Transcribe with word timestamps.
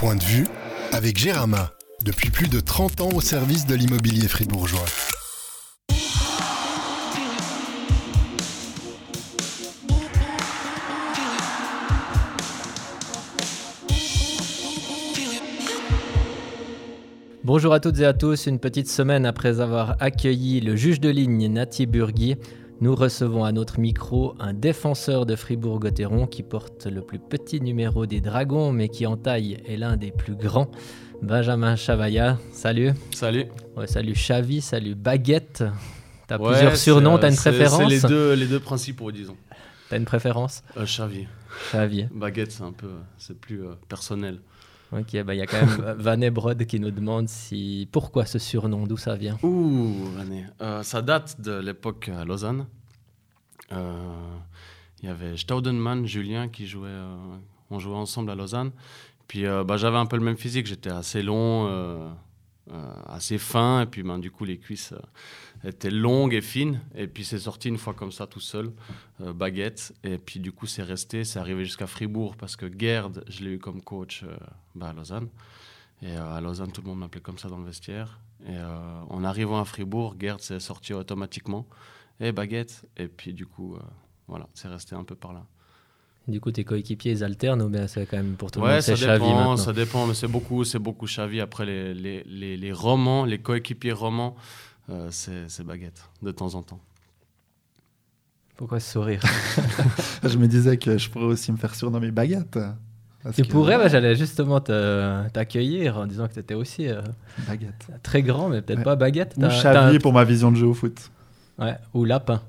Point 0.00 0.16
de 0.16 0.22
vue 0.22 0.46
avec 0.92 1.18
Gérama, 1.18 1.72
depuis 2.06 2.30
plus 2.30 2.48
de 2.48 2.58
30 2.58 3.02
ans 3.02 3.10
au 3.14 3.20
service 3.20 3.66
de 3.66 3.74
l'immobilier 3.74 4.28
fribourgeois. 4.28 4.86
Bonjour 17.44 17.74
à 17.74 17.80
toutes 17.80 18.00
et 18.00 18.06
à 18.06 18.14
tous, 18.14 18.46
une 18.46 18.58
petite 18.58 18.88
semaine 18.88 19.26
après 19.26 19.60
avoir 19.60 19.96
accueilli 20.00 20.62
le 20.62 20.76
juge 20.76 21.00
de 21.00 21.10
ligne 21.10 21.46
Nati 21.52 21.84
Burgui, 21.84 22.36
nous 22.80 22.94
recevons 22.94 23.44
à 23.44 23.52
notre 23.52 23.78
micro 23.78 24.34
un 24.40 24.54
défenseur 24.54 25.26
de 25.26 25.36
Fribourg-Gotteron 25.36 26.26
qui 26.26 26.42
porte 26.42 26.86
le 26.86 27.02
plus 27.02 27.18
petit 27.18 27.60
numéro 27.60 28.06
des 28.06 28.22
Dragons, 28.22 28.72
mais 28.72 28.88
qui 28.88 29.06
en 29.06 29.18
taille 29.18 29.60
est 29.66 29.76
l'un 29.76 29.98
des 29.98 30.10
plus 30.10 30.34
grands. 30.34 30.70
Benjamin 31.20 31.76
Chavaya, 31.76 32.38
salut. 32.52 32.92
Salut. 33.14 33.44
Ouais, 33.76 33.86
salut 33.86 34.14
Chavi, 34.14 34.62
salut 34.62 34.94
Baguette. 34.94 35.62
T'as 36.26 36.38
plusieurs 36.38 36.76
surnoms, 36.76 37.18
t'as 37.18 37.30
une 37.30 37.36
préférence 37.36 37.82
C'est 37.82 37.86
les 37.86 38.00
deux, 38.00 38.32
les 38.32 38.46
deux 38.46 38.60
principaux, 38.60 39.12
disons. 39.12 39.36
T'as 39.90 39.98
une 39.98 40.06
préférence? 40.06 40.62
Euh, 40.78 40.86
Chavi. 40.86 41.26
Chavi. 41.70 42.06
Baguette, 42.14 42.52
c'est 42.52 42.62
un 42.62 42.72
peu, 42.72 42.92
c'est 43.18 43.38
plus 43.38 43.62
euh, 43.62 43.72
personnel. 43.88 44.38
Ok, 44.92 45.22
bah 45.22 45.34
il 45.34 45.38
y 45.38 45.42
a 45.42 45.46
quand 45.46 45.64
même 45.64 45.94
Van 45.98 46.20
Ebrod 46.20 46.64
qui 46.66 46.80
nous 46.80 46.90
demande 46.90 47.28
si 47.28 47.88
pourquoi 47.92 48.26
ce 48.26 48.38
surnom, 48.40 48.86
d'où 48.86 48.96
ça 48.96 49.14
vient? 49.14 49.38
Ouh. 49.42 49.94
Euh, 50.60 50.82
ça 50.82 51.00
date 51.02 51.40
de 51.40 51.52
l'époque 51.60 52.08
à 52.08 52.24
Lausanne. 52.24 52.66
Euh, 53.72 53.94
Il 55.02 55.08
y 55.08 55.12
avait 55.12 55.36
Staudenmann, 55.36 56.06
Julien 56.06 56.48
qui 56.48 56.66
jouait, 56.66 56.88
euh, 56.88 57.16
on 57.70 57.78
jouait 57.78 57.94
ensemble 57.94 58.30
à 58.30 58.34
Lausanne. 58.34 58.72
Puis 59.28 59.46
euh, 59.46 59.62
bah, 59.62 59.76
j'avais 59.76 59.96
un 59.96 60.06
peu 60.06 60.16
le 60.16 60.24
même 60.24 60.36
physique, 60.36 60.66
j'étais 60.66 60.90
assez 60.90 61.22
long, 61.22 61.68
euh, 61.68 62.08
euh, 62.72 62.92
assez 63.06 63.38
fin, 63.38 63.82
et 63.82 63.86
puis 63.86 64.02
ben, 64.02 64.18
du 64.18 64.32
coup 64.32 64.44
les 64.44 64.58
cuisses 64.58 64.92
étaient 65.64 65.90
longues 65.90 66.34
et 66.34 66.40
fines. 66.40 66.80
Et 66.94 67.06
puis 67.06 67.24
c'est 67.24 67.38
sorti 67.38 67.68
une 67.68 67.78
fois 67.78 67.94
comme 67.94 68.12
ça 68.12 68.26
tout 68.26 68.40
seul, 68.40 68.72
euh, 69.20 69.32
baguette. 69.32 69.94
Et 70.04 70.18
puis 70.18 70.40
du 70.40 70.52
coup 70.52 70.66
c'est 70.66 70.82
resté, 70.82 71.24
c'est 71.24 71.38
arrivé 71.38 71.64
jusqu'à 71.64 71.86
Fribourg 71.86 72.36
parce 72.36 72.56
que 72.56 72.66
Gerd, 72.78 73.24
je 73.28 73.44
l'ai 73.44 73.52
eu 73.52 73.58
comme 73.58 73.82
coach 73.82 74.22
euh, 74.24 74.36
bah, 74.74 74.88
à 74.88 74.92
Lausanne. 74.92 75.28
Et 76.02 76.16
euh, 76.16 76.34
à 76.34 76.40
Lausanne, 76.40 76.72
tout 76.72 76.80
le 76.82 76.88
monde 76.88 77.00
m'appelait 77.00 77.20
comme 77.20 77.38
ça 77.38 77.48
dans 77.48 77.58
le 77.58 77.64
vestiaire. 77.66 78.20
Et 78.48 78.56
en 79.10 79.22
arrivant 79.22 79.60
à 79.60 79.66
Fribourg, 79.66 80.16
Gerd 80.18 80.40
s'est 80.40 80.60
sorti 80.60 80.94
automatiquement. 80.94 81.66
Et 82.20 82.32
baguette. 82.32 82.86
Et 82.96 83.06
puis 83.06 83.34
du 83.34 83.44
coup, 83.44 83.76
voilà, 84.28 84.48
c'est 84.54 84.68
resté 84.68 84.94
un 84.94 85.04
peu 85.04 85.14
par 85.14 85.34
là. 85.34 85.44
Du 86.26 86.40
coup, 86.40 86.50
tes 86.50 86.64
coéquipiers, 86.64 87.12
ils 87.12 87.24
alternent 87.24 87.60
ou 87.60 87.68
bien 87.68 87.86
c'est 87.86 88.06
quand 88.06 88.16
même 88.16 88.36
pour 88.36 88.50
tout 88.50 88.60
le 88.60 88.66
Ouais, 88.66 88.72
monde, 88.74 88.80
ça 88.82 88.96
c'est 88.96 89.04
Chavi 89.04 89.24
dépend, 89.24 89.34
maintenant 89.36 89.56
ça 89.56 89.72
dépend, 89.72 90.06
mais 90.06 90.14
c'est 90.14 90.28
beaucoup, 90.28 90.64
c'est 90.64 90.78
beaucoup 90.78 91.06
Xavi. 91.06 91.40
Après 91.40 91.66
les, 91.66 91.92
les, 91.92 92.22
les, 92.24 92.56
les 92.56 92.72
romans, 92.72 93.24
les 93.24 93.38
coéquipiers 93.40 93.92
romans, 93.92 94.36
euh, 94.90 95.08
c'est 95.10 95.48
c'est 95.48 95.64
baguette 95.64 96.02
de 96.22 96.30
temps 96.30 96.54
en 96.54 96.62
temps. 96.62 96.80
Pourquoi 98.56 98.78
ce 98.80 98.92
sourire 98.92 99.22
Je 100.22 100.36
me 100.36 100.46
disais 100.46 100.76
que 100.76 100.98
je 100.98 101.08
pourrais 101.08 101.24
aussi 101.24 101.50
me 101.50 101.56
faire 101.56 101.74
surnommer 101.74 102.10
Baguette. 102.10 102.58
Tu 103.34 103.42
que- 103.42 103.48
pourrais, 103.48 103.76
bah, 103.78 103.88
j'allais 103.88 104.14
justement 104.16 104.60
te- 104.60 105.28
t'accueillir 105.28 105.98
en 105.98 106.06
disant 106.06 106.26
que 106.28 106.34
tu 106.34 106.40
étais 106.40 106.54
aussi 106.54 106.88
euh, 106.88 107.00
Baguette. 107.48 107.86
très 108.02 108.22
grand, 108.22 108.48
mais 108.48 108.60
peut-être 108.62 108.78
Ouais. 108.78 108.84
pas 108.84 108.96
baguette. 108.96 109.36
Ou 109.38 109.98
pour 109.98 110.12
ma 110.12 110.24
vision 110.24 110.50
de 110.50 110.56
jeu 110.56 110.66
au 110.66 110.74
foot. 110.74 111.10
Ouais, 111.58 111.76
ou 111.94 112.04
lapin. 112.04 112.40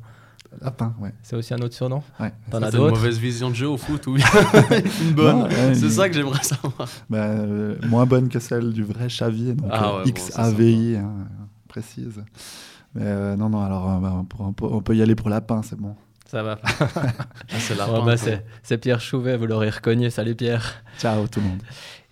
Lapin, 0.62 0.94
ouais. 1.00 1.14
C'est 1.24 1.36
aussi 1.38 1.54
un 1.54 1.60
autre 1.60 1.74
surnom. 1.76 2.04
ouais. 2.20 2.34
T'en 2.50 2.62
as 2.62 2.72
c'est 2.72 2.78
une 2.78 2.84
d'autres 2.84 2.96
mauvaise 2.98 3.18
vision 3.18 3.50
de 3.50 3.56
jeu 3.56 3.68
au 3.70 3.78
foot 3.78 4.06
ou 4.08 4.18
une 5.02 5.14
bonne 5.14 5.44
ouais, 5.44 5.74
C'est 5.76 5.86
il- 5.86 5.92
ça 5.92 6.10
que 6.10 6.16
j'aimerais 6.16 6.44
savoir. 6.44 6.90
Bah, 7.10 7.18
euh, 7.26 7.76
moins 7.88 8.06
bonne 8.06 8.28
que 8.28 8.40
celle 8.40 8.72
du 8.74 8.84
vrai 8.84 9.08
Chavier, 9.08 9.54
donc 9.54 9.70
Ah 9.72 9.98
ouais, 9.98 10.04
bon, 10.06 10.12
XAVI, 10.12 10.98
hein, 10.98 11.14
précise. 11.72 12.22
Mais 12.94 13.04
euh, 13.06 13.36
non, 13.38 13.50
non, 13.50 13.62
alors 13.64 13.90
euh, 13.90 14.00
bah, 14.00 14.14
on, 14.14 14.26
peut, 14.26 14.38
on 14.40 14.54
peut- 14.54 14.66
on 14.70 14.82
peut 14.82 14.96
y 14.96 15.02
aller 15.02 15.16
pour 15.16 15.30
Lapin, 15.30 15.62
c'est 15.64 15.78
bon. 15.80 15.96
Ça 16.28 16.44
va. 16.44 16.60
Ah, 17.54 17.58
c'est 17.60 17.76
bah, 17.78 18.18
c'est 18.18 18.46
c'est 18.64 18.78
Pierre 18.78 19.02
Chouvet, 19.02 19.36
vous 19.38 19.46
l'aurez 19.48 19.70
reconnu. 19.70 20.10
Salut 20.10 20.36
Pierre. 20.36 20.82
Ciao 20.98 21.28
tout 21.28 21.40
le 21.42 21.48
monde. 21.48 21.62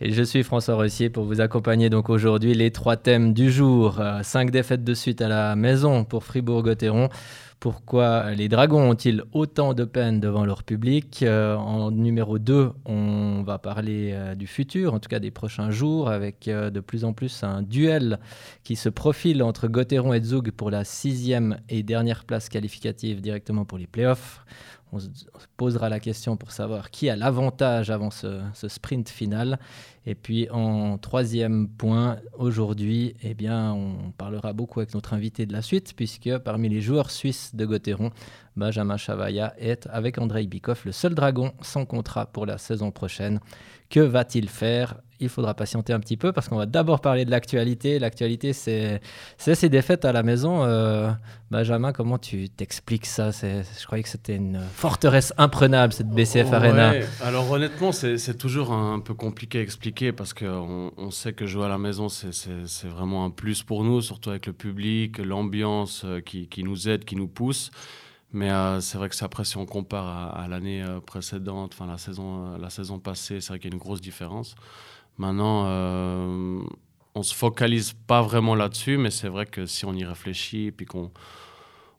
Et 0.02 0.12
je 0.12 0.24
suis 0.24 0.44
François 0.44 0.76
Rossier 0.76 1.10
pour 1.10 1.24
vous 1.26 1.40
accompagner 1.42 1.90
donc 1.90 2.10
aujourd'hui 2.10 2.54
les 2.54 2.72
trois 2.72 2.96
thèmes 2.98 3.34
du 3.34 3.52
jour. 3.52 4.00
Euh, 4.00 4.22
cinq 4.24 4.52
défaites 4.52 4.84
de 4.84 4.94
suite 4.94 5.22
à 5.22 5.28
la 5.30 5.56
maison 5.56 6.04
pour 6.06 6.24
Fribourg-Gotteron. 6.24 7.10
Pourquoi 7.60 8.32
les 8.36 8.48
Dragons 8.48 8.90
ont-ils 8.90 9.22
autant 9.34 9.74
de 9.74 9.84
peine 9.84 10.22
devant 10.22 10.46
leur 10.46 10.64
public 10.64 11.24
Euh, 11.24 11.58
En 11.58 11.92
numéro 11.92 12.40
2, 12.40 12.72
on 12.86 13.44
va 13.44 13.58
parler 13.58 14.12
euh, 14.14 14.34
du 14.34 14.48
futur, 14.48 14.94
en 14.94 15.00
tout 15.00 15.10
cas 15.10 15.20
des 15.20 15.30
prochains 15.30 15.70
jours, 15.70 16.10
avec 16.10 16.48
euh, 16.48 16.70
de 16.70 16.80
plus 16.80 17.04
en 17.04 17.12
plus 17.12 17.44
un 17.44 17.62
duel 17.62 18.20
qui 18.64 18.78
se 18.78 18.88
profile 18.88 19.44
entre 19.44 19.68
Gotteron 19.68 20.14
et 20.14 20.22
Zug 20.22 20.52
pour 20.52 20.72
la 20.72 20.86
sixième 20.86 21.60
et 21.68 21.84
dernière 21.84 22.24
place 22.24 22.48
qualificative 22.48 23.20
directement 23.20 23.66
pour 23.66 23.78
les 23.78 23.88
playoffs. 23.88 24.46
On 24.92 25.00
se 25.00 25.08
posera 25.56 25.88
la 25.88 26.00
question 26.00 26.36
pour 26.36 26.52
savoir 26.52 26.90
qui 26.90 27.10
a 27.10 27.16
l'avantage 27.16 27.92
avant 27.92 28.10
ce, 28.10 28.40
ce 28.56 28.68
sprint 28.68 29.08
final. 29.08 29.60
Et 30.08 30.16
puis 30.16 30.50
en 30.50 30.98
troisième 30.98 31.70
point, 31.70 32.18
aujourd'hui, 32.36 33.14
eh 33.22 33.36
bien, 33.36 33.72
on 33.74 34.12
parlera 34.18 34.54
beaucoup 34.54 34.80
avec 34.80 34.96
notre 34.96 35.14
invité 35.14 35.46
de 35.46 35.54
la 35.54 35.62
suite, 35.62 35.94
puisque 35.96 36.36
parmi 36.40 36.70
les 36.70 36.82
joueurs 36.82 37.12
suisses 37.12 37.49
de 37.54 37.66
Gotteron, 37.66 38.14
Benjamin 38.60 38.98
Chavaya 38.98 39.54
est, 39.58 39.88
avec 39.92 40.18
Andrei 40.20 40.46
Bikoff, 40.46 40.86
le 40.86 40.92
seul 40.92 41.16
dragon 41.16 41.54
sans 41.62 41.86
contrat 41.86 42.28
pour 42.28 42.46
la 42.46 42.58
saison 42.58 42.92
prochaine. 42.92 43.40
Que 43.90 44.02
va-t-il 44.02 44.50
faire? 44.50 44.98
Il 45.20 45.30
faudra 45.30 45.54
patienter 45.56 45.94
un 45.94 46.00
petit 46.00 46.16
peu 46.16 46.32
parce 46.32 46.48
qu'on 46.48 46.56
va 46.58 46.68
d'abord 46.68 47.02
parler 47.02 47.26
de 47.26 47.32
l'actualité. 47.32 47.98
L'actualité, 47.98 48.54
c'est 48.54 49.02
ces 49.38 49.68
défaites 49.68 50.06
à 50.06 50.12
la 50.14 50.22
maison. 50.22 50.64
Euh, 50.64 51.10
Benjamin, 51.50 51.92
comment 51.92 52.20
tu 52.20 52.50
t'expliques 52.50 53.08
ça? 53.08 53.32
Je 53.32 53.86
croyais 53.86 54.04
que 54.04 54.10
c'était 54.10 54.36
une 54.36 54.62
forteresse 54.76 55.34
imprenable, 55.38 55.92
cette 55.92 56.10
BCF 56.10 56.54
Arena. 56.54 56.94
Alors 57.24 57.50
honnêtement, 57.52 57.92
c'est 57.92 58.38
toujours 58.38 58.72
un 58.72 59.00
peu 59.00 59.16
compliqué 59.16 59.58
à 59.58 59.62
expliquer 59.64 60.12
parce 60.14 60.34
qu'on 60.36 60.92
on 60.96 61.10
sait 61.12 61.34
que 61.34 61.48
jouer 61.48 61.66
à 61.66 61.70
la 61.70 61.80
maison, 61.80 62.08
c'est- 62.10 62.30
vraiment 62.88 63.26
un 63.26 63.32
plus 63.32 63.64
pour 63.64 63.84
nous, 63.84 64.02
surtout 64.02 64.30
avec 64.30 64.46
le 64.46 64.54
public, 64.54 65.18
l'ambiance 65.18 66.04
euh, 66.06 66.20
qui 66.22 66.64
nous 66.64 66.88
aide, 66.88 67.06
qui 67.06 67.16
nous 67.16 67.28
pousse. 67.28 67.72
Mais 68.32 68.52
euh, 68.52 68.80
c'est 68.80 68.98
vrai 68.98 69.10
que 69.10 69.26
après, 69.26 69.44
si 69.44 69.58
on 69.58 69.66
compare 69.66 70.38
à, 70.38 70.48
l'année 70.48 70.84
euh, 70.84 71.00
précédente, 71.00 71.72
enfin 71.74 71.88
la 71.88 71.98
saison, 71.98 72.54
euh, 72.54 72.58
la 72.60 72.70
saison 72.70 73.00
passée, 73.00 73.42
c'est 73.42 73.50
vrai 73.50 73.60
qu'il 73.60 73.72
y 73.72 73.74
a 73.74 73.76
une 73.76 73.82
grosse 73.82 74.02
différence. 74.02 74.56
Maintenant, 75.18 75.66
euh, 75.68 76.62
on 77.16 77.24
se 77.24 77.34
focalise 77.34 77.94
pas 77.94 78.22
vraiment 78.22 78.56
là-dessus, 78.56 78.98
mais 78.98 79.10
c'est 79.10 79.30
vrai 79.30 79.46
que 79.48 79.66
si 79.66 79.86
on 79.86 79.94
y 79.94 80.06
réfléchit 80.06 80.68
et 80.68 80.72
puis 80.72 80.86
qu'on 80.86 81.12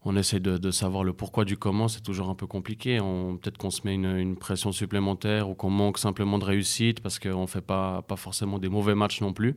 on 0.04 0.16
essaie 0.16 0.40
de, 0.40 0.70
savoir 0.70 1.04
le 1.04 1.12
pourquoi 1.12 1.44
du 1.44 1.58
comment, 1.58 1.88
c'est 1.88 2.00
toujours 2.00 2.30
un 2.30 2.34
peu 2.34 2.46
compliqué. 2.46 2.98
Peut-être 3.42 3.58
qu'on 3.58 3.70
se 3.70 3.82
met 3.84 3.94
une, 3.94 4.16
une 4.16 4.36
pression 4.36 4.72
supplémentaire 4.72 5.50
ou 5.50 5.54
qu'on 5.54 5.68
manque 5.68 5.98
simplement 5.98 6.38
de 6.38 6.44
réussite 6.44 7.00
parce 7.00 7.18
qu'on 7.18 7.42
ne 7.42 7.46
fait 7.46 7.60
pas, 7.60 8.00
pas 8.02 8.16
forcément 8.16 8.58
des 8.58 8.70
mauvais 8.70 8.94
matchs 8.94 9.20
non 9.20 9.34
plus. 9.34 9.56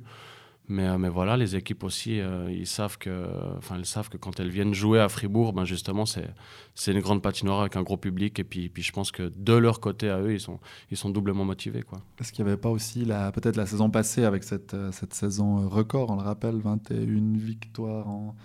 Mais, 0.69 0.87
euh, 0.87 0.97
mais 0.97 1.09
voilà, 1.09 1.35
les 1.35 1.55
équipes 1.55 1.83
aussi, 1.83 2.21
euh, 2.21 2.49
ils, 2.49 2.67
savent 2.67 2.97
que, 2.97 3.27
enfin, 3.57 3.75
elles 3.75 3.85
savent 3.85 4.09
que 4.09 4.17
quand 4.17 4.39
elles 4.39 4.49
viennent 4.49 4.73
jouer 4.73 4.99
à 4.99 5.09
Fribourg, 5.09 5.51
ben 5.51 5.65
justement, 5.65 6.05
c'est 6.05 6.91
une 6.91 7.01
grande 7.01 7.21
patinoire 7.21 7.61
avec 7.61 7.75
un 7.75 7.83
gros 7.83 7.97
public. 7.97 8.39
Et 8.39 8.43
puis, 8.43 8.69
puis 8.69 8.81
je 8.81 8.93
pense 8.93 9.11
que 9.11 9.31
de 9.35 9.53
leur 9.53 9.81
côté 9.81 10.09
à 10.09 10.21
eux, 10.21 10.33
ils 10.33 10.39
sont, 10.39 10.59
ils 10.89 10.97
sont 10.97 11.09
doublement 11.09 11.43
motivés. 11.43 11.83
Est-ce 12.19 12.31
qu'il 12.31 12.45
n'y 12.45 12.51
avait 12.51 12.59
pas 12.59 12.69
aussi 12.69 13.05
peut-être 13.33 13.57
la 13.57 13.65
saison 13.65 13.89
passée 13.89 14.23
avec 14.23 14.43
cette, 14.43 14.73
euh, 14.73 14.91
cette 14.91 15.13
saison 15.13 15.67
record, 15.67 16.09
on 16.11 16.15
le 16.15 16.21
rappelle, 16.21 16.55
21 16.55 17.37
victoires 17.37 18.07
en, 18.07 18.35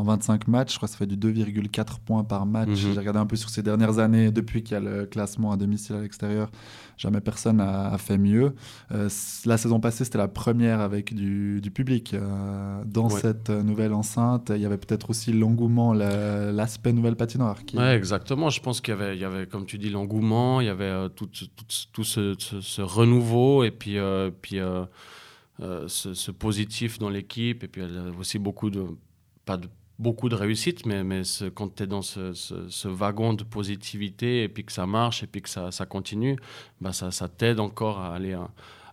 en 0.00 0.02
25 0.02 0.48
matchs, 0.48 0.72
je 0.72 0.76
crois 0.78 0.86
que 0.88 0.92
ça 0.92 0.98
fait 0.98 1.06
du 1.06 1.16
2,4 1.16 1.98
points 2.04 2.24
par 2.24 2.46
match. 2.46 2.68
Mhm. 2.70 2.74
J'ai 2.76 2.98
regardé 2.98 3.18
un 3.18 3.26
peu 3.26 3.36
sur 3.36 3.50
ces 3.50 3.62
dernières 3.62 3.98
années, 3.98 4.30
depuis 4.30 4.62
qu'il 4.62 4.72
y 4.74 4.76
a 4.76 4.80
le 4.80 5.04
classement 5.06 5.52
à 5.52 5.56
domicile 5.56 5.96
à 5.96 6.00
l'extérieur, 6.00 6.50
jamais 6.96 7.20
personne 7.20 7.58
n'a 7.58 7.96
fait 7.98 8.16
mieux. 8.18 8.54
Euh, 8.92 9.08
la 9.44 9.56
saison 9.58 9.78
passée, 9.80 10.04
c'était 10.04 10.18
la 10.18 10.28
première 10.28 10.80
avec 10.80 11.14
du, 11.14 11.60
du 11.60 11.70
public. 11.70 12.14
euh, 12.14 12.82
dans 12.86 13.08
Ouais. 13.10 13.20
cette 13.20 13.50
nouvelle 13.50 13.92
enceinte, 13.92 14.50
il 14.54 14.60
y 14.62 14.66
avait 14.66 14.78
peut-être 14.78 15.10
aussi 15.10 15.32
l'engouement, 15.32 15.92
la- 15.92 16.50
l'aspect 16.52 16.92
nouvelle 16.92 17.16
patinoire. 17.16 17.64
Qui... 17.64 17.76
Ouais, 17.76 17.94
exactement. 17.96 18.48
Je 18.50 18.60
pense 18.60 18.80
qu'il 18.80 18.94
y 18.94 19.18
y 19.18 19.24
avait, 19.24 19.46
comme 19.46 19.66
tu 19.66 19.76
dis, 19.78 19.90
l'engouement, 19.90 20.60
il 20.60 20.66
y 20.66 20.70
avait 20.70 20.84
euh, 20.84 21.08
tout, 21.08 21.26
tout, 21.26 21.46
tout 21.92 22.04
ce, 22.04 22.34
ce- 22.38 22.60
ce 22.60 22.82
renouveau 22.82 23.64
et 23.64 23.70
puis, 23.70 23.96
puis 24.40 24.58
ce, 25.88 26.14
ce 26.14 26.30
positif 26.30 26.98
dans 26.98 27.10
l'équipe 27.10 27.62
et 27.64 27.68
puis 27.68 27.82
il 27.82 27.94
y 27.94 27.98
a 27.98 28.02
aussi 28.18 28.38
beaucoup 28.38 28.70
de, 28.70 28.84
pas 29.44 29.56
de 29.58 29.68
beaucoup 30.00 30.28
de 30.28 30.34
réussite, 30.34 30.86
mais, 30.86 31.04
mais 31.04 31.22
ce- 31.24 31.44
quand 31.50 31.74
tu 31.76 31.82
es 31.84 31.86
dans 31.86 32.02
ce, 32.02 32.32
ce- 32.32 32.88
wagon 32.88 33.34
de 33.34 33.44
positivité 33.44 34.42
et 34.44 34.48
puis 34.48 34.64
que 34.64 34.72
ça 34.72 34.86
marche 34.86 35.22
et 35.22 35.26
puis 35.26 35.42
que 35.42 35.48
ça, 35.48 35.70
ça 35.70 35.86
continue, 35.86 36.36
bah 36.80 36.92
ça, 36.92 37.10
ça 37.10 37.28
t'aide 37.28 37.60
encore 37.60 37.98
à 38.00 38.14
aller, 38.14 38.36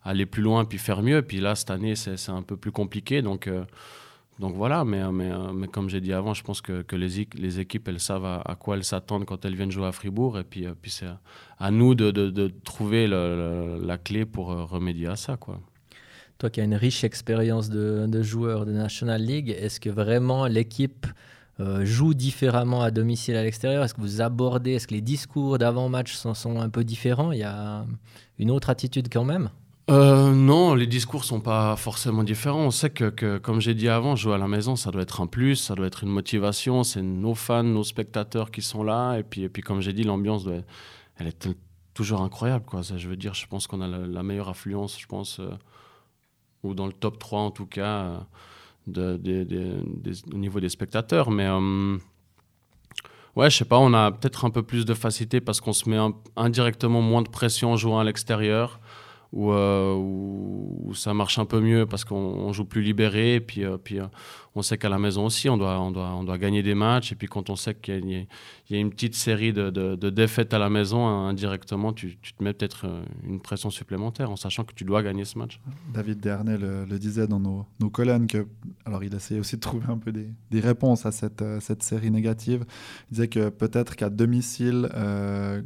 aller 0.04 0.26
plus 0.26 0.44
loin 0.44 0.66
puis 0.66 0.78
faire 0.78 1.02
mieux. 1.02 1.22
Puis 1.22 1.40
là, 1.40 1.56
cette 1.56 1.72
année, 1.72 1.96
c'est 1.96 2.30
un 2.30 2.42
peu 2.44 2.58
plus 2.58 2.72
compliqué. 2.72 3.22
Donc, 3.22 3.48
euh, 3.48 3.64
donc 4.40 4.54
voilà, 4.56 4.84
mais, 4.86 5.12
mais, 5.12 5.32
euh, 5.32 5.52
mais 5.54 5.68
comme 5.68 5.90
j'ai 5.90 6.02
dit 6.02 6.14
avant, 6.14 6.34
je 6.36 6.44
pense 6.44 6.62
que, 6.62 6.84
que 6.84 6.96
les, 6.96 7.28
les 7.36 7.60
équipes, 7.60 7.88
elles 7.88 8.00
savent 8.00 8.26
à, 8.26 8.56
quoi 8.56 8.76
elles 8.76 8.84
s'attendent 8.84 9.26
quand 9.26 9.44
elles 9.46 9.56
viennent 9.56 9.72
jouer 9.72 9.88
à 9.88 9.92
Fribourg. 9.92 10.38
Et 10.38 10.44
puis, 10.44 10.66
euh, 10.68 10.74
puis 10.80 10.92
c'est 10.92 11.08
à- 11.60 11.72
nous 11.72 11.96
de, 11.96 12.12
de- 12.12 12.52
trouver 12.64 13.08
la 13.08 13.98
clé 13.98 14.26
pour 14.26 14.48
remédier 14.48 15.08
à 15.08 15.16
ça. 15.16 15.38
Quoi. 15.38 15.60
Toi 16.40 16.50
qui 16.50 16.62
as 16.62 16.64
une 16.64 16.76
riche 16.76 17.04
expérience 17.04 17.70
de, 17.70 18.06
de 18.08 18.22
joueur 18.22 18.66
de 18.66 18.72
National 18.72 19.22
League, 19.22 19.50
est-ce 19.50 19.80
que 19.80 19.90
vraiment 19.90 20.46
l'équipe 20.46 21.08
euh, 21.60 21.84
joue 21.84 22.14
différemment 22.14 22.84
à 22.84 22.92
domicile 22.92 23.36
à 23.36 23.44
l'extérieur? 23.44 23.84
Est-ce 23.84 23.96
que 23.96 24.02
vous 24.02 24.22
abordez, 24.22 24.74
est-ce 24.74 24.88
que 24.88 24.94
les 24.94 25.02
discours 25.02 25.58
d'avant-match 25.58 26.14
sont, 26.14 26.60
un 26.60 26.70
peu 26.70 26.84
différents? 26.84 27.32
Il 27.32 27.40
y 27.40 27.44
a 27.44 27.86
une 28.38 28.52
autre 28.52 28.70
attitude 28.70 29.08
quand 29.12 29.24
même? 29.24 29.50
Euh, 29.90 30.34
non, 30.34 30.76
les 30.76 30.86
discours 30.86 31.24
sont 31.24 31.40
pas 31.40 31.76
forcément 31.78 32.24
différents. 32.24 32.66
On 32.66 32.72
sait 32.72 32.90
que, 32.90 33.38
comme 33.38 33.62
j'ai 33.62 33.74
dit 33.74 33.90
avant, 33.90 34.16
jouer 34.16 34.36
à 34.36 34.38
la 34.38 34.48
maison, 34.48 34.76
ça 34.76 34.92
doit 34.92 35.02
être 35.02 35.22
un 35.22 35.28
plus, 35.28 35.56
ça 35.56 35.74
doit 35.74 35.88
être 35.88 36.04
une 36.04 36.10
motivation. 36.10 36.84
C'est 36.84 37.02
nos 37.02 37.34
fans, 37.34 37.64
nos 37.64 37.86
spectateurs 37.86 38.52
qui 38.52 38.62
sont 38.62 38.84
là. 38.84 39.18
Et 39.18 39.24
puis, 39.24 39.44
et 39.44 39.50
puis 39.50 39.64
comme 39.64 39.82
j'ai 39.82 39.94
dit, 39.94 40.04
l'ambiance, 40.04 40.44
elle 41.18 41.28
est 41.28 41.48
toujours 41.94 42.22
incroyable. 42.22 42.66
Quoi. 42.66 42.84
Ça, 42.84 42.98
je 42.98 43.08
veux 43.08 43.16
dire, 43.16 43.34
je 43.34 43.48
pense 43.48 43.66
qu'on 43.66 43.82
a 43.82 43.88
la, 43.88 44.06
la, 44.06 44.24
meilleure 44.24 44.50
affluence, 44.50 45.00
je 45.00 45.08
pense, 45.08 45.40
euh, 45.40 45.50
ou 46.64 46.74
dans 46.74 46.86
le 46.88 46.94
top 46.94 47.20
3 47.20 47.40
en 47.40 47.52
tout 47.52 47.66
cas, 47.66 48.26
euh, 48.98 49.18
de, 49.18 49.84
au 50.34 50.38
niveau 50.38 50.60
des 50.60 50.70
spectateurs. 50.70 51.30
Mais 51.32 51.46
euh, 51.46 51.98
ouais, 53.36 53.50
je 53.50 53.58
sais 53.58 53.66
pas, 53.66 53.78
on 53.78 53.94
a 53.94 54.12
peut-être 54.12 54.46
un 54.46 54.50
peu 54.50 54.64
plus 54.64 54.86
de 54.86 54.94
facilité 54.94 55.42
parce 55.42 55.62
qu'on 55.62 55.74
se 55.74 55.90
met 55.90 55.98
indirectement 56.36 57.02
moins 57.02 57.22
de 57.22 57.30
pression 57.30 57.74
en 57.74 57.78
jouant 57.78 58.00
à 58.00 58.04
l'extérieur 58.04 58.80
où, 59.34 59.52
euh, 59.52 60.94
ça 60.94 61.14
marche 61.14 61.38
un 61.38 61.44
peu 61.44 61.60
mieux 61.60 61.86
parce 61.86 62.06
qu'on 62.06 62.54
joue 62.54 62.64
plus 62.64 62.82
libéré. 62.82 63.42
Puis, 63.42 63.64
puis 63.84 64.00
on 64.56 64.62
sait 64.62 64.78
qu'à 64.78 64.90
la 64.90 64.98
maison 64.98 65.26
aussi, 65.26 65.50
on 65.50 65.58
doit, 65.58 65.80
on, 65.80 65.92
doit, 65.92 66.12
on 66.14 66.24
doit 66.24 66.38
gagner 66.38 66.64
des 66.64 66.76
matchs. 66.76 67.12
Et 67.12 67.16
puis 67.16 67.28
quand 67.28 67.50
on 67.50 67.58
sait 67.58 67.76
qu'il 67.76 68.10
y, 68.10 68.28
y, 68.70 68.76
a 68.76 68.80
une 68.80 68.90
petite 68.90 69.16
série 69.16 69.54
de, 69.54 69.70
de, 69.70 69.96
de 69.96 70.10
défaites 70.10 70.54
à 70.54 70.60
la 70.60 70.70
maison, 70.70 71.08
hein, 71.08 71.30
indirectement, 71.30 71.94
tu, 71.94 72.18
tu, 72.22 72.34
te 72.34 72.44
mets 72.44 72.54
peut-être 72.54 72.86
une 73.24 73.40
pression 73.40 73.70
supplémentaire 73.70 74.32
en 74.32 74.36
sachant 74.36 74.64
que 74.64 74.74
tu 74.74 74.84
dois 74.84 75.04
gagner 75.04 75.26
ce 75.26 75.38
match. 75.38 75.60
David 75.94 76.20
Dernay 76.20 76.58
le, 76.58 76.86
le 76.86 77.00
disait 77.00 77.28
dans 77.28 77.40
nos, 77.40 77.66
nos, 77.80 77.90
colonnes 77.90 78.28
que, 78.28 78.48
alors 78.86 79.04
il 79.04 79.14
essayait 79.14 79.40
aussi 79.40 79.56
de 79.56 79.62
trouver 79.62 79.86
un 79.90 79.98
peu 79.98 80.12
des, 80.12 80.28
des 80.52 80.60
réponses 80.60 81.06
à 81.06 81.12
cette, 81.12 81.44
cette 81.60 81.84
série 81.84 82.12
négative. 82.12 82.66
Il 83.10 83.16
disait 83.16 83.28
que 83.28 83.50
peut-être 83.50 83.96
qu'à 83.96 84.10
domicile, 84.10 84.90
euh, 84.94 85.62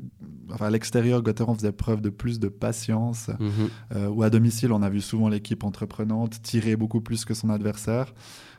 enfin 0.52 0.68
à 0.68 0.70
l'extérieur, 0.70 1.22
Gauthieron 1.22 1.56
faisait 1.56 1.72
preuve 1.72 2.02
de 2.02 2.10
plus 2.10 2.40
de 2.40 2.50
patience. 2.50 3.30
Mm 3.40 3.48
-hmm. 3.48 3.70
euh, 3.96 4.08
ou 4.10 4.24
à 4.24 4.30
domicile, 4.30 4.72
on 4.72 4.82
a 4.82 4.90
vu 4.90 5.02
souvent 5.02 5.30
l'équipe 5.30 5.64
entreprenante 5.64 6.42
tirer 6.42 6.76
beaucoup 6.76 7.02
plus 7.02 7.26
que 7.26 7.34
son 7.34 7.50
adversaire. 7.50 8.14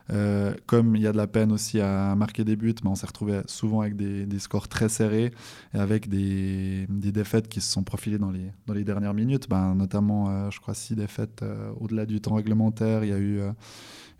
Euh, 0.09 0.53
comme 0.65 0.95
il 0.95 1.01
y 1.01 1.07
a 1.07 1.11
de 1.11 1.17
la 1.17 1.27
peine 1.27 1.51
aussi 1.51 1.79
à 1.79 2.15
marquer 2.15 2.43
des 2.43 2.55
buts, 2.55 2.75
mais 2.83 2.89
on 2.89 2.95
s'est 2.95 3.07
retrouvé 3.07 3.41
souvent 3.45 3.81
avec 3.81 3.95
des, 3.95 4.39
scores 4.39 4.67
très 4.67 4.89
serrés 4.89 5.31
et 5.73 5.77
avec 5.77 6.09
des, 6.09 6.85
défaites 6.89 7.47
qui 7.47 7.61
se 7.61 7.71
sont 7.71 7.83
profilées 7.83 8.17
dans 8.17 8.31
les, 8.31 8.51
dans 8.67 8.73
les 8.73 8.83
dernières 8.83 9.13
minutes. 9.13 9.47
Ben, 9.49 9.75
notamment, 9.75 10.29
euh, 10.29 10.49
je 10.51 10.59
crois, 10.59 10.73
six 10.73 10.95
défaites 10.95 11.41
euh, 11.41 11.71
au-delà 11.79 12.05
du 12.05 12.19
temps 12.19 12.35
réglementaire. 12.35 13.03
Il 13.03 13.09
y 13.09 13.13
a 13.13 13.19
eu 13.19 13.41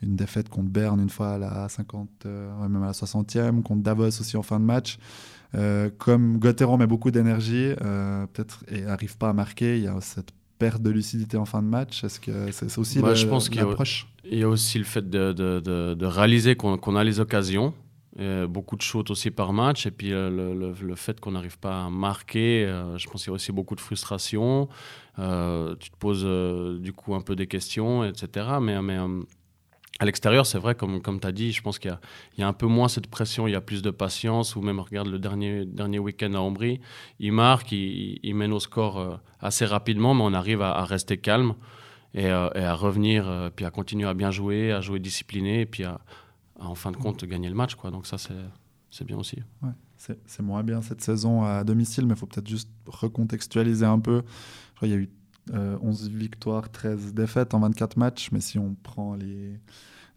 une 0.02 0.16
défaite 0.16 0.50
contre 0.50 0.70
Berne 0.70 1.02
une 1.02 1.10
fois 1.10 1.34
à 1.34 1.38
la 1.38 1.70
50, 1.70 2.10
euh, 2.26 2.68
même 2.68 2.84
à 2.84 2.88
la 2.88 2.92
60e, 2.94 3.62
contre 3.62 3.84
Davos 3.84 4.08
aussi 4.08 4.38
en 4.38 4.44
fin 4.44 4.60
de 4.60 4.66
match. 4.66 4.98
Comme 6.00 6.40
Gauthieron 6.40 6.78
met 6.78 6.88
beaucoup 6.88 7.12
d'énergie, 7.12 7.76
peut-être 7.78 8.64
et 8.70 8.82
n'arrive 8.82 9.18
pas 9.18 9.30
à 9.30 9.34
marquer, 9.34 9.78
il 9.78 9.84
y 9.84 9.88
a 9.88 10.02
cette 10.02 10.32
perte 10.58 10.82
de 10.82 10.90
lucidité 10.90 11.38
en 11.38 11.46
fin 11.46 11.62
de 11.62 11.68
match 11.68 12.04
Est-ce 12.04 12.20
que 12.20 12.52
c'est 12.52 12.78
aussi 12.78 13.00
bah, 13.00 13.10
le, 13.10 13.16
je 13.16 13.28
pense 13.28 13.50
qu'il 13.50 13.62
y, 13.62 14.38
y, 14.38 14.44
a 14.44 14.48
aussi 14.48 14.78
le 14.78 14.84
fait 14.84 15.10
de, 15.10 15.34
de, 15.34 15.60
de, 15.60 15.94
de 15.94 16.06
réaliser 16.06 16.56
qu'on 16.56 16.78
qu 16.78 16.96
a 16.96 17.04
les 17.04 17.20
occasions. 17.20 17.74
Et 18.20 18.46
beaucoup 18.46 18.76
de 18.76 18.84
shoots 18.84 19.10
aussi 19.10 19.32
par 19.32 19.54
match 19.54 19.88
et 19.88 19.92
puis 19.92 20.14
euh, 20.14 20.30
le, 20.30 20.54
le, 20.54 20.76
le, 20.80 20.96
fait 20.96 21.20
qu'on 21.20 21.32
n'arrive 21.32 21.58
pas 21.58 21.86
à 21.86 21.90
marquer, 21.90 22.64
euh, 22.64 22.96
je 22.96 23.10
pense 23.10 23.24
qu'il 23.24 23.32
y 23.32 23.34
a 23.34 23.36
aussi 23.36 23.52
beaucoup 23.52 23.74
de 23.74 23.82
frustration. 23.82 24.70
Euh, 25.18 25.76
tu 25.80 25.90
te 25.90 25.98
poses 25.98 26.24
du 26.80 26.94
coup 26.94 27.16
un 27.16 27.22
peu 27.22 27.36
des 27.36 27.48
questions, 27.48 28.04
etc. 28.04 28.58
Mais, 28.62 28.80
mais 28.84 29.00
à 30.00 30.06
l'extérieur, 30.06 30.46
c'est 30.46 30.58
vrai, 30.58 30.74
comme, 30.76 31.02
comme 31.02 31.20
tu 31.20 31.28
as 31.28 31.32
dit, 31.32 31.52
je 31.52 31.62
pense 31.62 31.78
qu'il 31.78 31.96
y, 32.38 32.42
y, 32.42 32.44
a 32.44 32.48
un 32.48 32.54
peu 32.54 32.66
moins 32.66 32.88
cette 32.88 33.08
pression, 33.08 33.48
il 33.48 33.52
y 33.52 33.56
a 33.56 33.62
plus 33.62 33.82
de 33.82 33.92
patience. 33.92 34.56
Ou 34.56 34.62
même, 34.62 34.80
regarde 34.80 35.08
le 35.08 35.20
dernier, 35.20 35.66
dernier 35.66 36.00
week-end 36.00 36.34
à 36.34 36.40
Ambry, 36.40 36.80
il 37.20 37.32
marque, 37.32 37.72
il, 37.72 38.20
il, 38.24 38.36
mène 38.36 38.54
au 38.54 38.60
score 38.60 39.00
euh, 39.00 39.16
assez 39.40 39.66
rapidement, 39.66 40.16
mais 40.16 40.24
on 40.24 40.34
arrive 40.34 40.62
à, 40.62 40.84
rester 40.84 41.18
calme 41.18 41.54
et, 42.16 42.26
euh, 42.26 42.50
à 42.56 42.74
revenir, 42.74 43.30
euh, 43.30 43.50
puis 43.56 43.66
à 43.66 43.72
continuer 43.72 44.08
à 44.08 44.14
bien 44.16 44.32
jouer, 44.32 44.72
à 44.72 44.82
jouer 44.82 45.00
discipliné, 45.00 45.62
et 45.62 45.66
puis 45.66 45.84
à, 45.84 46.02
en 46.60 46.76
fin 46.76 46.92
de 46.92 46.98
compte 46.98 47.24
gagner 47.26 47.50
le 47.50 47.56
match. 47.56 47.76
Donc 47.84 48.08
ça, 48.08 48.18
c'est 48.18 49.06
bien 49.06 49.18
aussi. 49.18 49.38
Ouais, 49.62 50.16
c'est 50.26 50.42
moins 50.42 50.64
bien 50.64 50.82
cette 50.82 51.02
saison 51.02 51.44
à 51.44 51.64
domicile, 51.64 52.08
mais 52.08 52.16
il 52.16 52.18
faut 52.18 52.26
peut-être 52.26 52.50
juste 52.50 52.70
recontextualiser 52.88 53.86
un 53.86 54.00
peu. 54.00 54.24
Il 54.82 54.90
y 54.90 54.94
a 54.94 54.98
eu 54.98 55.10
euh, 55.54 55.78
11 55.82 56.10
victoires, 56.10 56.72
13 56.72 57.14
défaites 57.14 57.54
en 57.54 57.60
24 57.60 57.98
matchs, 57.98 58.30
mais 58.32 58.40
si 58.40 58.58
on 58.60 58.76
prend 58.82 59.16
les, 59.16 59.60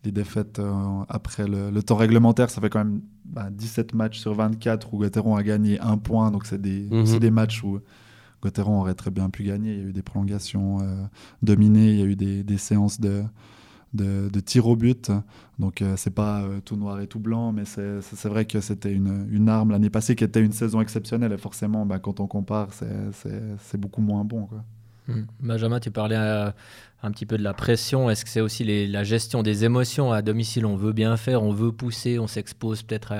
les 0.04 0.12
défaites 0.12 0.58
euh, 0.58 1.04
après 1.08 1.48
le, 1.48 1.70
le, 1.70 1.82
temps 1.82 1.96
réglementaire, 1.96 2.50
ça 2.50 2.60
fait 2.60 2.70
quand 2.70 2.84
même 2.84 3.00
bah, 3.24 3.48
17 3.50 3.94
matchs 3.94 4.20
sur 4.20 4.34
24 4.34 4.94
où 4.94 4.98
Gauthieron 4.98 5.36
a 5.36 5.42
gagné 5.42 5.80
un 5.80 5.98
point, 5.98 6.30
donc 6.30 6.46
c'est 6.46 6.60
des, 6.60 6.88
-hmm. 6.88 7.18
des 7.18 7.30
matchs 7.30 7.64
où 7.64 7.80
Gauthieron 8.42 8.80
aurait 8.80 8.94
très 8.94 9.10
bien 9.10 9.30
pu 9.30 9.42
gagner. 9.42 9.72
Il 9.74 9.78
y 9.78 9.82
a 9.82 9.88
eu 9.88 9.92
des 9.92 10.02
prolongations 10.02 10.80
euh, 10.80 11.04
dominées, 11.42 11.90
il 11.90 11.98
y 11.98 12.02
a 12.02 12.04
eu 12.04 12.16
des, 12.16 12.42
des 12.44 12.58
séances 12.58 13.00
de, 13.00 13.24
de, 13.94 14.28
de 14.28 14.40
tir 14.40 14.66
au 14.66 14.76
but. 14.76 15.10
Donc 15.58 15.82
euh, 15.82 15.94
c'est 15.96 16.14
pas 16.14 16.42
euh, 16.42 16.60
tout 16.60 16.76
noir 16.76 17.00
et 17.00 17.06
tout 17.06 17.20
blanc, 17.20 17.52
mais 17.52 17.64
c'est 17.64 18.28
vrai 18.28 18.44
que 18.44 18.60
c'était 18.60 18.92
une, 18.92 19.26
une, 19.30 19.48
arme 19.48 19.70
l'année 19.70 19.90
passée 19.90 20.14
qui 20.14 20.24
était 20.24 20.42
une 20.42 20.52
saison 20.52 20.80
exceptionnelle. 20.80 21.32
Et 21.32 21.38
forcément, 21.38 21.86
bah, 21.86 21.98
quand 21.98 22.20
on 22.20 22.26
compare, 22.26 22.68
c'est 22.72 23.80
beaucoup 23.80 24.02
moins 24.02 24.24
bon. 24.24 24.46
Quoi. 24.46 24.64
Mmh. 25.08 25.22
Benjamin, 25.40 25.80
tu 25.80 25.90
parlais 25.90 26.16
euh, 26.16 26.50
un 27.02 27.10
petit 27.10 27.26
peu 27.26 27.38
de 27.38 27.42
la 27.42 27.54
pression. 27.54 28.10
Est-ce 28.10 28.24
que 28.24 28.30
c'est 28.30 28.40
aussi 28.40 28.64
la 28.86 29.04
gestion 29.04 29.42
des 29.42 29.64
émotions 29.64 30.12
à 30.12 30.22
domicile? 30.22 30.66
On 30.66 30.76
veut 30.76 30.92
bien 30.92 31.16
faire, 31.16 31.42
on 31.42 31.52
veut 31.52 31.70
pousser, 31.70 32.18
on 32.18 32.26
s'expose 32.26 32.82
peut-être 32.82 33.14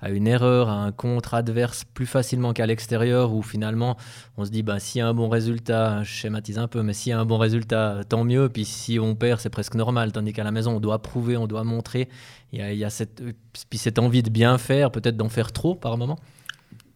à, 0.00 0.10
une 0.10 0.26
erreur, 0.28 0.68
à 0.68 0.74
un 0.74 0.92
contre 0.92 1.34
adverse 1.34 1.84
plus 1.84 2.06
facilement 2.06 2.52
qu'à 2.52 2.66
l'extérieur 2.66 3.32
où 3.32 3.42
finalement 3.42 3.96
on 4.36 4.44
se 4.44 4.50
dit 4.50 4.62
bah, 4.62 4.78
s'il 4.78 5.00
y 5.00 5.02
a 5.02 5.08
un 5.08 5.14
bon 5.14 5.28
résultat, 5.28 6.02
je 6.04 6.10
schématise 6.10 6.58
un 6.58 6.68
peu, 6.68 6.82
mais 6.82 6.92
s'il 6.92 7.10
y 7.10 7.12
a 7.12 7.18
un 7.18 7.24
bon 7.24 7.38
résultat, 7.38 8.02
tant 8.08 8.24
mieux. 8.24 8.48
Puis 8.48 8.64
si 8.64 8.98
on 9.00 9.14
perd, 9.16 9.40
c'est 9.40 9.50
presque 9.50 9.74
normal. 9.74 10.12
Tandis 10.12 10.32
qu'à 10.32 10.44
la 10.44 10.52
maison, 10.52 10.76
on 10.76 10.80
doit 10.80 11.02
prouver, 11.02 11.36
on 11.36 11.46
doit 11.46 11.64
montrer. 11.64 12.08
Il 12.52 12.60
y 12.60 12.84
a, 12.84 12.90
cette, 12.90 13.22
puis 13.70 13.78
cette 13.78 13.98
envie 13.98 14.22
de 14.22 14.28
bien 14.28 14.58
faire, 14.58 14.90
peut-être 14.90 15.16
d'en 15.16 15.30
faire 15.30 15.52
trop 15.52 15.74
par 15.74 15.96
moment. 15.96 16.18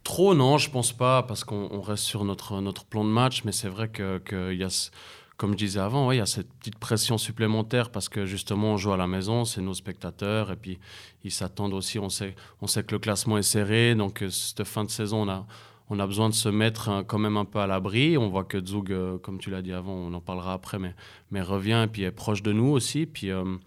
Trop, 0.07 0.33
non, 0.33 0.57
je 0.57 0.69
pense 0.69 0.93
pas, 0.93 1.21
parce 1.21 1.43
qu'on 1.43 1.81
reste 1.81 2.05
sur 2.05 2.23
notre, 2.23 2.61
notre 2.61 2.85
plan 2.85 3.03
de 3.03 3.09
match, 3.09 3.43
mais 3.43 3.51
c'est 3.51 3.67
vrai 3.67 3.91
qu'il 3.91 4.21
que 4.23 4.53
y 4.53 4.63
a, 4.63 4.89
comme 5.35 5.51
je 5.51 5.57
disais 5.57 5.81
avant, 5.81 6.13
il 6.13 6.19
y 6.19 6.21
a 6.21 6.25
cette 6.25 6.49
petite 6.59 6.79
pression 6.79 7.17
supplémentaire 7.17 7.89
parce 7.89 8.07
que 8.07 8.25
justement, 8.25 8.71
on 8.71 8.77
joue 8.77 8.93
à 8.93 8.97
la 8.97 9.05
maison, 9.05 9.43
c'est 9.43 9.59
nos 9.59 9.73
spectateurs, 9.73 10.49
et 10.49 10.55
puis 10.55 10.79
ils 11.25 11.31
s'attendent 11.31 11.73
aussi, 11.73 11.99
on 11.99 12.07
sait, 12.07 12.35
on 12.61 12.67
sait 12.67 12.83
que 12.83 12.95
le 12.95 12.99
classement 12.99 13.37
est 13.37 13.41
serré, 13.43 13.95
donc 13.95 14.23
cette 14.29 14.63
fin 14.63 14.85
de 14.85 14.89
saison, 14.89 15.23
on 15.23 15.29
a, 15.29 15.45
on 15.89 15.99
a 15.99 16.07
besoin 16.07 16.29
de 16.29 16.35
se 16.35 16.47
mettre 16.47 17.03
quand 17.05 17.19
même 17.19 17.35
un 17.35 17.43
peu 17.43 17.59
à 17.59 17.67
l'abri. 17.67 18.17
On 18.17 18.29
voit 18.29 18.45
que 18.45 18.65
Zug, 18.65 18.95
comme 19.21 19.39
tu 19.39 19.49
l'as 19.49 19.61
dit 19.61 19.73
avant, 19.73 19.91
on 19.91 20.13
en 20.13 20.21
parlera 20.21 20.53
après, 20.53 20.79
mais, 20.79 20.95
mais 21.31 21.41
revient 21.41 21.81
et 21.83 21.87
puis 21.87 22.03
est 22.03 22.11
proche 22.11 22.41
de 22.41 22.53
nous 22.53 22.69
aussi. 22.69 23.07
Puis, 23.07 23.29
euh, 23.29 23.57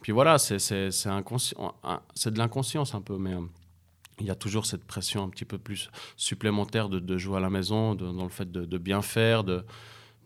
puis 0.00 0.12
voilà, 0.12 0.38
c'est 0.38 0.56
de 0.56 2.38
l'inconscience 2.38 2.94
un 2.94 3.02
peu, 3.02 3.18
mais 3.18 3.34
il 4.20 4.26
y 4.26 4.30
a 4.30 4.34
toujours 4.34 4.66
cette 4.66 4.84
pression 4.84 5.24
un 5.24 5.28
petit 5.28 5.44
peu 5.44 5.58
plus 5.58 5.90
supplémentaire 6.16 6.88
de, 6.88 6.98
de 6.98 7.18
jouer 7.18 7.38
à 7.38 7.40
la 7.40 7.50
maison, 7.50 7.94
de, 7.94 8.06
dans 8.06 8.24
le 8.24 8.28
fait 8.28 8.50
de, 8.50 8.64
de, 8.64 8.78
bien 8.78 9.02
faire, 9.02 9.44
de, 9.44 9.64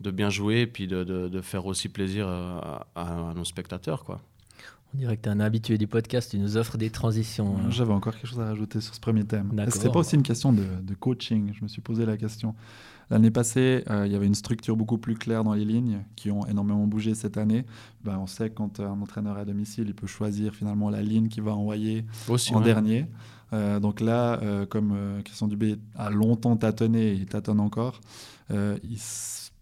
de 0.00 0.10
bien 0.10 0.30
jouer, 0.30 0.60
et 0.60 0.66
puis 0.66 0.86
de, 0.86 1.40
faire 1.42 1.66
aussi 1.66 1.88
plaisir 1.88 2.28
à, 2.28 2.86
à, 2.94 3.30
à, 3.30 3.34
nos 3.34 3.44
spectateurs. 3.44 4.04
Quoi. 4.04 4.20
On 4.94 4.98
dirait 4.98 5.16
que 5.16 5.22
tu 5.22 5.28
es 5.28 5.32
un 5.32 5.40
habitué 5.40 5.76
du 5.76 5.86
podcast, 5.86 6.30
tu 6.30 6.38
nous 6.38 6.56
offres 6.56 6.78
des 6.78 6.90
transitions. 6.90 7.56
Hein. 7.58 7.70
J'avais 7.70 7.92
encore 7.92 8.14
quelque 8.14 8.26
chose 8.26 8.40
à 8.40 8.46
rajouter 8.46 8.80
sur 8.80 8.94
ce 8.94 9.00
premier 9.00 9.24
thème. 9.24 9.52
C'était 9.70 9.90
pas 9.90 9.98
aussi 9.98 10.14
une 10.14 10.22
question 10.22 10.52
de, 10.52 10.94
coaching, 10.98 11.52
je 11.54 11.62
me 11.62 11.68
suis 11.68 11.82
posé 11.82 12.06
la 12.06 12.16
question. 12.16 12.54
L'année 13.10 13.30
passée, 13.30 13.84
euh, 13.88 14.06
il 14.06 14.12
y 14.12 14.16
avait 14.16 14.26
une 14.26 14.34
structure 14.34 14.76
beaucoup 14.76 14.98
plus 14.98 15.14
claire 15.14 15.42
dans 15.42 15.54
les 15.54 15.64
lignes 15.64 16.04
qui 16.14 16.30
ont 16.30 16.46
énormément 16.46 16.86
bougé 16.86 17.14
cette 17.14 17.38
année. 17.38 17.64
Ben, 18.04 18.18
on 18.18 18.26
sait 18.26 18.50
que 18.50 18.56
quand 18.56 18.80
un 18.80 19.00
entraîneur 19.00 19.38
est 19.38 19.42
à 19.42 19.44
domicile, 19.46 19.84
il 19.88 19.94
peut 19.94 20.06
choisir 20.06 20.54
finalement 20.54 20.90
la 20.90 21.00
ligne 21.00 21.28
qu'il 21.28 21.42
va 21.42 21.54
envoyer 21.54 22.04
aussi, 22.28 22.54
en 22.54 22.58
ouais. 22.58 22.64
dernier. 22.66 23.06
Euh, 23.52 23.80
donc 23.80 24.00
là, 24.00 24.40
euh, 24.42 24.66
comme 24.66 24.92
euh, 24.94 25.22
Christian 25.22 25.48
Dubé 25.48 25.76
a 25.96 26.10
longtemps 26.10 26.56
tâtonné, 26.56 27.12
il 27.12 27.26
tâtonne 27.26 27.60
encore, 27.60 28.00
euh, 28.50 28.76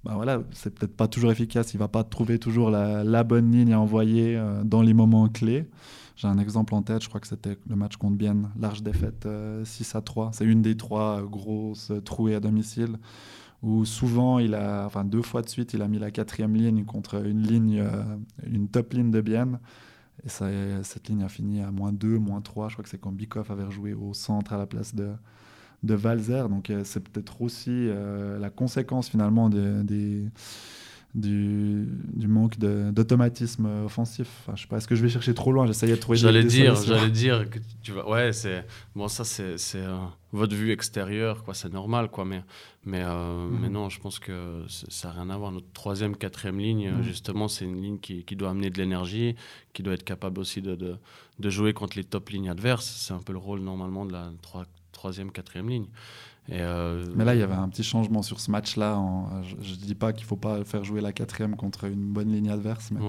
bah 0.04 0.12
voilà, 0.14 0.42
c'est 0.52 0.74
peut-être 0.74 0.96
pas 0.96 1.08
toujours 1.08 1.30
efficace, 1.30 1.74
il 1.74 1.78
va 1.78 1.88
pas 1.88 2.04
trouver 2.04 2.38
toujours 2.38 2.70
la, 2.70 3.24
bonne 3.24 3.50
ligne 3.50 3.72
à 3.72 3.80
envoyer 3.80 4.40
dans 4.64 4.82
les 4.82 4.94
moments 4.94 5.28
clés. 5.28 5.68
J'ai 6.14 6.28
un 6.28 6.38
exemple 6.38 6.74
en 6.74 6.82
tête, 6.82 7.02
je 7.02 7.08
crois 7.08 7.20
que 7.20 7.26
c'était 7.26 7.58
le 7.68 7.74
match 7.74 7.96
contre 7.96 8.16
Bienne, 8.16 8.50
large 8.58 8.82
défaite 8.84 9.26
6 9.64 9.96
à 9.96 10.02
3. 10.02 10.30
C'est 10.32 10.44
une 10.44 10.62
des 10.62 10.76
trois 10.76 11.22
grosses 11.22 11.90
trouées 12.04 12.36
à 12.36 12.40
domicile 12.40 12.98
où 13.62 13.84
souvent, 13.84 14.38
il 14.38 14.54
a, 14.54 14.84
enfin 14.86 15.04
deux 15.04 15.22
fois 15.22 15.42
de 15.42 15.48
suite, 15.48 15.74
il 15.74 15.82
a 15.82 15.88
mis 15.88 15.98
la 15.98 16.12
quatrième 16.12 16.54
ligne 16.54 16.84
contre 16.84 17.26
une 17.26 17.42
ligne, 17.42 17.84
une 18.46 18.68
top 18.68 18.92
ligne 18.92 19.10
de 19.10 19.20
Bienne. 19.20 19.58
Et 20.24 20.28
ça, 20.28 20.46
cette 20.82 21.08
ligne 21.08 21.22
a 21.22 21.28
fini 21.28 21.60
à 21.60 21.70
moins 21.70 21.92
2, 21.92 22.18
moins 22.18 22.40
3. 22.40 22.68
Je 22.68 22.74
crois 22.74 22.82
que 22.82 22.88
c'est 22.88 22.98
quand 22.98 23.12
Bikoff 23.12 23.50
avait 23.50 23.70
joué 23.70 23.94
au 23.94 24.14
centre 24.14 24.52
à 24.52 24.58
la 24.58 24.66
place 24.66 24.94
de, 24.94 25.12
de 25.82 25.94
Valzer. 25.94 26.48
Donc 26.48 26.70
euh, 26.70 26.82
c'est 26.84 27.00
peut-être 27.00 27.42
aussi 27.42 27.70
euh, 27.70 28.38
la 28.38 28.50
conséquence 28.50 29.08
finalement 29.08 29.48
des, 29.48 29.82
des, 29.82 30.24
du, 31.14 31.88
du 32.12 32.28
manque 32.28 32.58
d'automatisme 32.58 33.66
offensif. 33.84 34.28
Enfin, 34.40 34.54
je 34.56 34.62
sais 34.62 34.68
pas, 34.68 34.76
est-ce 34.76 34.88
que 34.88 34.94
je 34.94 35.02
vais 35.02 35.08
chercher 35.08 35.34
trop 35.34 35.52
loin? 35.52 35.66
J'essayais 35.66 35.94
de 35.94 36.00
trouver 36.00 36.18
J'allais 36.18 36.44
dire, 36.44 36.74
j'allais 36.76 37.10
dire 37.10 37.48
que 37.48 37.58
tu 37.82 37.92
vas. 37.92 38.08
Ouais, 38.08 38.32
c'est 38.32 38.66
bon, 38.94 39.08
ça 39.08 39.24
c'est 39.24 39.56
euh, 39.76 39.96
votre 40.32 40.54
vue 40.54 40.72
extérieure, 40.72 41.42
quoi. 41.42 41.54
C'est 41.54 41.72
normal, 41.72 42.10
quoi. 42.10 42.24
Mais 42.24 42.42
mais 42.84 43.02
euh, 43.02 43.48
mhm. 43.48 43.58
mais 43.60 43.68
non, 43.68 43.88
je 43.88 43.98
pense 43.98 44.18
que 44.18 44.64
ça 44.68 45.08
n'a 45.08 45.14
rien 45.14 45.30
à 45.30 45.36
voir. 45.36 45.52
Notre 45.52 45.72
troisième, 45.72 46.16
quatrième 46.16 46.58
ligne, 46.58 46.90
mhm. 46.90 47.02
justement, 47.02 47.48
c'est 47.48 47.64
une 47.64 47.82
ligne 47.82 47.98
qui, 47.98 48.24
qui, 48.24 48.36
doit 48.36 48.50
amener 48.50 48.70
de 48.70 48.78
l'énergie, 48.78 49.34
qui 49.72 49.82
doit 49.82 49.94
être 49.94 50.04
capable 50.04 50.38
aussi 50.38 50.62
de, 50.62 50.74
de, 50.74 50.96
de, 51.38 51.50
jouer 51.50 51.72
contre 51.72 51.96
les 51.96 52.04
top 52.04 52.28
lignes 52.28 52.48
adverses. 52.48 52.86
C'est 52.86 53.14
un 53.14 53.20
peu 53.20 53.32
le 53.32 53.38
rôle 53.38 53.60
normalement 53.60 54.04
de 54.06 54.12
la 54.12 54.30
troisième, 54.92 55.32
quatrième 55.32 55.68
ligne. 55.68 55.86
Euh, 56.52 57.04
Mais 57.16 57.24
là, 57.24 57.34
il 57.34 57.40
y 57.40 57.42
avait 57.42 57.54
un 57.54 57.68
petit 57.68 57.82
changement 57.82 58.22
sur 58.22 58.40
ce 58.40 58.50
match-là. 58.50 59.00
Je 59.60 59.70
ne 59.72 59.76
dis 59.76 59.94
pas 59.94 60.12
qu'il 60.12 60.24
ne 60.24 60.28
faut 60.28 60.36
pas 60.36 60.64
faire 60.64 60.84
jouer 60.84 61.00
la 61.00 61.12
quatrième 61.12 61.56
contre 61.56 61.84
une 61.84 62.12
bonne 62.12 62.30
ligne 62.32 62.50
adverse, 62.50 62.90
mais 62.92 63.00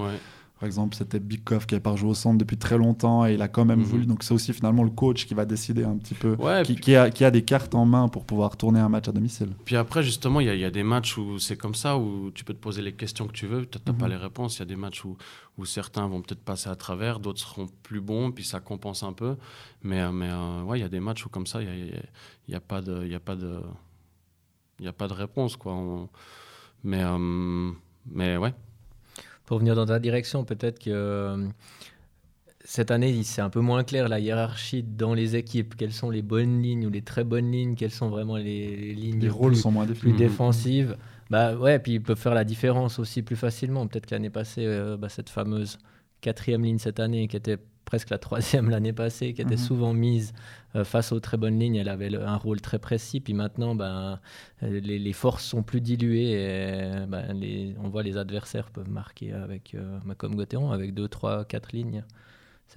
par 0.58 0.66
exemple, 0.66 0.96
c'était 0.96 1.20
Bigkov 1.20 1.66
qui 1.66 1.74
n'avait 1.74 1.82
pas 1.82 1.94
joué 1.94 2.10
au 2.10 2.14
centre 2.14 2.36
depuis 2.36 2.56
très 2.56 2.76
longtemps 2.76 3.24
et 3.24 3.34
il 3.34 3.42
a 3.42 3.48
quand 3.48 3.64
même 3.64 3.78
mhm. 3.78 3.84
voulu. 3.84 4.06
Donc 4.06 4.24
c'est 4.24 4.34
aussi 4.34 4.52
finalement 4.52 4.82
le 4.82 4.90
coach 4.90 5.26
qui 5.26 5.34
va 5.34 5.44
décider 5.44 5.84
un 5.84 5.96
petit 5.96 6.14
peu, 6.14 6.36
qui, 6.64 6.96
a, 6.96 7.10
qui, 7.10 7.24
a, 7.24 7.30
des 7.30 7.42
cartes 7.42 7.74
en 7.76 7.86
main 7.86 8.08
pour 8.08 8.24
pouvoir 8.24 8.56
tourner 8.56 8.80
un 8.80 8.88
match 8.88 9.08
à 9.08 9.12
domicile. 9.12 9.50
Puis 9.64 9.76
après, 9.76 10.02
justement, 10.02 10.40
il 10.40 10.46
y, 10.46 10.64
a 10.64 10.70
des 10.70 10.82
matchs 10.82 11.16
où 11.16 11.38
c'est 11.38 11.56
comme 11.56 11.76
ça, 11.76 11.96
où 11.96 12.32
tu 12.32 12.44
peux 12.44 12.54
te 12.54 12.58
poser 12.58 12.82
les 12.82 12.92
questions 12.92 13.28
que 13.28 13.32
tu 13.32 13.46
veux, 13.46 13.66
tu 13.66 13.78
n'as 13.86 13.92
pas 13.92 14.06
mhm. 14.06 14.12
les 14.12 14.16
réponses. 14.16 14.56
Il 14.56 14.60
y 14.60 14.62
a 14.62 14.66
des 14.66 14.76
matchs 14.76 15.04
où, 15.04 15.16
où 15.58 15.64
certains 15.64 16.06
vont 16.08 16.22
peut-être 16.22 16.42
passer 16.42 16.68
à 16.68 16.76
travers, 16.76 17.20
d'autres 17.20 17.40
seront 17.40 17.68
plus 17.84 18.00
bons, 18.00 18.32
puis 18.32 18.44
ça 18.44 18.58
compense 18.58 19.04
un 19.04 19.12
peu. 19.12 19.36
Mais, 19.82 20.00
euh, 20.00 20.10
mais 20.10 20.28
euh, 20.28 20.62
ouais, 20.62 20.78
il 20.80 20.82
y 20.82 20.84
a 20.84 20.88
des 20.88 21.00
matchs 21.00 21.24
où 21.24 21.28
comme 21.28 21.46
ça, 21.46 21.62
il 21.62 21.68
n'y 21.68 21.92
a, 21.92 22.00
y 22.48 22.54
a, 22.54 22.60
pas 22.60 22.80
de... 22.80 23.06
Y 23.06 23.14
a 23.14 23.20
pas 23.20 23.36
de 23.36 23.60
il 24.80 24.82
n'y 24.82 24.88
a 24.88 24.92
pas 24.92 25.08
de 25.08 25.12
réponse, 25.12 25.56
quoi. 25.56 25.76
Mais, 26.84 27.02
euh, 27.02 27.72
mais 28.06 28.36
ouais, 28.36 28.54
pour 29.48 29.60
venir 29.60 29.74
dans 29.74 29.86
ta 29.86 29.98
direction, 29.98 30.44
peut-être 30.44 30.78
que 30.78 30.90
euh, 30.90 31.48
cette 32.66 32.90
année, 32.90 33.22
c'est 33.22 33.40
un 33.40 33.48
peu 33.48 33.60
moins 33.60 33.82
clair 33.82 34.06
la 34.06 34.20
hiérarchie 34.20 34.82
dans 34.82 35.14
les 35.14 35.36
équipes. 35.36 35.74
Quelles 35.74 35.94
sont 35.94 36.10
les 36.10 36.20
bonnes 36.20 36.60
lignes 36.60 36.84
ou 36.84 36.90
les 36.90 37.00
très 37.00 37.24
bonnes 37.24 37.50
lignes? 37.50 37.74
Quelles 37.74 37.90
sont 37.90 38.10
vraiment 38.10 38.36
les, 38.36 38.92
lignes 38.92 39.20
les 39.20 39.30
rôles 39.30 39.56
sont 39.56 39.72
moins 39.72 39.86
plus 39.86 40.12
défensives? 40.12 40.98
Bah 41.30 41.56
ouais, 41.56 41.78
puis 41.78 41.94
ils 41.94 42.02
peuvent 42.02 42.18
faire 42.18 42.34
la 42.34 42.44
différence 42.44 42.98
aussi 42.98 43.22
plus 43.22 43.36
facilement. 43.36 43.86
Peut-être 43.86 44.04
que 44.04 44.14
l'année 44.14 44.28
passée, 44.28 44.66
euh, 44.66 44.98
bah, 44.98 45.08
cette 45.08 45.30
fameuse 45.30 45.78
quatrième 46.20 46.62
ligne 46.62 46.78
cette 46.78 47.00
année, 47.00 47.26
qui 47.26 47.36
était 47.38 47.56
presque 47.88 48.10
la 48.10 48.18
troisième 48.18 48.68
l'année 48.68 48.92
passée, 48.92 49.32
qui 49.32 49.40
était 49.40 49.56
mhm. 49.56 49.56
souvent 49.56 49.94
mise 49.94 50.34
euh, 50.76 50.84
face 50.84 51.10
aux 51.10 51.20
très 51.20 51.38
bonnes 51.38 51.58
lignes. 51.58 51.76
Elle 51.76 51.88
avait 51.88 52.14
un 52.14 52.36
rôle 52.36 52.60
très 52.60 52.78
précis. 52.78 53.18
Puis 53.20 53.32
maintenant, 53.32 53.74
ben, 53.74 54.20
euh, 54.62 54.80
les, 54.80 55.12
forces 55.14 55.44
sont 55.44 55.62
plus 55.62 55.80
diluées. 55.80 56.32
Et, 56.32 57.06
ben, 57.06 57.32
les, 57.32 57.74
on 57.82 57.88
voit 57.88 58.02
les 58.02 58.18
adversaires 58.18 58.70
peuvent 58.70 58.90
marquer 58.90 59.32
avec, 59.32 59.74
euh, 59.74 59.98
ben, 60.04 60.14
comme 60.14 60.36
Gauthieron, 60.36 60.70
avec 60.70 60.92
deux, 60.92 61.08
trois, 61.08 61.44
quatre 61.44 61.72
lignes. 61.72 62.04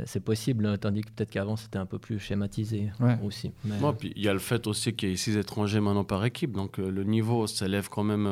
C'est 0.06 0.24
possible, 0.24 0.66
hein, 0.66 0.78
tandis 0.78 1.02
que 1.02 1.12
peut-être 1.12 1.32
qu'avant 1.32 1.58
c'était 1.58 1.78
un 1.78 1.86
peu 1.86 2.00
plus 2.00 2.18
schématisé 2.18 2.92
aussi. 3.26 3.52
puis 4.00 4.14
il 4.16 4.24
y 4.24 4.30
a 4.30 4.34
le 4.34 4.40
fait 4.40 4.66
aussi 4.66 4.94
qu'il 4.94 5.10
y 5.10 5.12
ait 5.12 5.18
six 5.18 5.36
étrangers 5.36 5.82
maintenant 5.82 6.06
par 6.06 6.24
équipe, 6.24 6.54
donc 6.54 6.78
le 6.78 7.04
niveau 7.04 7.46
s'élève 7.46 7.90
quand 7.90 8.06
même, 8.06 8.24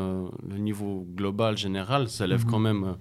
le 0.50 0.58
niveau 0.58 1.06
global 1.16 1.58
général 1.58 2.08
s'élève 2.08 2.46
mhm. 2.46 2.50
quand 2.50 2.60
même 2.60 2.96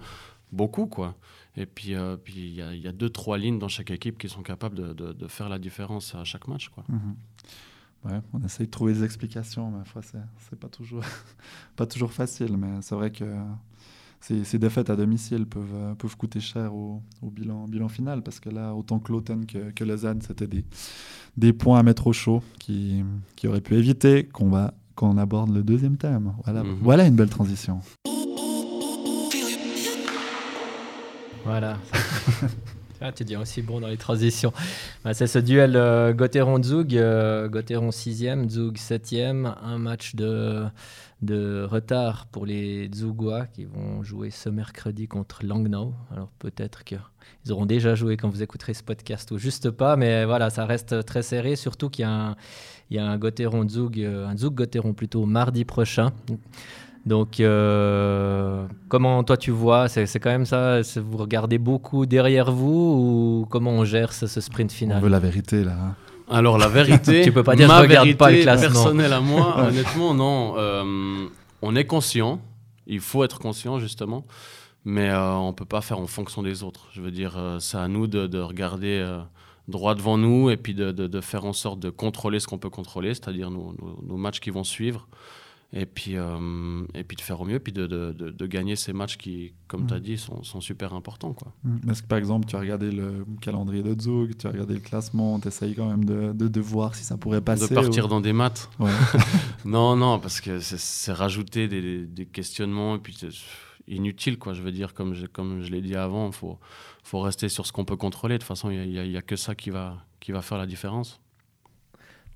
beaucoup 0.50 0.86
quoi. 0.86 1.14
Et 1.58 1.66
puis, 1.66 1.94
euh, 1.94 2.16
puis 2.16 2.34
il 2.36 2.54
y, 2.54 2.62
a, 2.62 2.72
y, 2.72 2.86
a 2.86 2.92
deux, 2.92 3.10
trois 3.10 3.36
lignes 3.36 3.58
dans 3.58 3.68
chaque 3.68 3.90
équipe 3.90 4.16
qui 4.16 4.28
sont 4.28 4.42
capables 4.42 4.76
de, 4.76 5.12
de, 5.12 5.26
faire 5.26 5.48
la 5.48 5.58
différence 5.58 6.14
à 6.14 6.22
chaque 6.22 6.46
match. 6.46 6.68
Quoi. 6.68 6.84
Mhm. 6.88 7.16
Ouais, 8.04 8.20
on 8.32 8.44
essaye 8.44 8.66
de 8.66 8.70
trouver 8.70 8.92
des 8.92 9.02
explications, 9.02 9.72
mais 9.72 9.84
fois, 9.84 10.02
c'est 10.02 10.58
pas 10.58 10.68
toujours, 10.68 11.02
pas 11.76 11.86
toujours 11.86 12.12
facile. 12.12 12.56
Mais 12.56 12.80
c'est 12.80 12.94
vrai 12.94 13.10
que 13.10 13.24
ces, 14.20 14.44
ces, 14.44 14.60
défaites 14.60 14.88
à 14.88 14.94
domicile 14.94 15.46
peuvent, 15.46 15.74
euh, 15.74 15.94
peuvent 15.96 16.16
coûter 16.16 16.38
cher 16.38 16.72
au, 16.72 17.02
au, 17.22 17.30
bilan, 17.30 17.66
bilan 17.66 17.88
final, 17.88 18.22
parce 18.22 18.38
que 18.38 18.50
là, 18.50 18.72
autant 18.72 19.00
que 19.00 19.10
Lauten 19.10 19.44
que, 19.44 19.72
que 19.72 19.82
Lausanne, 19.82 20.20
c'était 20.22 20.46
des, 20.46 20.64
des 21.36 21.52
points 21.52 21.80
à 21.80 21.82
mettre 21.82 22.06
au 22.06 22.12
chaud 22.12 22.40
qui, 22.60 23.02
qui 23.34 23.48
auraient 23.48 23.60
pu 23.60 23.74
éviter 23.74 24.24
qu'on 24.26 24.48
va 24.48 24.74
qu'on 24.94 25.16
aborde 25.16 25.54
le 25.54 25.62
deuxième 25.62 25.96
thème. 25.96 26.34
Voilà, 26.44 26.64
mhm. 26.64 26.78
voilà 26.82 27.06
une 27.06 27.14
belle 27.14 27.30
transition. 27.30 27.80
Voilà. 31.48 31.78
ah, 33.00 33.10
tu 33.10 33.24
dis 33.24 33.34
aussi 33.34 33.62
bon 33.62 33.80
dans 33.80 33.86
les 33.88 33.96
transitions. 33.96 34.52
Bah, 35.02 35.14
c'est 35.14 35.26
ce 35.26 35.38
duel 35.38 35.76
euh, 35.76 36.12
Gauthieron-Zug. 36.12 36.94
Euh, 36.94 37.48
Gauthieron 37.48 37.88
6e, 37.88 38.50
Zug 38.50 38.76
7e. 38.76 39.54
Un 39.62 39.78
match 39.78 40.14
de, 40.14 40.68
retard 41.64 42.26
pour 42.26 42.44
les 42.44 42.90
Zugois 42.94 43.46
qui 43.46 43.64
vont 43.64 44.02
jouer 44.02 44.28
ce 44.28 44.50
mercredi 44.50 45.08
contre 45.08 45.42
Langnau. 45.42 45.94
Alors 46.12 46.28
peut-être 46.38 46.84
qu'ils 46.84 47.00
auront 47.48 47.64
déjà 47.64 47.94
joué 47.94 48.18
quand 48.18 48.28
vous 48.28 48.42
écouterez 48.42 48.74
ce 48.74 48.82
podcast 48.82 49.30
ou 49.30 49.38
juste 49.38 49.70
pas. 49.70 49.96
Mais 49.96 50.26
voilà, 50.26 50.50
ça 50.50 50.66
reste 50.66 51.02
très 51.06 51.22
serré. 51.22 51.56
Surtout 51.56 51.88
qu'il 51.88 52.02
y 52.02 52.06
a 52.06 52.10
un, 52.10 52.36
il 52.90 52.98
y 52.98 53.00
un 53.00 53.16
Gauthieron-Zug, 53.16 54.00
euh, 54.00 54.26
un 54.28 54.92
plutôt 54.92 55.24
mardi 55.24 55.64
prochain. 55.64 56.12
Donc, 57.06 57.40
euh, 57.40 58.66
comment 58.88 59.22
toi 59.24 59.36
tu 59.36 59.50
vois 59.50 59.88
C'est 59.88 60.18
quand 60.18 60.30
même 60.30 60.46
ça 60.46 60.80
Vous 60.96 61.16
regardez 61.16 61.58
beaucoup 61.58 62.06
derrière 62.06 62.52
vous 62.52 63.42
ou 63.42 63.46
comment 63.50 63.70
on 63.70 63.84
gère 63.84 64.12
ce, 64.12 64.26
sprint 64.26 64.72
final? 64.72 64.98
On 64.98 65.02
veut 65.02 65.08
la 65.08 65.18
vérité 65.18 65.64
là. 65.64 65.72
Hein. 65.72 65.94
Alors 66.30 66.58
la 66.58 66.68
vérité, 66.68 67.20
tu 67.24 67.32
peux 67.32 67.42
pas 67.42 67.56
dire 67.56 67.68
ma 67.68 67.78
je 67.78 67.82
regarde 67.82 68.14
pas 68.14 68.30
le 68.30 68.42
classement. 68.42 68.68
Personnel 68.68 69.12
à 69.12 69.20
moi, 69.20 69.56
honnêtement 69.68 70.12
non. 70.12 70.54
Euh, 70.58 71.26
on 71.62 71.74
est 71.74 71.86
conscient, 71.86 72.40
il 72.86 73.00
faut 73.00 73.24
être 73.24 73.38
conscient 73.38 73.78
justement, 73.78 74.26
mais 74.84 75.08
euh, 75.08 75.32
on 75.32 75.54
peut 75.54 75.64
pas 75.64 75.80
faire 75.80 75.98
en 75.98 76.06
fonction 76.06 76.42
des 76.42 76.62
autres. 76.62 76.88
Je 76.92 77.00
veux 77.00 77.10
dire, 77.10 77.56
c'est 77.60 77.78
à 77.78 77.88
nous 77.88 78.06
de, 78.06 78.38
regarder 78.40 79.02
droit 79.68 79.94
devant 79.94 80.18
nous 80.18 80.50
et 80.50 80.56
puis 80.56 80.74
de, 80.74 81.20
faire 81.20 81.44
en 81.46 81.52
sorte 81.54 81.78
de 81.80 81.88
contrôler 81.88 82.40
ce 82.40 82.46
qu'on 82.46 82.58
peut 82.58 82.70
contrôler, 82.70 83.14
c'est-à-dire 83.14 83.50
nos, 83.50 84.16
matchs 84.16 84.40
qui 84.40 84.50
vont 84.50 84.64
suivre 84.64 85.08
et 85.70 85.84
puis, 85.84 86.16
euh, 86.16 86.82
et 86.94 87.04
puis 87.04 87.16
de 87.16 87.20
faire 87.20 87.40
au 87.42 87.44
mieux, 87.44 87.58
puis 87.58 87.74
de, 87.74 87.86
de, 87.86 88.12
de, 88.12 88.46
gagner 88.46 88.74
ces 88.74 88.94
matchs 88.94 89.18
qui, 89.18 89.52
comme 89.66 89.86
tu 89.86 89.92
as 89.92 89.98
mm. 89.98 90.02
dit, 90.02 90.16
sont, 90.16 90.42
sont, 90.42 90.62
super 90.62 90.94
importants. 90.94 91.34
Quoi. 91.34 91.52
Mm. 91.62 91.90
Est-ce 91.90 92.02
que 92.02 92.08
par 92.08 92.16
exemple, 92.16 92.46
tu 92.46 92.56
as 92.56 92.60
regardé 92.60 92.90
le 92.90 93.26
calendrier 93.42 93.82
de 93.82 94.00
Zug, 94.00 94.34
tu 94.38 94.46
as 94.46 94.50
regardé 94.50 94.74
le 94.74 94.80
classement, 94.80 95.38
tu 95.38 95.48
essayes 95.48 95.74
quand 95.74 95.90
même 95.90 96.06
de, 96.06 96.32
de, 96.32 96.60
voir 96.60 96.94
si 96.94 97.04
ça 97.04 97.18
pourrait 97.18 97.42
passer 97.42 97.68
De 97.68 97.74
partir 97.74 98.08
dans 98.08 98.22
des 98.22 98.32
maths 98.32 98.70
Non, 99.66 99.94
non, 99.94 100.18
parce 100.18 100.40
que 100.40 100.58
c'est 100.60 101.12
rajouter 101.12 101.68
des, 101.68 102.06
des, 102.06 102.24
questionnements, 102.24 102.96
et 102.96 102.98
puis 102.98 103.18
inutile, 103.86 104.38
quoi. 104.38 104.54
Je 104.54 104.62
veux 104.62 104.72
dire, 104.72 104.94
comme 104.94 105.12
je, 105.12 105.26
comme 105.26 105.60
je 105.62 105.70
l'ai 105.70 105.82
dit 105.82 105.96
avant, 105.96 106.28
il 106.28 106.34
faut, 106.34 106.58
faut 107.04 107.20
rester 107.20 107.50
sur 107.50 107.66
ce 107.66 107.72
qu'on 107.72 107.84
peut 107.84 107.96
contrôler. 107.96 108.36
De 108.36 108.38
toute 108.38 108.48
façon, 108.48 108.70
il 108.70 108.88
n'y 108.88 108.98
a, 108.98 109.02
a, 109.02 109.18
a, 109.18 109.22
que 109.22 109.36
ça 109.36 109.54
qui 109.54 109.68
va, 109.68 109.98
qui 110.18 110.32
va 110.32 110.40
faire 110.40 110.56
la 110.56 110.66
différence. 110.66 111.20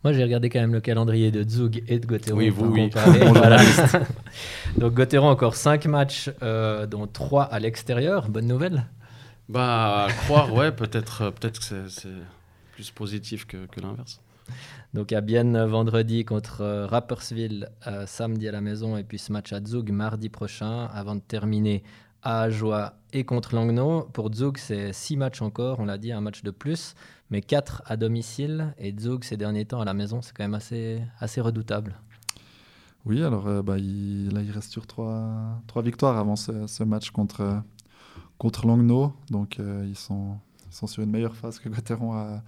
Moi, 0.04 0.12
j'ai 0.12 0.24
regardé 0.24 0.50
quand 0.50 0.60
même 0.60 0.72
le 0.72 0.80
calendrier 0.80 1.30
de 1.30 1.48
Zug 1.48 1.84
et 1.86 2.00
de 2.00 2.06
Gauthieron. 2.06 2.38
Oui, 2.38 2.48
vous, 2.48 2.66
oui. 2.66 2.90
Donc, 4.76 4.94
Gauthieron, 4.94 5.28
encore 5.28 5.54
5 5.54 5.86
matchs, 5.86 6.28
euh, 6.42 6.86
dont 6.86 7.06
3 7.06 7.44
à 7.44 7.60
l'extérieur. 7.60 8.28
Bonne 8.28 8.48
nouvelle 8.48 8.86
Bah, 9.48 10.06
à 10.06 10.12
croire, 10.12 10.52
ouais, 10.52 10.72
peut-être 10.72 11.30
peut 11.30 11.50
que 11.50 11.88
c'est 11.88 12.08
plus 12.72 12.90
positif 12.90 13.46
que, 13.46 13.66
que 13.66 13.80
l'inverse. 13.80 14.20
Donc, 14.92 15.12
à 15.12 15.20
Bienne 15.20 15.64
vendredi 15.66 16.24
contre 16.24 16.62
euh, 16.62 16.86
Rapperswil 16.86 17.68
euh, 17.86 18.04
samedi 18.06 18.48
à 18.48 18.52
la 18.52 18.60
maison, 18.60 18.96
et 18.96 19.04
puis 19.04 19.18
ce 19.18 19.32
match 19.32 19.52
à 19.52 19.60
Zug 19.64 19.92
mardi 19.92 20.28
prochain, 20.28 20.86
avant 20.92 21.14
de 21.14 21.20
terminer 21.20 21.84
à 22.24 22.42
Ajoie 22.42 22.94
et 23.12 23.24
contre 23.24 23.54
Langnau. 23.54 24.02
Pour 24.12 24.32
Zug, 24.34 24.58
c'est 24.58 24.92
6 24.92 25.16
matchs 25.16 25.42
encore, 25.42 25.78
on 25.78 25.84
l'a 25.84 25.96
dit, 25.96 26.10
un 26.10 26.20
match 26.20 26.42
de 26.42 26.50
plus 26.50 26.94
mais 27.32 27.40
4 27.40 27.82
à 27.86 27.96
domicile. 27.96 28.74
Et 28.78 28.94
Zug, 28.96 29.24
ces 29.24 29.38
derniers 29.38 29.64
temps, 29.64 29.80
à 29.80 29.86
la 29.86 29.94
maison, 29.94 30.20
c'est 30.20 30.36
quand 30.36 30.44
même 30.44 30.54
assez, 30.54 31.02
assez 31.18 31.40
redoutable. 31.40 31.96
Oui, 33.06 33.22
alors 33.22 33.48
euh, 33.48 33.62
bah, 33.62 33.76
là, 33.76 34.42
il 34.42 34.50
reste 34.52 34.70
sur 34.70 34.86
3, 34.86 35.62
victoires 35.82 36.18
avant 36.18 36.36
ce, 36.36 36.84
match 36.84 37.10
contre, 37.10 37.62
contre 38.36 38.66
Langnau. 38.66 39.14
Donc, 39.30 39.58
euh, 39.58 39.84
ils, 39.88 39.96
sont, 39.96 40.36
ils 40.68 40.74
sont 40.74 40.86
sur 40.86 41.02
une 41.02 41.10
meilleure 41.10 41.34
phase 41.34 41.58
que 41.58 41.70
Gauthieron 41.70 42.12
à, 42.12 42.42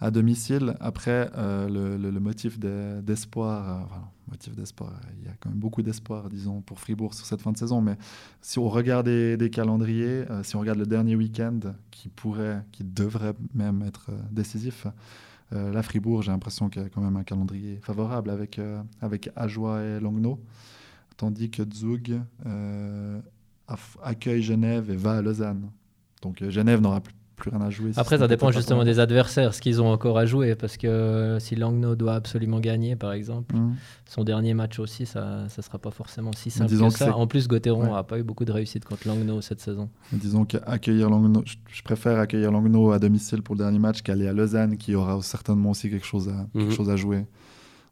à 0.00 0.10
domicile. 0.10 0.74
Après, 0.80 1.30
euh, 1.36 1.68
le, 1.68 2.10
le, 2.10 2.20
motif 2.20 2.58
d'espoir, 2.58 4.10
motif 4.30 4.54
d'espoir, 4.54 4.92
il 5.18 5.26
y 5.26 5.28
a 5.28 5.32
quand 5.40 5.50
même 5.50 5.58
beaucoup 5.58 5.82
d'espoir, 5.82 6.28
disons, 6.28 6.60
pour 6.60 6.80
Fribourg 6.80 7.14
sur 7.14 7.26
cette 7.26 7.42
fin 7.42 7.52
de 7.52 7.58
saison. 7.58 7.80
Mais 7.80 7.96
si 8.40 8.58
on 8.58 8.68
regarde 8.68 9.06
des, 9.06 9.50
calendriers, 9.50 10.24
si 10.42 10.56
on 10.56 10.60
regarde 10.60 10.78
le 10.78 10.86
dernier 10.86 11.16
week-end, 11.16 11.60
qui 12.00 12.08
pourrait, 12.08 12.64
qui 12.72 12.82
devrait 12.82 13.34
même 13.52 13.82
être 13.82 14.06
euh, 14.08 14.18
décisif. 14.30 14.86
Euh, 15.52 15.70
là, 15.70 15.82
Fribourg, 15.82 16.22
j'ai 16.22 16.30
l'impression 16.30 16.70
qu'il 16.70 16.80
y 16.80 16.84
a 16.84 16.88
quand 16.88 17.02
même 17.02 17.16
un 17.16 17.24
calendrier 17.24 17.78
favorable 17.82 18.30
avec, 18.30 18.58
euh, 18.58 18.82
avec 19.02 19.28
Ajoie 19.36 19.82
et 19.82 20.00
Langnau, 20.00 20.40
tandis 21.18 21.50
que 21.50 21.62
Zug 21.74 22.20
accueille 24.02 24.42
Genève 24.42 24.90
et 24.90 24.96
va 24.96 25.18
à 25.18 25.22
Lausanne. 25.22 25.70
Donc 26.22 26.42
Genève 26.48 26.80
n'aura 26.80 27.00
plus 27.00 27.14
rien 27.44 27.60
à 27.60 27.70
jouer. 27.70 27.92
Après, 27.96 28.18
ça 28.18 28.28
dépend 28.28 28.50
justement 28.50 28.84
des 28.84 28.98
adversaires, 28.98 29.54
ce 29.54 29.60
qu'ils 29.60 29.80
ont 29.80 29.90
encore 29.90 30.18
à 30.18 30.26
jouer. 30.26 30.54
Parce 30.54 30.76
que 30.76 31.38
si 31.40 31.56
Langno 31.56 31.96
doit 31.96 32.14
absolument 32.14 32.60
gagner, 32.60 32.96
par 32.96 33.12
exemple, 33.12 33.54
mmh. 33.54 33.76
son 34.06 34.24
dernier 34.24 34.54
match 34.54 34.78
aussi, 34.78 35.06
ça 35.06 35.44
ne 35.44 35.62
sera 35.62 35.78
pas 35.78 35.90
forcément 35.90 36.32
si 36.32 36.50
simple 36.50 36.70
que, 36.70 36.90
ça. 36.90 37.16
En 37.16 37.26
plus, 37.26 37.48
Gauthieron 37.48 37.94
n'a 37.94 38.02
pas 38.02 38.18
eu 38.18 38.22
beaucoup 38.22 38.44
de 38.44 38.52
réussite 38.52 38.84
contre 38.84 39.08
Langno 39.08 39.40
cette 39.40 39.60
saison. 39.60 39.88
disons 40.12 40.44
qu'accueillir 40.44 41.08
Langno, 41.10 41.42
je 41.44 41.82
préfère 41.82 42.18
accueillir 42.18 42.50
Langno 42.50 42.92
à 42.92 42.98
domicile 42.98 43.42
pour 43.42 43.54
le 43.54 43.60
dernier 43.60 43.78
match 43.78 44.02
qu'aller 44.02 44.28
à 44.28 44.32
Lausanne, 44.32 44.76
qui 44.76 44.94
aura 44.94 45.20
certainement 45.22 45.70
aussi 45.70 45.90
quelque 45.90 46.06
chose 46.06 46.28
à, 46.28 46.46
quelque 46.52 46.72
mmh. 46.72 46.74
chose 46.74 46.90
à 46.90 46.96
jouer. 46.96 47.24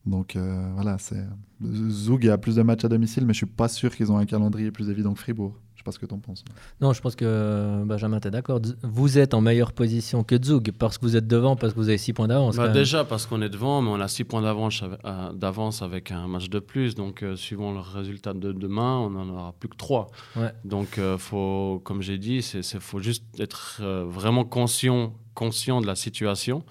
Donc 0.07 0.37
euh, 0.37 0.71
voilà, 0.75 0.97
c'est 0.99 1.25
Zug 1.63 2.29
a 2.29 2.39
plus 2.39 2.57
de 2.57 2.63
matchs 2.63 2.85
à 2.85 2.89
domicile, 2.89 3.27
mais 3.27 3.33
je 3.33 3.39
suis 3.39 3.47
pas 3.47 3.69
sûr 3.69 3.95
qu'ils 3.95 4.11
ont 4.11 4.19
un 4.19 4.27
calendrier 4.27 4.71
plus 4.71 4.91
évident 4.91 5.13
que 5.13 5.21
Fribourg. 5.21 5.55
Je 5.79 5.83
sais 5.83 5.85
pas 5.85 5.93
ce 5.93 6.01
que 6.01 6.07
tu 6.07 6.15
en 6.15 6.19
penses. 6.19 6.43
Non, 6.81 6.93
je 6.93 7.01
pense 7.01 7.15
que 7.15 7.85
Benjamin, 7.85 8.19
tu 8.19 8.27
es 8.27 8.31
d'accord. 8.33 8.61
Vous 8.83 9.17
êtes 9.17 9.33
en 9.33 9.41
meilleure 9.41 9.73
position 9.73 10.25
que 10.25 10.37
Zug 10.43 10.73
parce 10.77 10.99
que 10.99 11.05
vous 11.05 11.15
êtes 11.15 11.29
devant, 11.29 11.55
parce 11.55 11.73
que 11.73 11.79
vous 11.79 11.89
avez 11.89 11.99
6 11.99 12.15
points 12.15 12.27
d'avance. 12.27 12.57
Bah 12.57 12.67
déjà 12.67 13.05
parce 13.05 13.27
qu'on 13.27 13.41
est 13.43 13.49
devant, 13.49 13.81
mais 13.81 13.91
on 13.91 14.01
a 14.01 14.09
6 14.09 14.25
points 14.25 14.43
euh, 14.43 15.33
d'avance 15.33 15.81
avec 15.83 16.11
un 16.11 16.27
match 16.27 16.51
de 16.51 16.59
plus. 16.59 16.97
Donc, 16.97 17.23
euh, 17.23 17.37
suivant 17.37 17.73
le 17.73 17.79
résultat 17.79 18.33
de 18.33 18.51
demain, 18.51 18.99
on 18.99 19.15
en 19.15 19.29
aura 19.29 19.53
plus 19.53 19.69
que 19.69 19.77
3. 19.77 20.09
Donc, 20.65 20.99
faut, 21.19 21.81
comme 21.85 22.03
j'ai 22.03 22.19
dit, 22.19 22.39
il 22.55 22.81
faut 22.81 22.99
juste 22.99 23.25
être 23.39 23.81
vraiment 24.05 24.45
conscient, 24.45 25.15
conscient 25.35 25.81
de 25.81 25.87
la 25.87 25.95
situation 25.95 26.65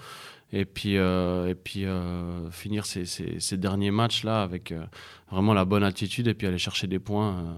et 0.53 0.65
puis, 0.65 0.97
euh, 0.97 1.49
et 1.49 1.55
puis 1.55 1.85
euh, 1.85 2.49
finir 2.51 2.85
ces, 2.85 3.05
ces, 3.05 3.39
ces, 3.39 3.57
derniers 3.57 3.91
matchs 3.91 4.23
là 4.23 4.41
avec 4.43 4.71
euh, 4.71 4.83
vraiment 5.29 5.53
la 5.53 5.65
bonne 5.65 5.83
attitude 5.83 6.27
et 6.27 6.33
puis 6.33 6.47
aller 6.47 6.57
chercher 6.57 6.87
des 6.87 6.99
points 6.99 7.57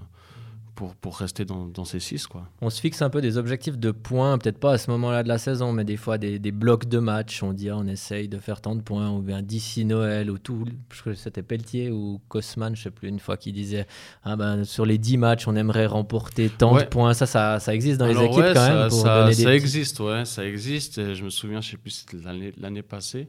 pour, 0.80 0.96
pour 0.96 1.18
rester 1.18 1.44
dans, 1.44 1.66
dans, 1.66 1.84
ces 1.84 2.00
six. 2.00 2.26
Quoi. 2.26 2.48
On 2.62 2.70
se 2.70 2.80
fixe 2.80 3.02
un 3.02 3.10
peu 3.10 3.20
des 3.20 3.38
objectifs 3.38 3.78
de 3.78 3.92
points, 3.92 4.38
peut-être 4.38 4.60
pas 4.60 4.72
à 4.72 4.78
ce 4.78 4.90
moment-là 4.92 5.24
de 5.24 5.28
la 5.28 5.38
saison, 5.38 5.74
mais 5.74 5.84
des 5.84 5.98
fois 5.98 6.18
des, 6.18 6.40
des, 6.40 6.54
blocs 6.54 6.88
de 6.88 7.00
matchs. 7.00 7.44
On 7.44 7.52
dit 7.52 7.70
on 7.70 7.86
essaye 7.86 8.30
de 8.30 8.38
faire 8.38 8.62
tant 8.62 8.76
de 8.76 8.82
points, 8.82 9.10
ou 9.10 9.22
bien 9.22 9.42
d'ici 9.42 9.84
Noël, 9.84 10.32
ou 10.32 10.38
tout. 10.38 10.64
Je 10.94 11.02
crois 11.02 11.12
que 11.12 11.20
c'était 11.20 11.44
Pelletier 11.44 11.92
ou 11.92 12.22
Cosman, 12.30 12.78
je 12.78 12.84
sais 12.84 12.92
plus, 12.92 13.10
une 13.10 13.20
fois 13.20 13.36
qui 13.36 13.52
disait 13.52 13.88
ah 14.24 14.38
ben, 14.38 14.64
sur 14.64 14.86
les 14.86 14.98
10 14.98 15.18
matchs, 15.18 15.50
on 15.50 15.56
aimerait 15.58 15.86
remporter 15.86 16.50
tant 16.50 16.78
de 16.78 16.84
points. 16.86 17.14
Ça, 17.14 17.26
ça, 17.26 17.60
ça, 17.60 17.76
existe 17.76 18.00
dans 18.00 18.08
les 18.08 18.14
équipes 18.14 18.38
quand 18.38 18.54
ça, 18.54 18.74
même. 18.74 18.88
Pour 18.88 19.02
ça, 19.02 19.34
ça 19.34 19.54
existe, 19.54 20.00
ouais, 20.00 20.24
ça 20.24 20.46
existe. 20.46 21.14
je 21.14 21.24
me 21.26 21.30
souviens, 21.30 21.60
je 21.60 21.72
sais 21.72 21.78
plus, 21.78 21.92
c'était 21.92 22.18
l'année 22.58 22.84
passée 22.84 23.28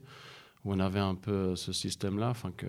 où 0.64 0.72
on 0.72 0.78
avait 0.78 1.00
un 1.00 1.16
peu 1.16 1.56
ce 1.56 1.72
système-là, 1.72 2.28
enfin 2.28 2.52
que 2.56 2.66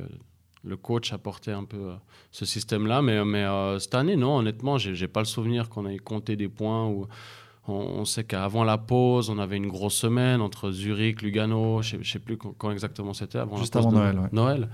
le 0.63 0.77
coach 0.77 1.11
apportait 1.13 1.51
un 1.51 1.63
peu 1.63 1.77
euh, 1.77 1.95
ce 2.31 2.45
système-là. 2.45 3.01
Mais, 3.01 3.23
mais 3.25 3.43
euh, 3.43 3.79
cette 3.79 3.95
année, 3.95 4.15
non, 4.15 4.37
honnêtement, 4.37 4.77
j'ai 4.77 4.93
n'ai 4.93 5.07
pas 5.07 5.21
le 5.21 5.25
souvenir 5.25 5.69
qu'on 5.69 5.87
ait 5.87 5.97
compté 5.97 6.35
des 6.35 6.49
points. 6.49 6.87
Où 6.87 7.07
on, 7.67 8.05
sait 8.05 8.23
qu'avant 8.23 8.63
la 8.63 8.77
pause, 8.77 9.29
on 9.29 9.37
avait 9.37 9.57
une 9.57 9.67
grosse 9.67 9.95
semaine 9.95 10.41
entre 10.41 10.71
Zurich, 10.71 11.21
Lugano, 11.21 11.81
je 11.81 11.97
ne 11.97 12.03
sais 12.03 12.19
plus 12.19 12.37
quand, 12.37 12.71
exactement 12.71 13.13
c'était. 13.13 13.37
Avant 13.37 13.57
Juste 13.57 13.75
avant 13.75 13.91
Noël. 13.91 14.29
Noël. 14.31 14.69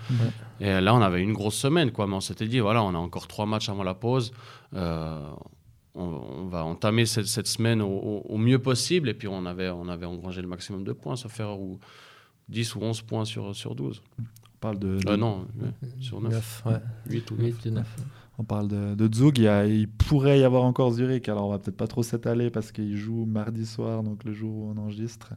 Et 0.59 0.79
là, 0.79 0.95
on 0.95 1.01
avait 1.01 1.21
une 1.21 1.33
grosse 1.33 1.55
semaine, 1.55 1.91
quoi. 1.91 2.07
Mais 2.07 2.15
on 2.15 2.21
s'était 2.21 2.47
dit, 2.47 2.59
voilà, 2.59 2.83
on 2.83 2.95
a 2.95 2.97
encore 2.97 3.27
trois 3.27 3.45
matchs 3.45 3.69
avant 3.69 3.83
la 3.83 3.93
pause. 3.93 4.31
Euh, 4.73 5.29
on, 5.95 6.47
va 6.47 6.63
entamer 6.63 7.05
cette, 7.05 7.25
cette 7.25 7.47
semaine 7.47 7.81
au, 7.81 8.37
mieux 8.37 8.59
possible. 8.59 9.09
Et 9.09 9.13
puis, 9.13 9.27
on 9.27 9.45
avait, 9.45 9.69
on 9.69 9.89
avait 9.89 10.05
engrangé 10.05 10.41
le 10.41 10.47
maximum 10.47 10.83
de 10.83 10.93
points, 10.93 11.15
sauf 11.15 11.31
faire 11.33 11.59
ou 11.59 11.79
10 12.49 12.75
ou 12.75 12.81
11 12.81 13.01
points 13.01 13.25
sur, 13.25 13.55
sur 13.55 13.75
12. 13.75 14.01
On 14.57 14.59
parle 14.59 14.79
de. 14.79 14.99
Euh, 15.07 15.17
non, 15.17 15.45
sur 15.99 16.19
9. 16.19 16.63
8 17.09 17.31
ou 17.31 17.35
9. 17.37 17.85
On 18.39 18.43
parle 18.43 18.67
de, 18.67 18.95
de 18.95 19.15
Zug. 19.15 19.37
Il, 19.39 19.87
pourrait 19.87 20.39
y 20.39 20.43
avoir 20.43 20.63
encore 20.63 20.91
Zurich. 20.91 21.29
Alors, 21.29 21.47
on 21.47 21.51
va 21.51 21.59
peut-être 21.59 21.77
pas 21.77 21.87
trop 21.87 22.03
s'étaler 22.03 22.49
parce 22.49 22.71
qu'il 22.71 22.95
joue 22.95 23.25
mardi 23.25 23.65
soir, 23.65 24.03
donc 24.03 24.23
le 24.23 24.33
jour 24.33 24.55
où 24.55 24.71
on 24.71 24.77
enregistre. 24.77 25.33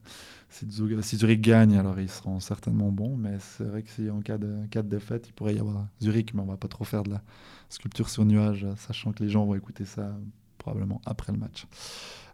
Si, 0.49 0.67
si 1.03 1.17
Zurich 1.17 1.41
gagne, 1.41 1.77
alors 1.77 1.99
ils 1.99 2.11
seront 2.11 2.41
certainement 2.41 2.91
bons. 2.91 3.17
Mais 3.17 3.37
c'est 3.41 3.65
vrai 3.65 3.83
que 3.83 3.91
si 3.91 4.11
en 4.11 4.21
cas 4.21 4.39
de, 4.39 4.67
cas 4.71 4.83
de 4.83 4.89
défaite, 4.89 5.29
il 5.29 5.33
pourrait 5.33 5.55
y 5.55 5.59
avoir 5.59 5.87
Zurich. 6.03 6.35
Mais 6.35 6.43
on 6.43 6.47
va 6.47 6.57
pas 6.57 6.69
trop 6.69 6.85
faire 6.85 7.03
de 7.03 7.11
la 7.11 7.23
sculpture 7.69 8.09
sur 8.09 8.25
nuage, 8.25 8.67
sachant 8.77 9.13
que 9.13 9.23
les 9.23 9.29
gens 9.29 9.45
vont 9.45 9.55
écouter 9.55 9.85
ça 9.85 10.15
probablement 10.59 11.01
après 11.07 11.33
le 11.33 11.39
match. 11.39 11.67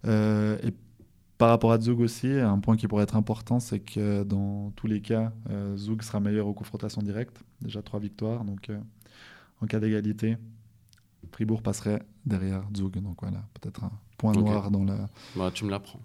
Euh, 0.05 0.59
et 0.63 0.73
par 1.39 1.51
rapport 1.51 1.73
à 1.73 1.79
Zug 1.79 2.01
aussi, 2.01 2.29
un 2.29 2.59
point 2.59 2.77
qui 2.77 2.89
pourrait 2.89 3.03
être 3.03 3.17
important, 3.17 3.61
c'est 3.61 3.81
que 3.81 4.25
dans 4.25 4.71
tous 4.75 4.87
les 4.87 5.01
cas, 5.01 5.33
euh, 5.51 5.77
Zug 5.77 6.03
sera 6.03 6.19
meilleur 6.19 6.47
aux 6.47 6.55
confrontations 6.55 7.03
directes. 7.03 7.45
Déjà 7.61 7.83
trois 7.83 8.01
victoires. 8.01 8.45
Donc, 8.45 8.71
euh, 8.71 8.79
en 9.61 9.67
cas 9.67 9.79
d'égalité, 9.79 10.39
Fribourg 11.33 11.61
passerait 11.61 12.03
derrière 12.25 12.63
Zug. 12.75 13.03
Donc 13.03 13.19
voilà, 13.21 13.43
peut-être 13.61 13.85
un 13.85 13.93
point 14.17 14.33
noir 14.33 14.71
dans 14.71 14.85
la. 14.85 15.09
Bah, 15.35 15.51
tu 15.53 15.67
me 15.67 15.71
l'apprends. 15.71 16.01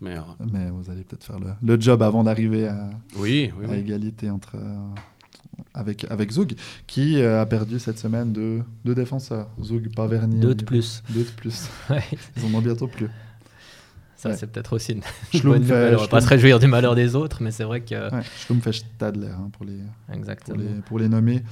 Mais, 0.00 0.16
euh, 0.16 0.22
Mais 0.52 0.70
vous 0.70 0.90
allez 0.90 1.04
peut-être 1.04 1.24
faire 1.24 1.38
le, 1.38 1.80
job 1.80 2.02
avant 2.02 2.24
d'arriver 2.24 2.66
à, 2.66 2.90
oui, 3.18 3.52
à 3.68 3.76
égalité 3.76 4.30
entre, 4.30 4.56
avec, 5.74 6.10
avec 6.10 6.32
Zug, 6.32 6.56
qui 6.88 7.22
a 7.22 7.46
perdu 7.46 7.78
cette 7.78 7.98
semaine 7.98 8.32
deux, 8.32 8.64
deux 8.84 8.96
défenseurs. 8.96 9.48
Zug, 9.62 9.94
pas 9.94 10.08
Vernier. 10.08 10.40
Deux 10.40 10.54
de 10.56 10.64
plus. 10.64 11.04
Deux 11.10 11.24
de 11.24 11.30
plus. 11.30 11.68
Ils 12.36 12.46
en 12.46 12.58
ont 12.58 12.62
bientôt 12.62 12.88
plus. 12.88 13.10
Ça, 14.20 14.34
c'est 14.34 14.46
peut-être 14.48 14.74
aussi 14.74 14.92
une 14.92 15.40
bonne 15.42 15.62
nouvelle. 15.62 15.96
On 15.96 16.00
va 16.00 16.08
pas 16.08 16.20
se 16.20 16.28
réjouir 16.28 16.58
du 16.58 16.66
malheur 16.66 16.94
des 16.94 17.16
autres, 17.16 17.42
mais 17.42 17.50
c'est 17.50 17.64
vrai 17.64 17.80
que. 17.80 18.14
Ouais, 18.14 18.22
fait 18.60 18.72
Stadler 18.72 19.28
hein, 19.28 19.48
pour, 19.50 19.64
les, 19.64 19.78
Exactement. 20.12 20.58
Pour, 20.58 20.64
les, 20.64 20.82
pour 20.82 20.98
les 20.98 21.08
nommer. 21.08 21.42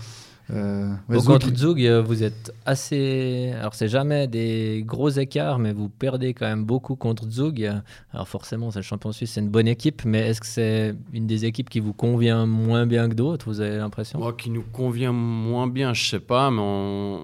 Euh, 0.50 0.94
contre 1.26 1.54
Zug, 1.54 1.84
euh, 1.84 2.00
vous 2.00 2.22
êtes 2.22 2.54
assez. 2.64 3.52
Alors, 3.58 3.74
c'est 3.74 3.88
jamais 3.88 4.26
des 4.26 4.82
gros 4.86 5.10
écarts, 5.10 5.58
mais 5.58 5.72
vous 5.72 5.88
perdez 5.88 6.32
quand 6.32 6.46
même 6.46 6.64
beaucoup 6.64 6.96
contre 6.96 7.28
Zug. 7.28 7.70
Alors, 8.12 8.28
forcément, 8.28 8.70
c'est 8.70 8.78
le 8.78 8.84
champion 8.84 9.12
suisse, 9.12 9.32
c'est 9.32 9.40
une 9.40 9.50
bonne 9.50 9.68
équipe, 9.68 10.04
mais 10.04 10.20
est-ce 10.28 10.40
que 10.40 10.46
c'est 10.46 10.94
une 11.12 11.26
des 11.26 11.44
équipes 11.44 11.68
qui 11.68 11.80
vous 11.80 11.92
convient 11.92 12.46
moins 12.46 12.86
bien 12.86 13.08
que 13.08 13.14
d'autres 13.14 13.46
Vous 13.46 13.60
avez 13.60 13.76
l'impression? 13.76 14.18
Moi, 14.18 14.32
Qui 14.32 14.50
nous 14.50 14.62
convient 14.62 15.12
moins 15.12 15.66
bien, 15.66 15.92
je 15.92 16.08
sais 16.08 16.20
pas, 16.20 16.50
mais 16.50 17.18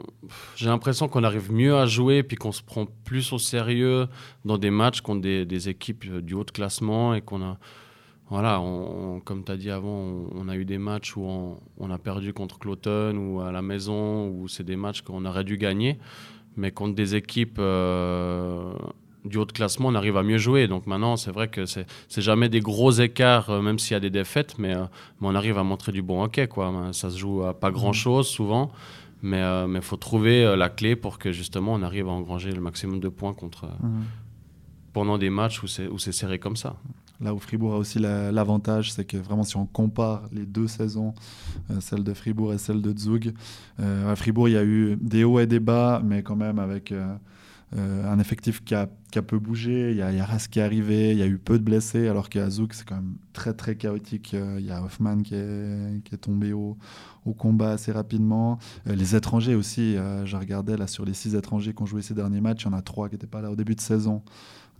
j'ai 0.57 0.67
l'impression 0.67 1.09
qu'on 1.09 1.25
arrive 1.25 1.53
mieux 1.53 1.77
à 1.77 1.87
jouer, 1.87 2.23
puis 2.23 2.37
qu'on 2.37 2.53
se 2.53 2.63
prend 2.63 2.87
plus 3.05 3.33
au 3.33 3.39
sérieux 3.39 4.07
dans 4.45 4.59
des 4.59 4.71
matchs 4.71 5.01
contre 5.01 5.23
des, 5.23 5.47
des 5.47 5.69
équipes 5.69 6.19
du 6.19 6.35
haut 6.35 6.45
de 6.45 6.51
classement 6.51 7.15
et 7.15 7.21
qu'on 7.21 7.43
a 7.43 7.59
voilà, 8.31 8.61
comme 9.25 9.45
tu 9.45 9.53
as 9.53 9.57
dit 9.57 9.71
avant, 9.71 10.27
on, 10.35 10.49
a 10.49 10.57
eu 10.57 10.65
des 10.65 10.79
matchs 10.79 11.15
où 11.17 11.27
on, 11.79 11.91
a 11.91 11.99
perdu 11.99 12.33
contre 12.33 12.59
Cloton 12.59 13.17
ou 13.17 13.41
à 13.41 13.53
la 13.53 13.61
maison, 13.61 14.29
où 14.29 14.49
c'est 14.49 14.65
des 14.65 14.77
matchs 14.77 15.03
qu'on 15.03 15.27
aurait 15.27 15.45
dû 15.45 15.59
gagner. 15.59 15.99
Mais 16.57 16.71
contre 16.71 16.95
des 16.95 17.17
équipes 17.17 17.59
euh, 17.59 18.73
du 19.27 19.37
haut 19.37 19.45
de 19.45 19.53
classement, 19.53 19.89
on 19.89 19.95
arrive 19.95 20.17
à 20.17 20.23
mieux 20.23 20.39
jouer. 20.39 20.69
Donc 20.69 20.87
maintenant, 20.87 21.17
c'est 21.17 21.33
vrai 21.33 21.49
que 21.49 21.67
c'est 21.67 21.87
jamais 22.17 22.49
des 22.49 22.61
gros 22.61 22.93
écarts, 22.93 23.51
euh, 23.51 23.61
même 23.61 23.79
s'il 23.79 23.93
y 23.93 23.97
a 23.97 24.01
des 24.01 24.11
défaites, 24.11 24.59
mais, 24.59 24.75
euh, 24.75 24.85
mais, 25.21 25.29
on 25.29 25.35
arrive 25.35 25.59
à 25.59 25.63
montrer 25.63 25.93
du 25.93 26.01
bon 26.01 26.23
hockey. 26.23 26.49
Quoi. 26.49 26.91
Ça 26.93 27.11
se 27.11 27.19
joue 27.19 27.45
à 27.45 27.53
pas 27.53 27.71
mmh. 27.71 27.75
grand-chose 27.75 28.27
souvent. 28.27 28.73
Mais 29.21 29.43
il 29.75 29.81
faut 29.81 29.97
trouver 29.97 30.55
la 30.55 30.69
clé 30.69 30.97
pour 30.97 31.19
que 31.19 31.33
justement 31.33 31.73
on 31.73 31.83
arrive 31.83 32.09
à 32.09 32.11
engranger 32.11 32.53
le 32.53 32.61
maximum 32.61 33.01
de 33.01 33.09
points 33.09 33.33
contre, 33.33 33.65
mmh. 33.65 34.03
pendant 34.93 35.17
des 35.17 35.31
matchs 35.31 35.63
où 35.63 35.67
c'est 35.67 36.13
serré 36.13 36.39
comme 36.39 36.57
ça. 36.57 36.77
Là 37.25 37.33
où 37.33 37.39
Fribourg 37.39 37.73
a 37.73 37.79
aussi 37.79 37.99
l'avantage, 37.99 38.93
c'est 38.93 39.07
que 39.07 39.17
vraiment 39.17 39.45
si 39.45 39.57
on 39.57 39.65
compare 39.65 40.29
les 40.31 40.45
deux 40.45 40.69
saisons, 40.69 41.15
euh, 41.71 41.81
celle 41.81 42.05
de 42.05 42.13
Fribourg 42.13 42.53
et 42.53 42.59
celle 42.59 42.83
de 42.83 42.97
Zug, 42.97 43.33
euh, 43.81 44.13
à 44.13 44.15
Fribourg 44.15 44.47
il 44.51 44.53
y 44.53 44.59
a 44.59 44.65
eu 44.65 44.99
des 45.01 45.25
hauts 45.25 45.41
et 45.41 45.47
des 45.47 45.59
bas, 45.59 46.03
mais 46.05 46.23
quand 46.23 46.37
même 46.37 46.59
avec 46.59 46.93
euh, 46.93 47.17
un 47.73 48.19
effectif 48.19 48.63
qui 48.63 48.75
a, 48.75 48.91
qui 49.11 49.19
a, 49.19 49.23
peu 49.23 49.39
bougé. 49.39 49.93
Il 49.93 49.97
y 49.97 50.03
a, 50.03 50.13
il 50.13 50.19
y 50.19 50.21
a 50.21 50.27
qui 50.51 50.59
est 50.59 50.63
arrivé, 50.63 51.13
il 51.13 51.19
y 51.19 51.23
a 51.23 51.27
eu 51.27 51.39
peu 51.39 51.59
de 51.59 51.65
blessés, 51.65 52.09
alors 52.09 52.29
qu'à 52.29 52.51
Zug 52.51 52.75
c'est 52.75 52.87
quand 52.87 52.97
même 52.97 53.15
très 53.33 53.55
très 53.55 53.75
chaotique. 53.77 54.35
Il 54.35 54.67
y 54.67 54.71
a 54.71 54.83
Hoffman 54.83 55.23
qui 55.23 55.35
est, 55.35 56.05
qui 56.05 56.15
est 56.15 56.19
tombé 56.19 56.53
au, 56.53 56.77
au, 57.25 57.33
combat 57.33 57.71
assez 57.71 57.91
rapidement. 57.91 58.59
les 58.85 59.17
étrangers 59.17 59.55
aussi, 59.55 59.97
je 60.27 60.37
regardais 60.37 60.77
là 60.77 60.87
sur 60.87 61.07
les 61.07 61.15
six 61.15 61.35
étrangers 61.35 61.73
qui 61.73 61.83
ont 61.83 61.87
joué 61.87 62.03
ces 62.03 62.13
derniers 62.13 62.43
matchs, 62.43 62.65
il 62.65 62.67
y 62.67 62.69
en 62.69 62.77
a 62.77 62.83
trois 62.83 63.09
qui 63.09 63.15
n'étaient 63.15 63.27
pas 63.27 63.41
là 63.41 63.51
au 63.51 63.57
début 63.57 63.75
de 63.75 63.81
saison. 63.81 64.23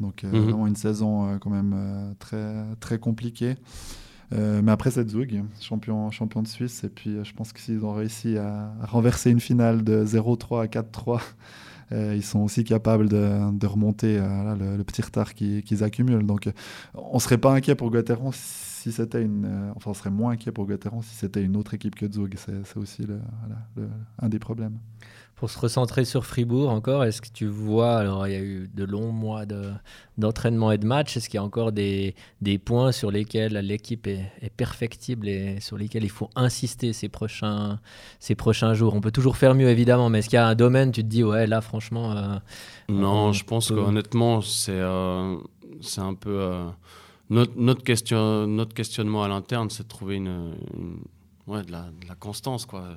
Donc 0.00 0.24
euh, 0.24 0.28
mhm. 0.28 0.40
vraiment 0.40 0.66
une 0.66 0.76
saison 0.76 1.28
euh, 1.28 1.38
quand 1.38 1.50
même 1.50 1.74
euh, 1.76 2.12
très, 2.18 2.64
très 2.80 2.98
compliquée. 2.98 3.57
mais 4.33 4.72
après 4.72 4.90
cette 4.90 5.11
Zug, 5.11 5.44
champion, 5.61 6.11
champion 6.11 6.42
de 6.42 6.48
Suisse, 6.48 6.83
et 6.83 6.88
puis 6.88 7.18
je 7.22 7.33
pense 7.35 7.52
que 7.52 7.61
s'ils 7.61 7.85
ont 7.85 7.92
réussi 7.92 8.37
à, 8.37 8.72
renverser 8.83 9.30
une 9.30 9.38
finale 9.38 9.85
de 9.85 10.04
0-3 10.04 10.64
à 10.64 10.66
4-3, 10.66 11.20
ils 12.16 12.24
sont 12.24 12.40
aussi 12.40 12.64
capables 12.64 13.09
de, 13.09 13.57
de 13.57 13.66
remonter 13.68 14.18
le, 14.18 14.83
petit 14.83 15.02
retard 15.02 15.35
qu'ils 15.35 15.85
accumulent. 15.85 16.26
Donc 16.26 16.50
on 16.94 17.14
ne 17.14 17.20
serait 17.20 17.38
pas 17.38 17.52
inquiet 17.52 17.76
pour 17.76 17.92
Gauthieron 17.92 18.33
si 18.33 18.90
c'était 18.90 19.22
une. 19.22 19.70
enfin, 19.76 19.92
on 19.92 19.94
serait 19.94 20.11
moins 20.11 20.33
inquiet 20.33 20.50
pour 20.50 20.66
si 21.02 21.14
c'était 21.14 21.42
une 21.42 21.57
autre 21.57 21.74
équipe 21.74 21.94
que 21.94 22.11
Zug. 22.11 22.35
C'est 22.37 22.76
aussi 22.76 23.04
le, 23.04 23.20
un 24.18 24.28
des 24.28 24.40
problèmes. 24.40 24.78
Pour 25.44 25.50
se 25.50 25.59
recentrer 25.59 26.07
sur 26.07 26.24
Fribourg 26.24 26.70
encore, 26.70 27.04
est-ce 27.04 27.20
que 27.20 27.28
tu 27.28 27.46
vois, 27.46 27.98
alors 27.98 28.26
il 28.26 28.33
y 28.33 28.35
a 28.35 28.40
eu 28.40 28.66
de 28.72 28.83
longs 28.83 29.12
mois 29.12 29.42
d'entraînement 30.16 30.72
et 30.72 30.78
de 30.78 30.87
match, 30.87 31.18
est-ce 31.18 31.28
qu'il 31.28 31.37
y 31.37 31.38
a 31.38 31.44
encore 31.44 31.70
des, 31.70 32.14
des, 32.40 32.57
points 32.57 32.92
sur 32.92 33.11
lesquels 33.11 33.52
l'équipe 33.52 34.07
est, 34.07 34.33
perfectible 34.57 35.28
et 35.28 35.61
sur 35.61 35.76
lesquels 35.76 36.02
il 36.02 36.11
faut 36.11 36.30
insister 36.35 36.94
ces 36.94 37.11
prochains, 37.11 37.78
ces 38.20 38.35
prochains 38.35 38.72
jours? 38.72 38.94
On 38.94 39.02
peut 39.02 39.11
toujours 39.11 39.37
faire 39.37 39.54
mieux 39.54 39.68
évidemment, 39.68 40.09
mais 40.09 40.20
est-ce 40.20 40.30
qu'il 40.30 40.38
y 40.38 40.40
a 40.40 40.46
un 40.46 40.54
domaine, 40.54 40.92
tu 40.92 41.02
te 41.02 41.09
dis, 41.09 41.22
ouais, 41.22 41.46
là 41.46 41.61
franchement... 41.61 42.12
Euh, 42.12 42.38
non, 42.88 43.35
je 43.35 43.44
pense 43.44 43.68
qu'honnêtement, 43.68 44.40
c'est... 44.40 44.72
Euh, 44.72 45.37
c'est 45.83 46.00
un 46.00 46.14
peu 46.14 46.57
notre, 47.28 47.52
notre, 47.57 47.85
question, 47.85 48.46
notre 48.46 48.72
questionnement 48.72 49.24
à 49.24 49.28
l'interne, 49.28 49.68
c'est 49.68 49.83
de 49.83 49.88
trouver 49.88 50.16
une, 50.16 50.54
ouais, 51.46 51.62
de, 51.64 51.70
la, 51.70 51.83
de, 51.83 52.09
la, 52.09 52.14
constance, 52.14 52.64
quoi. 52.64 52.96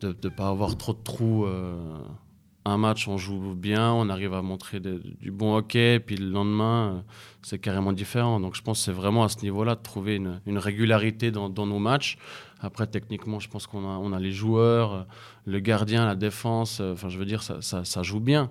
De 0.00 0.16
ne 0.22 0.28
pas 0.28 0.48
avoir 0.48 0.76
trop 0.76 0.92
de 0.92 1.02
trous. 1.02 1.46
un 2.64 2.76
match, 2.76 3.08
on 3.08 3.16
joue 3.16 3.54
bien, 3.54 3.92
on 3.92 4.08
arrive 4.08 4.34
à 4.34 4.42
montrer 4.42 4.80
du 4.80 5.30
bon 5.30 5.56
hockey, 5.56 6.00
puis 6.00 6.16
le 6.16 6.30
lendemain, 6.30 7.02
c'est 7.42 7.58
carrément 7.58 7.92
différent. 7.92 8.40
Donc 8.40 8.54
je 8.54 8.62
pense 8.62 8.78
que 8.78 8.84
c'est 8.84 8.92
vraiment 8.92 9.24
à 9.24 9.28
ce 9.28 9.42
niveau-là 9.42 9.74
de 9.74 9.82
trouver 9.82 10.16
une, 10.16 10.58
régularité 10.58 11.30
dans, 11.30 11.48
nos 11.50 11.78
matchs. 11.78 12.18
Après, 12.60 12.86
techniquement, 12.86 13.40
je 13.40 13.48
pense 13.48 13.66
qu'on 13.66 14.12
a, 14.12 14.20
les 14.20 14.32
joueurs, 14.32 15.06
le 15.46 15.58
gardien, 15.60 16.06
la 16.06 16.16
défense. 16.16 16.80
Enfin, 16.80 17.08
je 17.08 17.18
veux 17.18 17.26
dire, 17.26 17.42
ça, 17.42 18.02
joue 18.02 18.20
bien. 18.20 18.50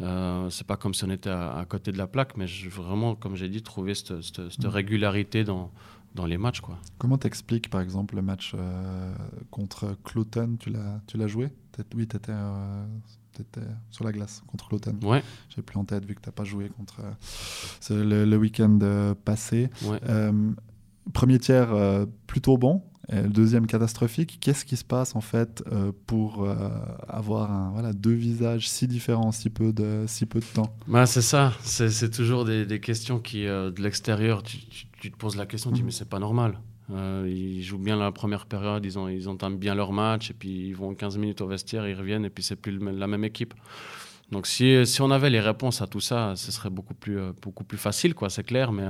Euh, 0.00 0.48
c'est 0.50 0.66
pas 0.66 0.76
comme 0.76 0.94
si 0.94 1.04
on 1.04 1.10
était 1.10 1.30
à, 1.30 1.64
côté 1.68 1.90
de 1.90 1.98
la 1.98 2.06
plaque, 2.06 2.36
mais 2.36 2.46
vraiment, 2.70 3.14
comme 3.14 3.34
j'ai 3.34 3.48
dit, 3.48 3.62
trouver 3.62 3.94
cette, 3.94 4.20
cette, 4.22 4.64
régularité 4.64 5.42
dans, 5.42 5.72
dans 6.18 6.26
les 6.26 6.36
matchs. 6.36 6.60
Quoi. 6.60 6.76
Comment 6.98 7.16
t'expliques, 7.16 7.70
par 7.70 7.80
exemple, 7.80 8.16
le 8.16 8.22
match 8.22 8.52
euh, 8.54 9.14
contre 9.50 9.96
Cloton 10.04 10.56
Tu 10.58 10.70
l'as 10.70 11.26
joué? 11.28 11.50
Oui, 11.94 12.08
tu 12.08 12.16
étais, 12.16 12.32
euh, 12.32 12.84
étais, 13.38 13.60
sur 13.90 14.04
la 14.04 14.10
glace 14.10 14.42
contre 14.48 14.68
Cloton. 14.68 14.96
Ouais. 15.02 15.22
J'ai 15.48 15.62
plus 15.62 15.78
en 15.78 15.84
tête 15.84 16.04
vu 16.04 16.16
que 16.16 16.20
tu 16.20 16.28
n'as 16.28 16.32
pas 16.32 16.42
joué 16.42 16.68
contre 16.70 17.02
euh, 17.90 18.04
le, 18.04 18.24
le 18.24 18.36
week-end 18.36 19.14
passé. 19.24 19.70
Ouais. 19.84 20.00
premier 21.14 21.38
tiers 21.38 21.72
plutôt 22.26 22.58
bon. 22.58 22.82
Le 23.10 23.28
deuxième 23.28 23.66
catastrophique, 23.66 24.36
qu'est-ce 24.38 24.66
qui 24.66 24.76
se 24.76 24.84
passe 24.84 25.16
en 25.16 25.22
fait 25.22 25.62
euh, 25.72 25.92
pour 26.06 26.44
euh, 26.44 26.68
avoir 27.08 27.50
un, 27.50 27.70
voilà, 27.70 27.94
deux 27.94 28.12
visages 28.12 28.68
si 28.68 28.86
différents 28.86 29.28
en 29.28 29.32
si 29.32 29.48
peu 29.48 29.72
de, 29.72 30.04
si 30.06 30.26
peu 30.26 30.40
de 30.40 30.44
temps? 30.44 30.76
Bah, 30.86 31.06
C'est 31.06 31.22
ça, 31.22 31.54
c'est 31.62 32.10
toujours 32.10 32.44
des, 32.44 32.66
des, 32.66 32.80
questions 32.80 33.18
qui, 33.18 33.46
euh, 33.46 33.70
de 33.70 33.80
l'extérieur, 33.80 34.42
tu, 34.42 34.58
tu, 34.58 34.86
tu, 35.00 35.10
te 35.10 35.16
poses 35.16 35.36
la 35.36 35.46
question, 35.46 35.70
tu 35.70 35.76
dis 35.76 35.82
mmh. 35.82 35.86
mais 35.86 35.90
c'est 35.90 36.08
pas 36.08 36.18
normal. 36.18 36.58
ils 36.90 37.62
jouent 37.62 37.78
bien 37.78 37.96
la 37.96 38.12
première 38.12 38.44
période, 38.44 38.84
ils, 38.84 38.98
ont, 38.98 39.08
ils 39.08 39.26
entament 39.26 39.56
bien 39.56 39.74
leur 39.74 39.92
match, 39.92 40.30
et 40.30 40.34
puis 40.34 40.68
ils 40.68 40.76
vont 40.76 40.94
15 40.94 41.16
minutes 41.16 41.40
au 41.40 41.46
vestiaire, 41.46 41.88
ils 41.88 41.94
reviennent, 41.94 42.26
et 42.26 42.30
puis 42.30 42.44
c'est 42.44 42.56
plus 42.56 42.78
la 42.78 43.06
même 43.06 43.24
équipe. 43.24 43.54
Donc 44.30 44.46
si, 44.46 44.84
si, 44.84 45.00
on 45.00 45.10
avait 45.10 45.30
les 45.30 45.40
réponses 45.40 45.80
à 45.80 45.86
tout 45.86 46.00
ça, 46.00 46.34
ce 46.36 46.52
serait 46.52 46.68
beaucoup 46.68 46.92
plus, 46.92 47.18
beaucoup 47.40 47.64
plus 47.64 47.78
facile, 47.78 48.14
quoi, 48.14 48.28
c'est 48.28 48.44
clair, 48.44 48.70
mais, 48.70 48.84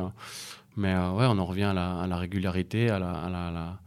mais 0.77 0.95
ouais, 0.95 1.27
on 1.29 1.39
en 1.39 1.47
revient 1.47 1.71
à 1.71 1.73
la, 1.73 2.01
à 2.01 2.09
la 2.09 2.17
régularité, 2.17 2.91
à 2.91 2.99
la, 2.99 3.13
à 3.13 3.31
la, 3.31 3.47
à 3.47 3.51
la 3.53 3.81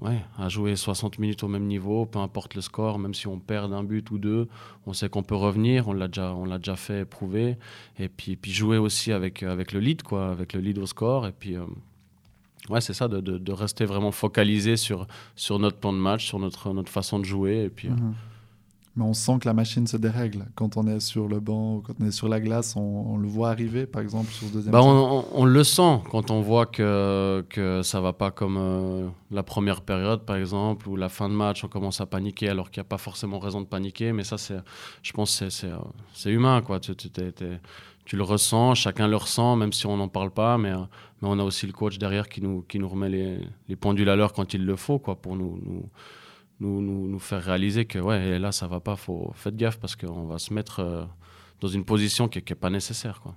Ouais, 0.00 0.24
à 0.38 0.48
jouer 0.48 0.76
60 0.76 1.18
minutes 1.18 1.42
au 1.42 1.48
même 1.48 1.66
niveau, 1.66 2.06
peu 2.06 2.20
importe 2.20 2.54
le 2.54 2.60
score, 2.60 3.00
même 3.00 3.14
si 3.14 3.26
on 3.26 3.40
perd 3.40 3.72
un 3.72 3.82
but 3.82 4.08
ou 4.12 4.18
deux, 4.18 4.46
on 4.86 4.92
sait 4.92 5.08
qu'on 5.08 5.24
peut 5.24 5.34
revenir, 5.34 5.88
on 5.88 5.92
l'a 5.92 6.06
déjà, 6.06 6.32
on 6.34 6.44
l'a 6.44 6.58
déjà 6.58 6.76
fait 6.76 7.04
prouver. 7.04 7.56
Et 7.98 8.08
puis, 8.08 8.36
puis 8.36 8.52
jouer 8.52 8.78
aussi 8.78 9.10
avec, 9.10 9.42
avec 9.42 9.72
le 9.72 9.80
lead, 9.80 10.02
quoi, 10.02 10.28
avec 10.28 10.52
le 10.52 10.60
lead 10.60 10.78
au 10.78 10.86
score. 10.86 11.26
Et 11.26 11.32
puis, 11.32 11.56
euh, 11.56 11.64
ouais, 12.70 12.80
c'est 12.80 12.94
ça, 12.94 13.08
de, 13.08 13.20
de, 13.20 13.52
rester 13.52 13.86
vraiment 13.86 14.12
focalisé 14.12 14.76
sur, 14.76 15.08
sur 15.34 15.58
notre 15.58 15.78
plan 15.78 15.92
de 15.92 15.98
match, 15.98 16.26
sur 16.26 16.38
notre, 16.38 16.72
notre 16.72 16.92
façon 16.92 17.18
de 17.18 17.24
jouer. 17.24 17.64
Et 17.64 17.70
puis, 17.70 17.88
mm 17.88 17.96
-hmm 17.96 18.12
mais 18.98 19.04
on 19.04 19.14
sent 19.14 19.38
que 19.40 19.48
la 19.48 19.54
machine 19.54 19.86
se 19.86 19.96
dérègle. 19.96 20.46
Quand 20.56 20.76
on 20.76 20.86
est 20.88 20.98
sur 20.98 21.28
le 21.28 21.38
banc 21.38 21.76
ou 21.76 21.82
quand 21.82 21.94
on 22.00 22.06
est 22.06 22.10
sur 22.10 22.28
la 22.28 22.40
glace, 22.40 22.74
on, 22.74 22.80
on 22.80 23.16
le 23.16 23.28
voit 23.28 23.50
arriver, 23.50 23.86
par 23.86 24.02
exemple, 24.02 24.30
sur 24.32 24.48
ce 24.48 24.52
deuxième 24.52 24.72
bah 24.72 24.80
on, 24.82 25.24
on, 25.32 25.44
le 25.44 25.64
sent 25.64 26.00
quand 26.10 26.32
on 26.32 26.40
voit 26.40 26.66
que, 26.66 27.44
que 27.48 27.82
ça 27.82 28.00
va 28.00 28.12
pas 28.12 28.32
comme 28.32 28.56
euh, 28.58 29.08
la 29.30 29.44
première 29.44 29.82
période, 29.82 30.24
par 30.24 30.34
exemple, 30.34 30.88
ou 30.88 30.96
la 30.96 31.08
fin 31.08 31.28
de 31.28 31.34
match, 31.34 31.62
on 31.62 31.68
commence 31.68 32.00
à 32.00 32.06
paniquer 32.06 32.48
alors 32.48 32.72
qu'il 32.72 32.80
n'y 32.80 32.86
a 32.86 32.88
pas 32.88 32.98
forcément 32.98 33.38
raison 33.38 33.60
de 33.60 33.66
paniquer. 33.66 34.12
Mais 34.12 34.24
ça, 34.24 34.36
c'est, 34.36 34.58
je 35.04 35.12
pense 35.12 35.38
que 35.38 35.48
c'est 35.48 36.30
humain. 36.30 36.60
Quoi. 36.60 36.80
Tu, 36.80 36.96
tu, 36.96 37.08
tu, 37.08 37.22
tu, 38.04 38.16
le 38.16 38.22
ressens, 38.24 38.74
chacun 38.74 39.06
le 39.06 39.16
ressent, 39.16 39.54
même 39.54 39.72
si 39.72 39.86
on 39.86 39.96
n'en 39.96 40.08
parle 40.08 40.32
pas. 40.32 40.58
Mais, 40.58 40.72
mais 40.72 41.28
on 41.28 41.38
a 41.38 41.44
aussi 41.44 41.68
le 41.68 41.72
coach 41.72 41.98
derrière 41.98 42.28
qui 42.28 42.42
nous, 42.42 42.62
qui 42.62 42.80
nous 42.80 42.88
remet 42.88 43.10
les, 43.10 43.38
les 43.68 43.76
pendules 43.76 44.08
à 44.08 44.16
l'heure 44.16 44.32
quand 44.32 44.54
il 44.54 44.66
le 44.66 44.74
faut 44.74 44.98
quoi, 44.98 45.14
pour 45.14 45.36
nous, 45.36 45.60
nous 45.64 45.88
nous, 46.60 46.80
nous, 46.80 47.18
faire 47.18 47.42
réaliser 47.42 47.84
que 47.84 47.98
ouais, 47.98 48.38
là, 48.38 48.52
ça 48.52 48.66
va 48.66 48.80
pas, 48.80 48.96
faut 48.96 49.30
faites 49.34 49.56
gaffe 49.56 49.78
parce 49.78 49.96
qu'on 49.96 50.24
va 50.24 50.38
se 50.38 50.52
mettre 50.52 50.80
euh, 50.80 51.04
dans 51.60 51.68
une 51.68 51.84
position 51.84 52.28
qui 52.28 52.38
n'est 52.38 52.54
pas 52.56 52.70
nécessaire. 52.70 53.20
Quoi. 53.20 53.34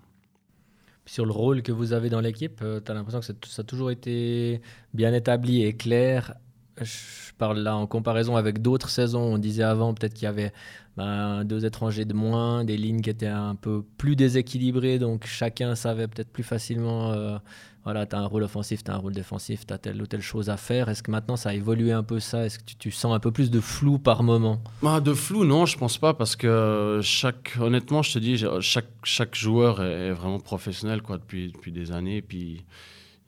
Sur 1.05 1.25
le 1.25 1.31
rôle 1.31 1.61
que 1.61 1.71
vous 1.71 1.93
avez 1.93 2.09
dans 2.09 2.21
l'équipe, 2.21 2.61
euh, 2.61 2.79
tu 2.83 2.91
as 2.91 2.95
l'impression 2.95 3.19
que 3.19 3.47
ça 3.47 3.61
a 3.61 3.63
toujours 3.63 3.91
été 3.91 4.61
bien 4.93 5.13
établi 5.13 5.63
et 5.63 5.75
clair. 5.75 6.35
Je 6.79 7.33
parle 7.37 7.59
là 7.59 7.75
en 7.75 7.87
comparaison 7.87 8.35
avec 8.35 8.61
d'autres 8.61 8.89
saisons. 8.89 9.21
On 9.21 9.37
disait 9.37 9.63
avant 9.63 9.93
peut-être 9.93 10.13
qu'il 10.13 10.23
y 10.23 10.27
avait 10.27 10.53
ben, 10.97 11.43
deux 11.43 11.65
étrangers 11.65 12.05
de 12.05 12.13
moins, 12.13 12.63
des 12.63 12.77
lignes 12.77 13.01
qui 13.01 13.09
étaient 13.09 13.27
un 13.27 13.55
peu 13.55 13.83
plus 13.97 14.15
déséquilibrées, 14.15 14.99
donc 14.99 15.25
chacun 15.25 15.75
savait 15.75 16.07
peut-être 16.07 16.31
plus 16.31 16.43
facilement 16.43 17.11
euh, 17.11 17.37
voilà, 17.83 18.05
tu 18.05 18.15
as 18.15 18.19
un 18.19 18.25
rôle 18.25 18.43
offensif, 18.43 18.83
tu 18.83 18.91
as 18.91 18.93
un 18.93 18.97
rôle 18.97 19.13
défensif, 19.13 19.65
tu 19.65 19.73
as 19.73 19.77
telle 19.79 20.01
ou 20.01 20.05
telle 20.05 20.21
chose 20.21 20.49
à 20.49 20.57
faire. 20.57 20.89
Est-ce 20.89 21.01
que 21.01 21.09
maintenant 21.09 21.35
ça 21.35 21.49
a 21.49 21.53
évolué 21.53 21.91
un 21.91 22.03
peu 22.03 22.19
ça? 22.19 22.45
Est-ce 22.45 22.59
que 22.59 22.63
tu, 22.77 22.91
sens 22.91 23.13
un 23.15 23.19
peu 23.19 23.31
plus 23.31 23.49
de 23.49 23.59
flou 23.59 23.97
par 23.97 24.21
moment? 24.21 24.61
Bah, 24.83 24.99
De 24.99 25.13
flou, 25.13 25.45
non, 25.45 25.65
je 25.65 25.77
pense 25.77 25.97
pas, 25.97 26.13
parce 26.13 26.35
que 26.35 26.99
chaque, 27.01 27.57
honnêtement, 27.59 28.03
je 28.03 28.13
te 28.13 28.19
dis, 28.19 28.43
chaque, 28.59 28.89
chaque 29.03 29.33
joueur 29.33 29.81
est 29.81 30.11
vraiment 30.11 30.39
professionnel 30.39 31.01
quoi, 31.01 31.17
depuis, 31.17 31.51
depuis 31.51 31.71
des 31.71 31.91
années. 31.91 32.21
Puis 32.21 32.65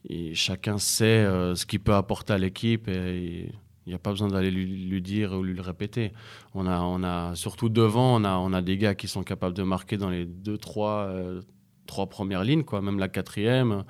et 0.08 0.34
chacun 0.34 0.78
sait 0.78 1.04
euh, 1.04 1.54
ce 1.54 1.64
qu'il 1.64 1.80
peut 1.80 1.94
apporter 1.94 2.34
à 2.34 2.38
l'équipe 2.38 2.88
et 2.88 3.50
il 3.86 3.90
n'y 3.90 3.94
a 3.94 3.98
pas 3.98 4.10
besoin 4.10 4.28
d'aller 4.28 4.50
lui, 4.50 4.66
lui, 4.66 5.02
dire 5.02 5.32
ou 5.32 5.42
lui 5.42 5.54
le 5.54 5.62
répéter. 5.62 6.12
On 6.54 6.66
a, 6.66 7.34
surtout 7.34 7.68
devant, 7.68 8.22
on 8.22 8.52
a, 8.52 8.62
des 8.62 8.78
gars 8.78 8.94
qui 8.94 9.08
sont 9.08 9.22
capables 9.22 9.54
de 9.54 9.62
marquer 9.62 9.98
dans 9.98 10.08
les 10.08 10.24
deux, 10.24 10.56
trois, 10.56 11.06
euh, 11.08 11.42
trois 11.86 12.06
premières 12.06 12.44
lignes, 12.44 12.64
même 12.72 12.98
la 12.98 13.08
quatrième 13.08 13.84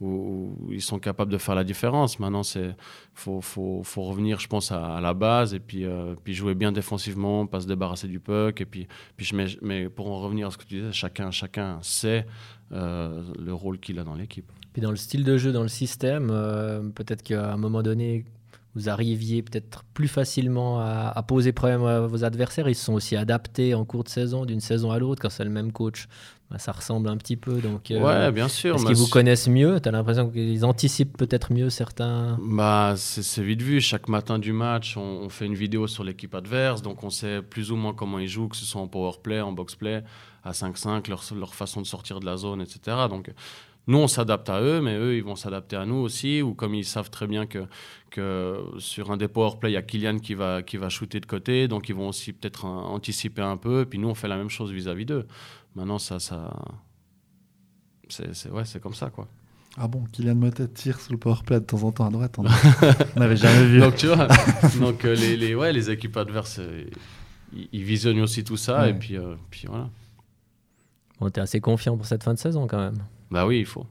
où, 0.00 0.56
ils 0.70 0.82
sont 0.82 0.98
capables 0.98 1.30
de 1.30 1.36
faire 1.36 1.54
la 1.54 1.64
différence. 1.64 2.18
Maintenant, 2.18 2.40
il 2.56 2.74
faut, 3.14 3.82
revenir, 3.96 4.40
je 4.40 4.48
pense, 4.48 4.72
à, 4.72 5.00
la 5.02 5.12
base 5.12 5.52
et 5.52 5.60
puis, 5.60 5.84
euh, 5.84 6.14
puis 6.24 6.32
jouer 6.32 6.54
bien 6.54 6.72
défensivement, 6.72 7.46
pas 7.46 7.60
se 7.60 7.66
débarrasser 7.66 8.08
du 8.08 8.20
puck. 8.20 8.62
Et 8.62 8.66
puis, 8.66 8.88
mais 9.60 9.90
pour 9.90 10.10
en 10.10 10.20
revenir 10.20 10.46
à 10.46 10.50
ce 10.50 10.56
que 10.56 10.64
tu 10.64 10.76
disais, 10.76 10.92
chacun, 10.92 11.30
chacun 11.30 11.78
sait 11.82 12.26
le 12.70 13.52
rôle 13.52 13.78
qu'il 13.78 13.98
a 13.98 14.04
dans 14.04 14.14
l'équipe. 14.14 14.50
Puis 14.74 14.82
dans 14.82 14.90
le 14.90 14.96
style 14.96 15.24
de 15.24 15.38
jeu, 15.38 15.52
dans 15.52 15.62
le 15.62 15.68
système, 15.68 16.28
euh, 16.30 16.82
peut-être 16.94 17.22
qu'à 17.22 17.52
un 17.52 17.56
moment 17.56 17.82
donné, 17.82 18.24
vous 18.74 18.88
arriviez 18.88 19.40
peut-être 19.40 19.84
plus 19.94 20.08
facilement 20.08 20.80
à, 20.80 21.12
à, 21.14 21.22
poser 21.22 21.52
problème 21.52 21.84
à 21.84 22.00
vos 22.00 22.24
adversaires. 22.24 22.68
Ils 22.68 22.74
se 22.74 22.84
sont 22.84 22.94
aussi 22.94 23.14
adaptés 23.14 23.74
en 23.74 23.84
cours 23.84 24.02
de 24.02 24.08
saison, 24.08 24.44
d'une 24.44 24.60
saison 24.60 24.90
à 24.90 24.98
l'autre, 24.98 25.22
quand 25.22 25.30
c'est 25.30 25.44
le 25.44 25.50
même 25.50 25.70
coach. 25.70 26.08
Bah, 26.50 26.58
ça 26.58 26.72
ressemble 26.72 27.08
un 27.08 27.16
petit 27.16 27.36
peu. 27.36 27.60
Donc, 27.60 27.90
euh, 27.90 28.30
bien 28.30 28.48
sûr. 28.48 28.74
Est-ce 28.74 28.84
qu'ils 28.84 28.96
vous 28.96 29.08
connaissent 29.08 29.48
mieux? 29.48 29.80
Tu 29.80 29.88
as 29.88 29.92
l'impression 29.92 30.28
qu'ils 30.28 30.64
anticipent 30.64 31.16
peut-être 31.16 31.52
mieux 31.52 31.70
certains 31.70 32.36
bah, 32.42 32.94
C'est 32.96 33.42
vite 33.42 33.62
vu. 33.62 33.80
Chaque 33.80 34.08
matin 34.08 34.38
du 34.38 34.52
match, 34.52 34.96
on, 34.96 35.00
on 35.22 35.28
fait 35.28 35.46
une 35.46 35.54
vidéo 35.54 35.86
sur 35.86 36.04
l'équipe 36.04 36.34
adverse. 36.34 36.82
Donc 36.82 37.02
on 37.02 37.10
sait 37.10 37.42
plus 37.42 37.70
ou 37.72 37.76
moins 37.76 37.94
comment 37.94 38.18
ils 38.18 38.28
jouent, 38.28 38.48
que 38.48 38.56
ce 38.56 38.64
soit 38.64 38.80
en 38.80 38.88
power 38.88 39.12
play, 39.22 39.40
en 39.40 39.52
box 39.52 39.76
play, 39.76 40.02
à 40.42 40.50
5-5, 40.50 41.08
leur, 41.08 41.22
leur 41.36 41.54
façon 41.54 41.80
de 41.80 41.86
sortir 41.86 42.20
de 42.20 42.26
la 42.26 42.36
zone, 42.36 42.60
etc. 42.60 42.96
Donc 43.08 43.32
nous, 43.86 43.98
on 43.98 44.08
s'adapte 44.08 44.48
à 44.48 44.60
eux, 44.62 44.80
mais 44.80 44.96
eux, 44.96 45.16
ils 45.16 45.24
vont 45.24 45.36
s'adapter 45.36 45.76
à 45.76 45.84
nous 45.84 45.96
aussi. 45.96 46.40
Ou 46.40 46.54
comme 46.54 46.74
ils 46.74 46.84
savent 46.84 47.10
très 47.10 47.26
bien 47.26 47.46
que, 47.46 47.66
que 48.10 48.62
sur 48.78 49.10
un 49.10 49.16
des 49.16 49.28
powerplay, 49.28 49.70
il 49.70 49.74
y 49.74 49.76
a 49.76 49.82
Kylian 49.82 50.18
qui 50.18 50.34
va, 50.34 50.62
qui 50.62 50.76
va 50.76 50.88
shooter 50.88 51.20
de 51.20 51.26
côté, 51.26 51.68
donc 51.68 51.88
ils 51.88 51.94
vont 51.94 52.08
aussi 52.08 52.32
peut-être 52.32 52.64
anticiper 52.64 53.42
un 53.42 53.56
peu. 53.56 53.82
Et 53.82 53.86
puis 53.86 53.98
nous, 53.98 54.08
on 54.08 54.14
fait 54.14 54.28
la 54.28 54.36
même 54.36 54.50
chose 54.50 54.72
vis-à-vis 54.72 55.04
d'eux. 55.04 55.26
Maintenant, 55.74 55.98
ça, 55.98 56.18
ça... 56.18 56.50
c'est 58.08 58.50
ouais, 58.50 58.62
comme 58.82 58.94
ça, 58.94 59.10
quoi. 59.10 59.28
Ah 59.76 59.88
bon, 59.88 60.04
Kylian 60.12 60.36
Motet 60.36 60.68
tire 60.68 61.00
sous 61.00 61.12
le 61.12 61.18
powerplay 61.18 61.58
de 61.58 61.64
temps 61.64 61.82
en 61.82 61.90
temps 61.90 62.06
à 62.06 62.10
droite. 62.10 62.38
On 62.38 63.20
n'avait 63.20 63.36
jamais 63.36 63.66
vu. 63.66 63.80
donc, 63.80 63.96
tu 63.96 64.06
vois, 64.06 64.28
donc, 64.78 65.04
euh, 65.04 65.16
les, 65.16 65.36
les, 65.36 65.54
ouais, 65.54 65.72
les 65.72 65.90
équipes 65.90 66.16
adverses, 66.16 66.60
euh, 66.60 66.84
ils, 67.52 67.68
ils, 67.72 67.82
visionnent 67.82 68.20
aussi 68.20 68.44
tout 68.44 68.56
ça. 68.56 68.82
Ouais. 68.82 68.90
Et 68.90 68.94
puis, 68.94 69.16
euh, 69.16 69.34
puis 69.50 69.66
voilà. 69.66 69.90
Bon, 71.18 71.28
t'es 71.28 71.40
assez 71.40 71.60
confiant 71.60 71.96
pour 71.96 72.06
cette 72.06 72.22
fin 72.22 72.34
de 72.34 72.38
saison 72.38 72.68
quand 72.68 72.78
même. 72.78 72.98
Bah 73.34 73.46
oui, 73.46 73.58
il 73.58 73.66
faut. 73.66 73.84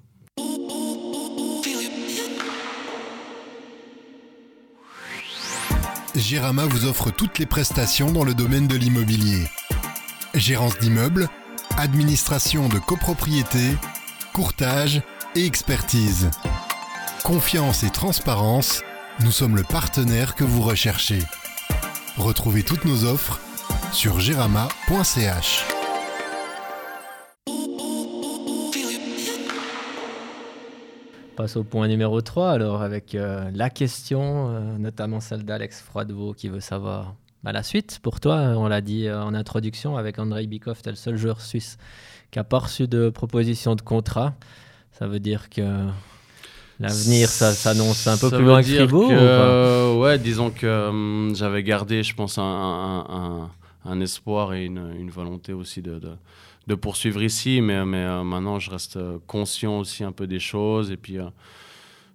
Gérama 6.16 6.66
vous 6.66 6.86
offre 6.86 7.12
toutes 7.12 7.40
les 7.40 7.46
prestations 7.46 8.10
dans 8.14 8.24
le 8.24 8.34
domaine 8.34 8.68
de 8.68 8.78
l'immobilier. 8.78 9.44
Gérance 10.34 10.80
d'immeubles, 10.80 11.28
administration 11.76 12.70
de 12.70 12.80
copropriété, 12.80 13.76
courtage 14.32 15.02
et 15.36 15.46
expertise. 15.46 16.32
Confiance 17.26 17.84
et 17.84 17.90
transparence, 17.90 18.82
nous 19.26 19.32
sommes 19.32 19.58
le 19.58 19.64
partenaire 19.64 20.36
que 20.36 20.46
vous 20.46 20.62
recherchez. 20.62 21.20
Retrouvez 22.16 22.64
toutes 22.64 22.86
nos 22.86 23.04
offres 23.04 23.42
sur 23.92 24.22
gerama.ch. 24.22 25.66
passe 31.34 31.58
au 31.58 31.64
point 31.64 31.88
numéro 31.88 32.22
3 32.22 32.52
alors 32.52 32.82
avec 32.82 33.16
euh, 33.16 33.50
la 33.54 33.70
question, 33.70 34.50
euh, 34.50 34.78
notamment 34.78 35.20
celle 35.20 35.44
d'Alex 35.44 35.82
Froidevaux 35.82 36.34
qui 36.34 36.48
veut 36.48 36.60
savoir 36.60 37.16
bah, 37.44 37.52
la 37.52 37.64
suite 37.64 38.00
pour 38.02 38.20
toi. 38.20 38.36
On 38.58 38.68
l'a 38.68 38.82
dit 38.82 39.10
en 39.10 39.34
introduction 39.34 39.98
avec 39.98 40.20
Andrei 40.20 40.48
Bikov, 40.48 40.82
tu 40.82 40.90
es 40.90 40.92
le 40.92 40.98
seul 40.98 41.18
joueur 41.18 41.42
suisse 41.42 41.78
qui 42.32 42.40
n'a 42.40 42.44
pas 42.44 42.60
reçu 42.60 42.88
de 42.88 43.10
proposition 43.10 43.76
de 43.76 43.82
contrat. 43.82 44.34
Ça 44.92 45.08
veut 45.08 45.20
dire 45.20 45.50
que 45.50 45.62
L'avenir, 46.80 47.30
ça 47.30 47.52
s'annonce 47.52 48.08
un 48.08 48.18
peu 48.18 48.30
plus 48.30 48.44
loin 48.44 48.62
que 48.62 48.68
Fribourg 48.68 49.10
Ouais, 50.00 50.18
disons 50.18 50.50
que 50.50 50.90
hum, 50.90 51.34
j'avais 51.36 51.64
gardé, 51.64 52.04
je 52.04 52.16
pense, 52.16 52.38
un, 52.38 53.50
un, 53.86 54.02
espoir 54.02 54.54
et 54.54 54.66
une, 54.66 54.94
une, 55.00 55.10
volonté 55.10 55.54
aussi 55.54 55.82
de, 55.82 56.00
de, 56.00 56.12
poursuivre 56.76 57.22
ici, 57.22 57.62
mais, 57.62 57.86
mais 57.86 57.98
euh, 57.98 58.24
maintenant 58.24 58.60
je 58.60 58.72
reste 58.72 59.00
conscient 59.28 59.80
aussi 59.80 60.04
un 60.04 60.12
peu 60.12 60.28
des 60.28 60.40
choses. 60.40 60.92
Et 60.92 60.98
puis, 60.98 61.20
euh, 61.20 61.30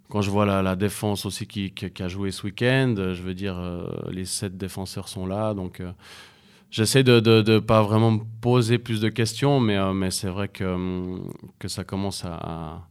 quand 0.09 0.21
je 0.21 0.29
vois 0.29 0.45
la, 0.45 0.61
la 0.61 0.75
défense 0.75 1.25
aussi 1.25 1.45
qui, 1.47 1.73
a 1.99 2.07
joué 2.07 2.31
ce 2.31 2.43
week-end, 2.45 2.95
je 2.97 3.21
veux 3.21 3.35
dire, 3.35 3.57
euh, 3.57 3.87
les 4.11 4.25
sept 4.25 4.57
défenseurs 4.57 5.07
sont 5.07 5.27
là, 5.27 5.53
donc 5.53 5.81
j'essaie 6.71 7.03
de 7.03 7.19
ne 7.19 7.59
pas 7.59 7.83
vraiment 7.83 8.11
me 8.11 8.21
poser 8.41 8.79
plus 8.79 9.01
de 9.01 9.09
questions, 9.09 9.59
mais, 9.59 9.77
mais 9.93 10.09
c'est 10.09 10.29
vrai 10.29 10.47
que, 10.47 10.63
hum, 10.63 11.31
que 11.59 11.67
ça 11.67 11.83
commence 11.83 12.25
à 12.25 12.87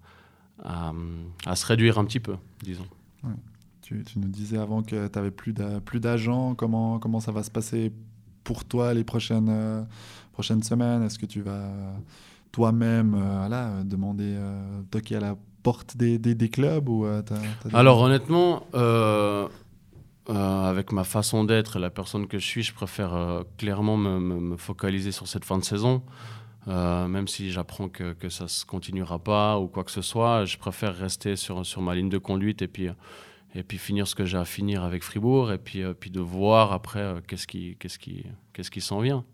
à, 0.65 1.57
se 1.57 1.67
réduire 1.67 1.99
un 1.99 2.05
petit 2.05 2.21
peu, 2.21 2.37
disons. 2.63 2.87
Tu, 3.83 4.05
nous 4.17 4.29
disais 4.29 4.59
avant 4.59 4.83
que 4.83 5.07
tu 5.07 5.19
n'avais 5.19 5.31
plus 5.31 6.01
d'agents. 6.01 6.55
Comment, 6.55 6.99
comment 6.99 7.21
ça 7.21 7.33
va 7.33 7.43
se 7.43 7.51
passer 7.51 7.93
pour 8.45 8.65
toi 8.65 8.93
les 8.95 9.05
prochaines, 9.05 9.49
euh, 9.49 9.83
prochaines 10.39 10.63
semaines 10.63 11.03
Est-ce 11.03 11.19
que 11.19 11.27
tu 11.27 11.41
vas 11.43 11.69
toi-même 12.53 13.15
euh, 13.15 13.39
voilà, 13.41 13.83
demander, 13.85 14.35
euh, 14.37 14.83
toquer 14.91 15.17
à 15.17 15.21
la 15.21 15.37
porte 15.65 15.97
des, 15.97 16.19
des, 16.19 16.49
clubs 16.49 16.89
ou, 16.89 17.05
Alors 17.73 18.01
honnêtement, 18.01 18.63
avec 20.29 20.93
ma 20.93 21.05
façon 21.05 21.43
d'être 21.45 21.77
et 21.77 21.81
la 21.81 21.91
personne 21.91 22.29
que 22.29 22.39
je 22.39 22.47
suis, 22.47 22.63
je 22.63 22.73
préfère 22.73 23.43
clairement 23.57 23.97
me, 23.97 24.19
me, 24.21 24.57
focaliser 24.57 25.11
sur 25.11 25.27
cette 25.27 25.45
fin 25.45 25.59
de 25.59 25.65
saison. 25.65 26.03
Euh, 26.69 27.09
même 27.09 27.29
si 27.29 27.51
j'apprends 27.51 27.89
que, 27.89 28.13
que 28.13 28.29
ça 28.29 28.45
ne 28.45 28.49
se 28.49 28.67
continuera 28.67 29.19
pas 29.19 29.59
ou 29.59 29.69
quoi 29.69 29.85
que 29.85 29.91
ce 29.91 30.03
soit, 30.03 30.45
je 30.45 30.59
préfère 30.59 30.95
rester 30.95 31.35
sur, 31.35 31.65
sur 31.65 31.81
ma 31.81 31.95
ligne 31.95 32.11
de 32.11 32.19
conduite 32.19 32.61
et 32.61 32.69
puis, 32.69 32.89
et 33.55 33.63
puis 33.63 33.79
finir 33.79 34.07
ce 34.07 34.15
que 34.15 34.25
j'ai 34.27 34.37
à 34.37 34.45
finir 34.45 34.85
avec 34.85 35.03
Fribourg 35.03 35.51
et 35.53 35.59
puis, 35.59 35.83
euh, 35.83 35.95
puis 35.95 36.11
de 36.11 36.21
voir 36.21 36.73
après 36.73 37.01
euh, 37.01 37.21
qu'est-ce 37.27 37.47
qui, 37.47 37.77
qu'est-ce 37.79 37.99
qui, 37.99 38.25
qu'est-ce 38.53 38.71
qui 38.71 38.81
s'en 38.81 39.01
vient. 39.01 39.25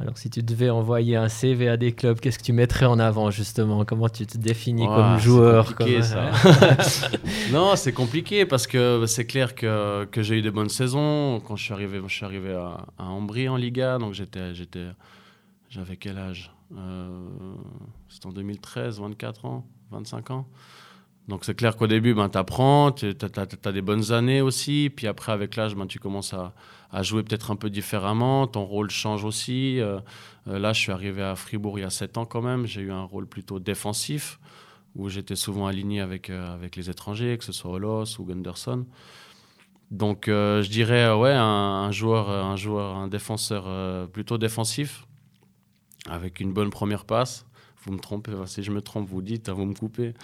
Alors, 0.00 0.18
si 0.18 0.28
tu 0.28 0.42
devais 0.42 0.70
envoyer 0.70 1.14
un 1.14 1.28
CV 1.28 1.68
à 1.68 1.76
des 1.76 1.92
clubs, 1.92 2.18
qu'est-ce 2.18 2.38
que 2.38 2.42
tu 2.42 2.52
mettrais 2.52 2.86
en 2.86 2.98
avant 2.98 3.30
justement? 3.30 3.84
Comment 3.84 4.08
tu 4.08 4.26
te 4.26 4.36
définis 4.36 4.86
comme 4.86 5.18
joueur 5.18 5.76
comme... 5.76 6.02
ça. 6.02 6.32
non, 7.52 7.76
c'est 7.76 7.92
compliqué 7.92 8.44
parce 8.44 8.66
que 8.66 9.04
c'est 9.06 9.24
clair 9.24 9.54
que, 9.54 10.04
que 10.06 10.22
j'ai 10.22 10.38
eu 10.38 10.42
des 10.42 10.50
bonnes 10.50 10.68
saisons. 10.68 11.40
Quand 11.46 11.54
je 11.54 11.62
suis 11.62 11.72
arrivé, 11.72 12.00
je 12.04 12.12
suis 12.12 12.24
arrivé 12.24 12.54
à, 12.54 12.86
à 12.98 13.04
Ambry 13.04 13.48
en 13.48 13.56
Liga, 13.56 13.98
donc 13.98 14.14
j'étais, 14.14 14.52
j'étais 14.52 14.86
j'avais 15.70 15.96
quel 15.96 16.18
âge? 16.18 16.52
Euh, 16.76 17.26
C'était 18.08 18.26
en 18.26 18.32
2013, 18.32 19.00
24 19.00 19.44
ans, 19.44 19.66
25 19.90 20.30
ans. 20.30 20.46
Donc 21.28 21.44
c'est 21.44 21.54
clair 21.54 21.76
qu'au 21.76 21.86
début, 21.86 22.14
ben, 22.14 22.28
tu 22.28 22.36
apprends, 22.36 22.92
tu 22.92 23.14
as, 23.64 23.72
des 23.72 23.82
bonnes 23.82 24.12
années 24.12 24.42
aussi, 24.42 24.90
puis 24.94 25.06
après 25.06 25.32
avec 25.32 25.56
l'âge, 25.56 25.74
ben, 25.74 25.86
tu 25.86 25.98
commences 25.98 26.34
à, 26.34 26.52
jouer 27.02 27.22
peut-être 27.22 27.50
un 27.50 27.56
peu 27.56 27.70
différemment, 27.70 28.46
ton 28.46 28.64
rôle 28.64 28.90
change 28.90 29.24
aussi. 29.24 29.80
Euh, 29.80 29.98
euh, 30.48 30.58
là, 30.58 30.72
je 30.72 30.80
suis 30.80 30.92
arrivé 30.92 31.22
à 31.22 31.34
Fribourg 31.34 31.78
il 31.78 31.82
y 31.82 31.84
a 31.84 31.90
7 31.90 32.18
ans 32.18 32.26
quand 32.26 32.42
même, 32.42 32.66
j'ai 32.66 32.82
eu 32.82 32.92
un 32.92 33.02
rôle 33.02 33.26
plutôt 33.26 33.58
défensif, 33.58 34.38
où 34.94 35.08
j'étais 35.08 35.34
souvent 35.34 35.66
aligné 35.66 36.00
avec, 36.00 36.30
avec 36.30 36.76
les 36.76 36.90
étrangers, 36.90 37.36
que 37.38 37.44
ce 37.44 37.52
soit 37.52 37.72
Olos 37.72 38.20
ou 38.20 38.24
Gunderson. 38.24 38.84
Donc 39.90 40.24
je 40.26 40.68
dirais, 40.68 41.10
ouais, 41.12 41.32
un, 41.32 41.42
un, 41.42 41.90
joueur, 41.90 42.30
un 42.30 42.56
joueur, 42.56 42.96
un 42.96 43.08
défenseur 43.08 44.08
plutôt 44.10 44.38
défensif, 44.38 45.06
avec 46.08 46.38
une 46.38 46.52
bonne 46.52 46.70
première 46.70 47.06
passe. 47.06 47.46
Vous 47.86 47.92
me 47.92 47.98
trompez, 47.98 48.32
si 48.46 48.62
je 48.62 48.70
me 48.70 48.80
trompe, 48.80 49.08
vous 49.08 49.20
dites, 49.20 49.48
hein, 49.48 49.52
vous 49.52 49.66
me 49.66 49.74
coupez. 49.74 50.14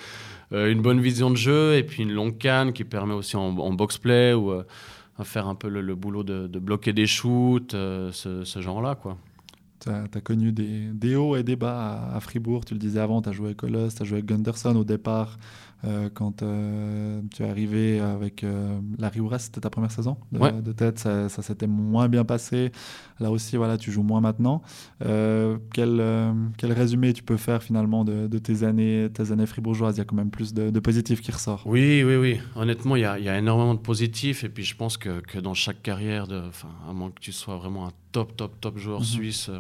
Euh, 0.53 0.73
une 0.73 0.81
bonne 0.81 1.01
vision 1.01 1.31
de 1.31 1.37
jeu 1.37 1.77
et 1.77 1.83
puis 1.83 2.03
une 2.03 2.13
longue 2.13 2.39
canne 2.39 2.73
qui 2.73 2.85
permet 2.85 3.13
aussi 3.13 3.37
en, 3.37 3.53
box-play 3.73 4.33
ou 4.33 4.51
euh, 4.51 4.65
à 5.19 5.25
faire 5.25 5.47
un 5.47 5.55
peu 5.55 5.69
le, 5.69 5.95
boulot 5.95 6.23
de, 6.23 6.47
bloquer 6.59 6.93
des 6.93 7.07
shoots, 7.07 7.75
euh, 7.75 8.11
ce, 8.13 8.61
genre-là. 8.61 8.95
quoi. 8.95 9.19
Tu 9.81 9.91
as, 9.91 10.21
connu 10.23 10.53
des, 10.53 10.89
des, 10.93 11.17
hauts 11.17 11.37
et 11.37 11.43
des 11.43 11.57
bas 11.57 12.11
à, 12.15 12.21
Fribourg, 12.21 12.65
tu 12.65 12.75
le 12.75 12.81
disais 12.81 13.01
avant, 13.01 13.21
tu 13.21 13.29
as 13.29 13.33
joué 13.33 13.47
avec 13.47 13.59
Colos, 13.59 13.91
tu 13.91 14.03
as 14.03 14.05
joué 14.05 14.19
avec 14.19 14.27
Gunderson 14.27 14.77
au 14.77 14.85
départ. 14.85 15.39
Euh, 15.85 16.11
quand 16.13 16.43
euh, 16.43 17.23
tu 17.35 17.43
es 17.43 17.49
arrivé 17.49 18.01
avec 18.01 18.45
euh, 18.45 18.79
Larry 18.99 19.21
Ouras, 19.21 19.39
c'était 19.39 19.61
ta 19.61 19.71
première 19.71 19.91
saison 19.91 20.19
de, 20.33 20.73
tête, 20.73 20.99
ça, 20.99 21.29
s'était 21.29 21.67
moins 21.67 22.09
bien 22.09 22.25
passé. 22.25 22.73
Là 23.19 23.31
aussi, 23.31 23.57
voilà, 23.57 23.79
tu 23.79 23.91
joues 23.91 24.03
moins 24.03 24.21
maintenant. 24.21 24.63
quel, 25.01 26.03
quel 26.59 26.73
résumé 26.73 27.13
tu 27.13 27.23
peux 27.23 27.37
faire 27.37 27.63
finalement 27.63 28.05
de, 28.05 28.39
tes 28.39 28.63
années, 28.65 29.09
tes 29.13 29.33
années 29.33 29.47
fribourgeoises? 29.47 29.97
Il 29.97 29.99
y 29.99 30.03
a 30.03 30.05
quand 30.05 30.17
même 30.17 30.31
plus 30.31 30.55
de, 30.55 30.71
de 30.71 30.81
positifs 30.81 31.21
qui 31.21 31.33
ressort. 31.33 31.63
Oui, 31.67 32.03
oui, 32.05 32.17
oui. 32.17 32.41
Honnêtement, 32.57 32.97
il 32.97 33.03
y 33.03 33.05
a, 33.05 33.19
y 33.19 33.29
a, 33.29 33.39
énormément 33.39 33.75
de 33.75 33.81
positifs. 33.81 34.45
Et 34.45 34.49
puis, 34.49 34.65
je 34.65 34.77
pense 34.77 34.97
que, 34.97 35.21
que 35.21 35.39
dans 35.39 35.55
chaque 35.55 35.83
carrière, 35.83 36.27
de, 36.27 36.43
à 36.89 36.93
moins 36.93 37.11
que 37.11 37.21
tu 37.21 37.33
sois 37.33 37.57
vraiment 37.57 37.87
un 37.87 37.93
top, 38.13 38.37
top, 38.37 38.61
top 38.61 38.79
joueur 38.79 39.01
mhm. 39.01 39.07
suisse, 39.07 39.51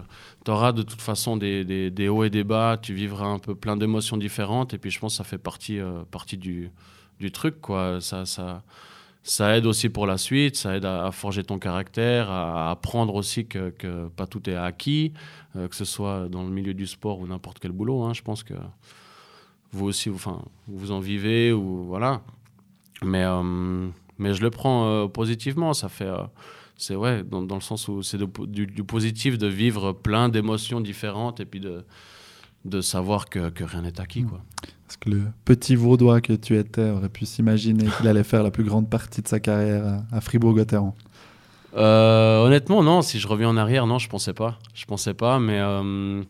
tu 0.45 0.51
auras 0.51 0.73
de 0.73 0.83
toute 0.83 1.01
façon 1.01 1.37
des, 1.37 1.91
des, 1.91 2.09
hauts 2.09 2.25
et 2.25 2.31
des 2.31 2.45
bas. 2.45 2.79
Tu 2.81 2.95
vivras 2.95 3.27
un 3.27 3.39
peu 3.39 3.55
plein 3.55 3.77
d'émotions 3.77 4.17
différentes. 4.17 4.75
Et 4.75 4.79
puis, 4.79 4.91
je 4.91 4.99
pense 4.99 5.15
que 5.15 5.19
ça 5.19 5.25
fait 5.25 5.39
partie 5.39 5.79
partie 6.11 6.37
du, 6.37 6.71
du 7.19 7.31
truc. 7.31 7.61
Quoi. 7.61 8.01
Ça, 8.01 8.27
ça, 8.27 8.63
ça 9.23 9.57
aide 9.57 9.67
aussi 9.67 9.89
pour 9.89 10.07
la 10.07 10.19
suite, 10.19 10.57
ça 10.57 10.77
aide 10.77 10.85
à, 10.85 11.11
forger 11.13 11.45
ton 11.45 11.59
caractère, 11.59 12.31
à, 12.31 12.71
apprendre 12.71 13.15
aussi 13.15 13.47
que, 13.47 13.71
que, 13.71 14.09
pas 14.09 14.27
tout 14.27 14.49
est 14.49 14.57
acquis, 14.57 15.13
euh, 15.57 15.69
que 15.69 15.77
ce 15.77 15.85
soit 15.85 16.29
dans 16.29 16.43
le 16.43 16.51
milieu 16.51 16.75
du 16.75 16.87
sport 16.87 17.21
ou 17.21 17.27
n'importe 17.27 17.59
quel 17.59 17.73
boulot. 17.73 18.03
Hein. 18.03 18.15
Je 18.15 18.23
pense 18.23 18.43
que 18.43 18.55
vous 19.73 19.87
aussi, 19.87 20.11
enfin, 20.11 20.43
vous 20.67 20.91
en 20.91 21.01
vivez 21.01 21.53
ou 21.53 21.85
voilà. 21.85 22.23
Mais, 23.03 23.25
euh, 23.25 23.89
mais 24.19 24.35
je 24.35 24.43
le 24.43 24.51
prends 24.51 24.87
euh, 24.87 25.07
positivement. 25.07 25.75
Ça 25.75 25.89
fait, 25.89 26.11
c'est 26.81 26.97
ouais, 26.97 27.23
dans, 27.23 27.43
dans, 27.43 27.57
le 27.57 27.61
sens 27.61 27.89
où 27.89 28.03
c'est 28.03 28.19
du, 28.19 28.67
du, 28.67 28.85
positif 28.85 29.37
de 29.37 29.47
vivre 29.47 29.93
plein 29.93 30.31
d'émotions 30.31 30.81
différentes 30.81 31.39
et 31.39 31.45
puis 31.45 31.61
de, 31.61 31.85
de 32.65 32.81
savoir 32.81 33.29
que, 33.29 33.51
que 33.51 33.65
rien 33.65 33.83
n'est 33.83 34.01
acquis, 34.01 34.25
quoi. 34.25 34.41
Est-ce 34.89 34.97
que 34.97 35.11
le 35.11 35.23
petit 35.45 35.77
Vaudois 35.77 36.21
que 36.21 36.33
tu 36.33 36.57
étais 36.57 36.91
aurait 36.91 37.11
pu 37.11 37.27
s'imaginer 37.27 37.85
qu'il 37.97 38.09
allait 38.09 38.25
faire 38.25 38.43
la 38.43 38.51
plus 38.51 38.65
grande 38.65 38.89
partie 38.89 39.21
de 39.21 39.29
sa 39.29 39.39
carrière 39.39 40.03
à, 40.11 40.21
Fribourg-Gotteron 40.21 40.95
euh, 41.77 42.45
Honnêtement, 42.45 42.83
non. 42.83 43.03
Si 43.03 43.21
je 43.21 43.29
reviens 43.29 43.51
en 43.51 43.57
arrière, 43.57 43.87
non, 43.87 43.99
je 43.99 44.09
pensais 44.09 44.35
pas. 44.35 44.59
Je 44.75 44.87
pensais 44.87 45.15
pas, 45.15 45.39
mais, 45.39 45.61
euh, 45.61 46.23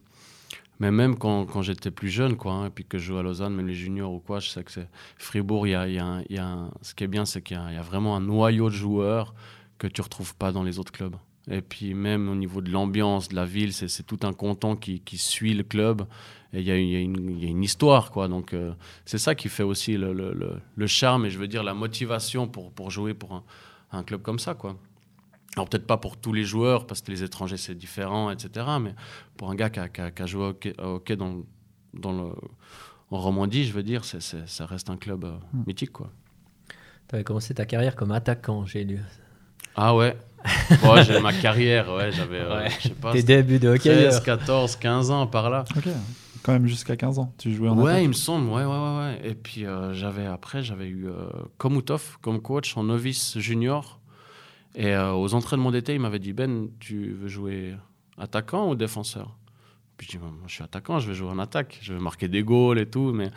mais 0.81 0.91
même 0.91 1.17
quand, 1.17 1.47
quand 1.47 1.63
j'étais 1.63 1.91
plus 1.93 2.11
jeune, 2.11 2.37
quoi, 2.37 2.53
hein, 2.53 2.67
et 2.67 2.71
puis 2.71 2.85
que 2.85 2.99
je 2.99 3.05
jouais 3.05 3.21
à 3.21 3.23
Lausanne, 3.23 3.55
même 3.55 3.69
les 3.69 3.75
juniors 3.75 4.13
ou 4.13 4.19
quoi, 4.19 4.41
je 4.41 4.51
sais 4.51 4.63
que 4.63 4.73
c'est 4.73 4.89
Fribourg. 5.17 5.67
Il 5.67 5.71
y 5.71 5.75
a, 5.75 5.89
y 5.89 5.99
a, 5.99 6.21
y 6.29 6.39
a 6.39 6.69
ce 6.83 6.95
qui 6.95 7.05
est 7.05 7.09
bien, 7.09 7.25
c'est 7.25 7.41
qu'il 7.41 7.57
y, 7.57 7.75
y, 7.75 7.79
a 7.79 7.83
vraiment 7.83 8.15
un 8.17 8.21
noyau 8.21 8.69
de 8.69 8.75
joueurs 8.75 9.33
que 9.81 9.87
tu 9.87 10.03
retrouves 10.03 10.37
pas 10.37 10.53
dans 10.53 10.63
les 10.63 10.79
autres 10.79 10.93
clubs. 10.93 11.17
Et 11.51 11.63
puis 11.63 11.95
même 11.95 12.29
au 12.29 12.35
niveau 12.35 12.61
de 12.61 12.71
l'ambiance 12.71 13.29
de 13.31 13.35
la 13.35 13.47
ville, 13.47 13.73
c'est 13.73 14.07
tout 14.07 14.21
un 14.23 14.33
canton 14.33 14.77
qui, 14.77 15.01
qui, 15.01 15.17
suit 15.17 15.55
le 15.55 15.65
club. 15.65 16.03
Et 16.53 16.61
il 16.61 16.69
y, 16.69 16.71
y, 16.71 16.93
y, 16.93 17.47
a 17.47 17.49
une 17.49 17.65
histoire, 17.65 18.11
quoi. 18.11 18.29
Donc 18.29 18.53
euh, 18.53 18.75
c'est 19.07 19.19
ça 19.19 19.35
qui 19.35 19.49
fait 19.49 19.63
aussi 19.63 19.97
le, 19.97 20.13
le, 20.13 20.61
le, 20.77 20.87
charme 20.87 21.25
et 21.25 21.31
je 21.31 21.39
veux 21.39 21.49
dire 21.49 21.63
la 21.63 21.75
motivation 21.75 22.47
pour, 22.47 22.73
pour 22.73 22.91
jouer 22.91 23.15
pour 23.15 23.33
un, 23.33 23.45
un, 23.93 24.05
club 24.05 24.21
comme 24.21 24.39
ça, 24.39 24.55
quoi. 24.55 24.77
Alors 25.57 25.69
peut-être 25.69 25.87
pas 25.87 25.97
pour 25.97 26.19
tous 26.19 26.33
les 26.33 26.45
joueurs, 26.45 26.87
parce 26.87 27.01
que 27.01 27.11
les 27.11 27.23
étrangers 27.25 27.57
c'est 27.57 27.75
différent, 27.75 28.31
etc. 28.31 28.67
Mais 28.81 28.95
pour 29.37 29.51
un 29.51 29.55
gars 29.55 29.71
qui 29.71 29.81
a, 29.81 29.89
qui 29.89 30.23
a, 30.23 30.27
joué 30.27 30.45
au 30.45 30.83
hockey, 30.83 31.17
dans, 31.17 31.43
dans 31.95 32.13
le, 32.13 32.33
en 33.11 33.19
Romandie, 33.19 33.65
je 33.65 33.73
veux 33.73 33.83
dire, 33.83 34.05
ça 34.05 34.67
reste 34.67 34.91
un 34.91 34.99
club 34.99 35.25
euh, 35.25 35.37
hmm. 35.53 35.65
mythique, 35.67 35.93
quoi. 35.93 36.13
Tu 37.09 37.17
avais 37.17 37.25
commencé 37.25 37.55
ta 37.55 37.65
carrière 37.65 37.97
comme 37.97 38.13
attaquant, 38.13 38.67
j'ai 38.67 38.85
lu. 38.85 39.01
Ah 39.77 39.95
ouais, 39.95 40.17
Moi, 40.83 41.03
j'ai 41.03 41.21
ma 41.21 41.33
carrière, 41.33 41.93
ouais, 41.93 42.11
j'avais, 42.13 42.41
euh, 42.41 42.69
je 42.69 42.89
sais 42.89 42.95
pas. 42.95 43.13
Tes 43.13 43.23
débuts 43.23 43.59
de 43.59 43.69
hockey 43.69 44.09
13, 44.09 44.21
14, 44.21 44.77
15 44.77 45.11
ans 45.11 45.27
par 45.27 45.51
là. 45.51 45.65
Ok, 45.77 45.89
quand 46.43 46.53
même 46.53 46.67
jusqu'à 46.67 46.97
15 46.97 47.19
ans, 47.19 47.33
tu 47.37 47.53
jouais 47.53 47.69
en 47.69 47.79
Ouais, 47.79 48.03
il 48.03 48.09
me 48.09 48.15
semble, 48.15 48.49
ouais, 48.49 48.65
ouais, 48.65 48.99
ouais. 48.99 49.21
Et 49.25 49.35
puis 49.35 49.67
euh, 49.67 49.93
j'avais, 49.93 50.27
après, 50.27 50.63
j'avais 50.63 50.89
eu 50.89 51.09
euh, 51.09 51.29
Komutov 51.59 52.19
comme 52.23 52.41
coach 52.41 52.77
en 52.77 52.85
novice 52.85 53.39
junior. 53.39 53.99
Et 54.77 54.97
aux 54.97 55.35
entraînements 55.35 55.73
d'été, 55.73 55.95
il 55.95 56.01
m'avait 56.01 56.21
dit 56.21 56.33
Ben, 56.33 56.69
tu 56.79 57.17
veux 57.21 57.27
jouer 57.27 57.75
attaquant 58.17 58.71
ou 58.71 58.77
défenseur? 58.77 59.37
Puis 59.97 60.07
je 60.07 60.17
dis 60.17 60.19
Moi, 60.23 60.31
je 60.47 60.55
suis 60.55 60.63
attaquant, 60.63 61.01
je 61.01 61.09
vais 61.09 61.15
jouer 61.15 61.29
en 61.29 61.41
attaque, 61.41 61.81
je 61.83 61.93
vais 61.93 61.99
marquer 61.99 62.29
des 62.29 62.45
goals 62.45 62.79
et 62.79 62.87
tout. 62.87 63.11
Mais 63.13 63.31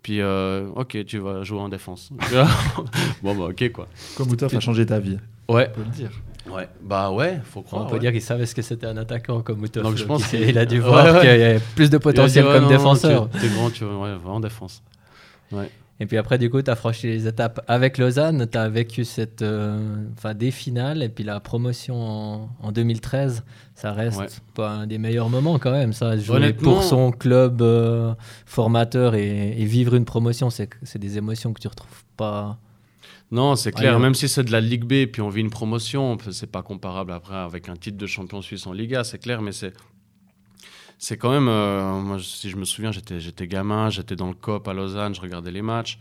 puis, 0.00 0.22
ok, 0.22 1.04
tu 1.04 1.18
vas 1.18 1.42
jouer 1.42 1.58
en 1.58 1.68
défense. 1.68 2.12
bon, 3.22 3.34
bah, 3.34 3.46
ok, 3.50 3.72
quoi. 3.72 3.88
Komutov 4.16 4.54
a 4.54 4.60
changé 4.60 4.86
ta 4.86 5.00
vie. 5.00 5.18
Ouais. 5.48 5.68
On 5.72 5.74
peut 5.74 5.84
le 5.84 5.90
dire. 5.90 6.10
Ouais, 6.50 6.68
bah 6.80 7.10
ouais, 7.10 7.40
faut 7.44 7.62
croire. 7.62 7.86
On 7.86 7.86
peut 7.86 7.98
dire 7.98 8.12
qu'il 8.12 8.22
savait 8.22 8.46
ce 8.46 8.54
que 8.54 8.62
c'était 8.62 8.86
un 8.86 8.96
attaquant 8.96 9.42
comme 9.42 9.58
Moutov. 9.58 9.82
Donc 9.82 9.96
je 9.96 10.04
pense 10.04 10.26
qu'il 10.28 10.56
a 10.58 10.64
dû 10.64 10.78
voir 10.78 11.20
qu'il 11.20 11.28
y 11.28 11.32
avait 11.32 11.60
plus 11.74 11.90
de 11.90 11.98
potentiel 11.98 12.44
comme 12.44 12.68
défenseur. 12.68 13.28
T'es 13.30 13.48
grand, 13.48 13.70
tu 13.70 13.84
vois, 13.84 14.10
ouais, 14.10 14.16
en 14.24 14.40
défense. 14.40 14.82
Ouais. 15.52 15.70
Et 15.98 16.04
puis 16.04 16.18
après, 16.18 16.36
du 16.36 16.50
coup, 16.50 16.60
tu 16.60 16.70
as 16.70 16.76
franchi 16.76 17.06
les 17.06 17.26
étapes 17.26 17.64
avec 17.68 17.96
Lausanne, 17.96 18.46
tu 18.50 18.58
as 18.58 18.68
vécu 18.68 19.04
cette, 19.04 19.40
euh, 19.40 20.04
enfin, 20.16 20.34
des 20.34 20.50
finales, 20.50 21.02
et 21.02 21.08
puis 21.08 21.24
la 21.24 21.40
promotion 21.40 22.50
en, 22.62 22.72
2013, 22.72 23.42
ça 23.74 23.92
reste 23.92 24.42
pas 24.54 24.70
un 24.70 24.86
des 24.86 24.98
meilleurs 24.98 25.30
moments 25.30 25.58
quand 25.58 25.70
même. 25.70 25.94
Ça, 25.94 26.18
jouer 26.18 26.52
pour 26.52 26.82
son 26.82 27.12
club 27.12 27.62
euh, 27.62 28.12
formateur 28.44 29.14
et, 29.14 29.64
vivre 29.64 29.94
une 29.94 30.04
promotion, 30.04 30.50
c'est 30.50 30.98
des 30.98 31.16
émotions 31.16 31.54
que 31.54 31.60
tu 31.60 31.68
retrouves 31.68 32.04
pas. 32.16 32.58
Non, 33.36 33.54
c'est 33.54 33.72
clair. 33.72 33.98
Même 34.00 34.14
si 34.14 34.28
c'est 34.28 34.44
de 34.44 34.50
la 34.50 34.62
Ligue 34.62 34.84
B, 34.84 35.10
puis 35.12 35.20
on 35.20 35.28
vit 35.28 35.42
une 35.42 35.50
promotion, 35.50 36.16
c'est 36.30 36.50
pas 36.50 36.62
comparable 36.62 37.12
après 37.12 37.36
avec 37.36 37.68
un 37.68 37.76
titre 37.76 37.98
de 37.98 38.06
champion 38.06 38.40
suisse 38.40 38.66
en 38.66 38.72
Liga, 38.72 39.04
c'est 39.04 39.18
clair, 39.18 39.42
mais 39.42 39.52
c'est 39.52 39.74
c'est 40.98 41.18
quand 41.18 41.30
même, 41.30 41.48
euh, 41.48 42.00
moi, 42.00 42.16
si 42.18 42.48
je 42.48 42.56
me 42.56 42.64
souviens, 42.64 42.90
j'étais 42.92 43.46
gamin, 43.46 43.90
j'étais 43.90 44.16
dans 44.16 44.28
le 44.28 44.34
COP 44.34 44.66
à 44.66 44.72
Lausanne, 44.72 45.14
je 45.14 45.20
regardais 45.20 45.50
les 45.50 45.60
matchs. 45.60 45.98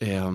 Et 0.00 0.18
euh, 0.18 0.30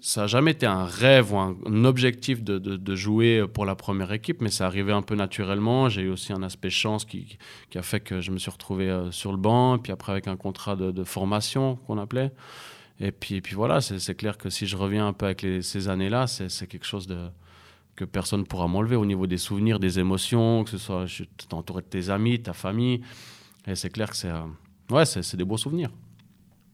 ça 0.00 0.20
n'a 0.20 0.26
jamais 0.28 0.52
été 0.52 0.66
un 0.66 0.84
rêve 0.84 1.32
ou 1.32 1.38
un, 1.38 1.84
objectif 1.84 2.44
de, 2.44 2.58
de, 2.58 2.94
jouer 2.94 3.46
pour 3.52 3.64
la 3.64 3.74
première 3.74 4.12
équipe, 4.12 4.40
mais 4.40 4.50
ça 4.50 4.66
arrivait 4.66 4.92
un 4.92 5.02
peu 5.02 5.16
naturellement. 5.16 5.88
J'ai 5.88 6.02
eu 6.02 6.10
aussi 6.10 6.32
un 6.32 6.42
aspect 6.42 6.70
chance 6.70 7.04
qui, 7.04 7.38
qui, 7.70 7.78
a 7.78 7.82
fait 7.82 7.98
que 7.98 8.20
je 8.20 8.30
me 8.30 8.38
suis 8.38 8.50
retrouvé 8.50 8.90
euh, 8.90 9.10
sur 9.10 9.32
le 9.32 9.38
banc, 9.38 9.78
puis 9.78 9.90
après 9.90 10.12
avec 10.12 10.28
un 10.28 10.36
contrat 10.36 10.76
de, 10.76 11.02
formation 11.02 11.76
qu'on 11.86 11.98
appelait. 11.98 12.30
Et 13.00 13.10
puis, 13.10 13.36
et 13.36 13.40
puis 13.40 13.54
voilà, 13.54 13.80
c'est 13.80 14.14
clair 14.14 14.38
que 14.38 14.50
si 14.50 14.66
je 14.66 14.76
reviens 14.76 15.08
un 15.08 15.12
peu 15.12 15.26
avec 15.26 15.44
ces 15.62 15.88
années-là, 15.88 16.26
c'est 16.26 16.66
quelque 16.66 16.86
chose 16.86 17.06
de, 17.06 17.28
que 17.96 18.04
personne 18.04 18.40
ne 18.40 18.44
pourra 18.44 18.68
m'enlever 18.68 18.96
au 18.96 19.06
niveau 19.06 19.26
des 19.26 19.38
souvenirs, 19.38 19.78
des 19.78 19.98
émotions, 19.98 20.64
que 20.64 20.70
ce 20.70 20.78
soit 20.78 21.06
tu 21.06 21.22
es 21.22 21.54
entouré 21.54 21.82
de 21.82 21.86
tes 21.86 22.10
amis, 22.10 22.40
ta 22.40 22.52
famille. 22.52 23.00
Et 23.66 23.74
c'est 23.74 23.90
clair 23.90 24.10
que 24.10 24.16
c'est 24.16 24.30
euh, 24.30 24.42
ouais, 24.90 25.06
c'est 25.06 25.36
des 25.36 25.44
beaux 25.44 25.56
souvenirs. 25.56 25.90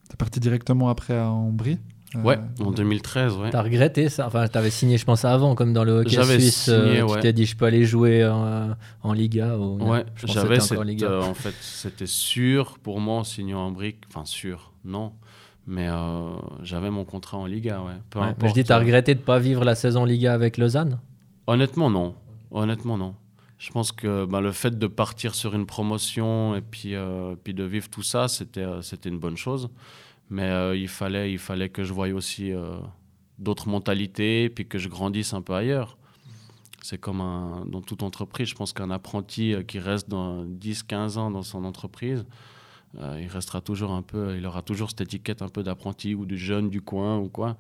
Tu 0.09 0.15
es 0.15 0.17
parti 0.17 0.41
directement 0.41 0.89
après 0.89 1.17
à 1.17 1.29
Ambry 1.29 1.79
euh, 2.17 2.23
Ouais, 2.23 2.39
en 2.61 2.73
2013, 2.73 3.37
ouais. 3.37 3.51
T'as 3.51 3.63
regretté 3.63 4.09
ça? 4.09 4.27
Enfin, 4.27 4.49
t'avais 4.49 4.71
signé, 4.71 4.99
je 4.99 5.05
pense, 5.05 5.25
avant, 5.25 5.55
comme 5.55 5.73
dans 5.73 5.85
le 5.85 5.93
hockey 5.93 6.23
suisse. 6.25 6.69
Euh, 6.69 6.97
signé, 6.97 7.15
tu 7.15 7.21
t'es 7.21 7.33
dit, 7.33 7.47
je 7.47 7.57
peux 7.57 7.67
aller 7.67 7.85
jouer 7.85 8.27
en, 8.27 9.13
Liga 9.13 9.57
ou... 9.57 9.79
Ouais, 9.89 10.05
j'avais 10.25 10.59
en 10.61 11.35
fait, 11.35 11.55
c'était 11.61 12.07
sûr 12.07 12.79
pour 12.83 13.01
moi 13.01 13.19
en 13.19 13.25
signant 13.25 13.61
en 13.61 13.71
brique. 13.71 14.03
Enfin, 14.09 14.25
sûr, 14.25 14.73
non. 14.85 15.13
Mais 15.71 15.89
j'avais 16.63 16.91
mon 16.91 17.05
contrat 17.05 17.39
en 17.39 17.47
Liga, 17.47 17.81
ouais. 17.81 17.93
Peu 18.11 18.19
importe, 18.19 18.49
je 18.49 18.55
dis, 18.55 18.65
t'as 18.65 18.81
regretté 18.81 19.15
de 19.15 19.21
pas 19.21 19.39
vivre 19.39 19.65
la 19.65 19.77
saison 19.77 20.05
Liga 20.05 20.35
avec 20.35 20.59
Lausanne? 20.59 20.99
Honnêtement, 21.47 21.91
non. 21.91 22.17
Honnêtement, 22.51 22.99
non. 22.99 23.15
Je 23.61 23.71
pense 23.71 23.93
que 23.93 24.25
bah, 24.25 24.41
le 24.41 24.53
fait 24.53 24.79
de 24.79 24.87
partir 24.87 25.35
sur 25.35 25.55
une 25.55 25.67
promotion 25.67 26.57
et 26.57 26.63
puis, 26.63 26.95
euh, 26.95 27.37
puis 27.45 27.53
de 27.55 27.63
vivre 27.63 27.89
tout 27.89 28.03
ça, 28.03 28.27
c'était, 28.27 28.63
euh, 28.63 28.81
c'était 28.83 29.11
une 29.11 29.19
bonne 29.19 29.37
chose. 29.37 29.69
Mais 30.31 30.49
euh, 30.49 30.75
il, 30.75 30.89
fallait, 30.89 31.31
il 31.31 31.39
fallait 31.39 31.69
que 31.69 31.85
je 31.85 31.93
voie 31.93 32.09
aussi 32.09 32.53
d'autres 33.39 33.69
mentalités, 33.69 34.49
puis 34.49 34.67
que 34.67 34.79
je 34.79 34.89
grandisse 34.89 35.35
un 35.35 35.43
peu 35.43 35.53
ailleurs. 35.53 35.99
C'est 36.83 36.99
comme 36.99 37.21
un, 37.21 37.65
dans 37.67 37.83
toute 37.83 38.03
entreprise. 38.03 38.49
Je 38.49 38.55
pense 38.55 38.73
qu'un 38.73 38.91
apprenti 38.91 39.55
qui 39.69 39.79
reste 39.79 40.09
dans 40.09 40.45
10-15 40.47 41.19
ans 41.19 41.31
dans 41.31 41.43
son 41.43 41.65
entreprise, 41.65 42.25
il 42.99 43.29
restera 43.29 43.61
toujours 43.61 43.93
un 43.93 44.03
peu, 44.03 44.37
il 44.37 44.45
aura 44.47 44.63
toujours 44.63 44.91
cette 44.91 45.03
étiquette 45.03 45.43
un 45.43 45.49
peu 45.49 45.63
d'apprenti 45.63 46.15
ou 46.15 46.27
de 46.27 46.37
jeune 46.37 46.71
du 46.71 46.81
coin 46.81 47.19
ou 47.19 47.29
quoi. 47.29 47.57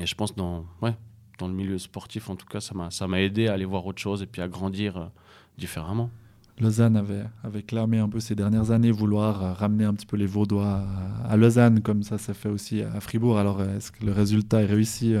Et 0.00 0.06
je 0.06 0.14
pense 0.14 0.34
dans, 0.34 0.64
ouais, 0.80 0.94
dans 1.38 1.48
le 1.48 1.54
milieu 1.54 1.78
sportif, 1.78 2.28
en 2.28 2.36
tout 2.36 2.46
cas, 2.46 2.60
ça 2.60 3.06
m'a 3.06 3.20
aidé 3.20 3.48
à 3.48 3.54
aller 3.54 3.64
voir 3.64 3.86
autre 3.86 4.00
chose 4.00 4.22
et 4.22 4.26
puis 4.26 4.42
à 4.42 4.48
grandir 4.48 4.96
euh, 4.96 5.06
différemment. 5.56 6.10
Lausanne 6.60 6.96
avait, 6.96 7.22
avait 7.44 7.62
clamé 7.62 7.98
un 7.98 8.08
peu 8.08 8.18
ces 8.18 8.34
dernières 8.34 8.72
années 8.72 8.90
vouloir 8.90 9.42
euh, 9.42 9.52
ramener 9.52 9.84
un 9.84 9.94
petit 9.94 10.06
peu 10.06 10.16
les 10.16 10.26
Vaudois 10.26 10.84
à, 11.24 11.36
Lausanne, 11.36 11.80
comme 11.82 12.02
ça 12.02 12.18
s'est 12.18 12.34
fait 12.34 12.48
aussi 12.48 12.82
à 12.82 13.00
Fribourg. 13.00 13.38
Alors, 13.38 13.60
euh, 13.60 13.76
est-ce 13.76 13.92
que 13.92 14.04
le 14.04 14.12
résultat 14.12 14.62
est 14.62 14.66
réussi 14.66 15.14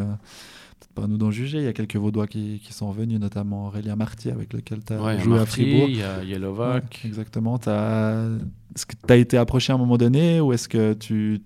Peut-être 0.78 0.92
pas 0.94 1.04
à 1.04 1.06
nous 1.06 1.18
d'en 1.18 1.30
juger. 1.30 1.58
Il 1.58 1.64
y 1.64 1.68
a 1.68 1.72
quelques 1.72 1.96
Vaudois 1.96 2.26
qui, 2.26 2.60
qui 2.64 2.72
sont 2.72 2.88
revenus, 2.88 3.18
notamment 3.18 3.66
Aurélien 3.66 3.96
Marty, 3.96 4.30
avec 4.30 4.52
lequel 4.52 4.84
tu 4.84 4.92
as 4.92 5.18
joué 5.18 5.38
à 5.38 5.46
Fribourg. 5.46 5.88
Il 5.88 5.98
y 5.98 6.02
a 6.02 6.22
Yelovac. 6.22 7.02
exactement. 7.04 7.56
Est-ce 7.56 8.86
que 8.86 8.94
tu 8.94 9.12
as 9.12 9.16
été 9.16 9.36
approché 9.36 9.72
à 9.72 9.76
un 9.76 9.78
moment 9.78 9.96
donné 9.96 10.40
ou 10.40 10.52
est-ce 10.52 10.68
que 10.68 10.92
tu 10.94 11.40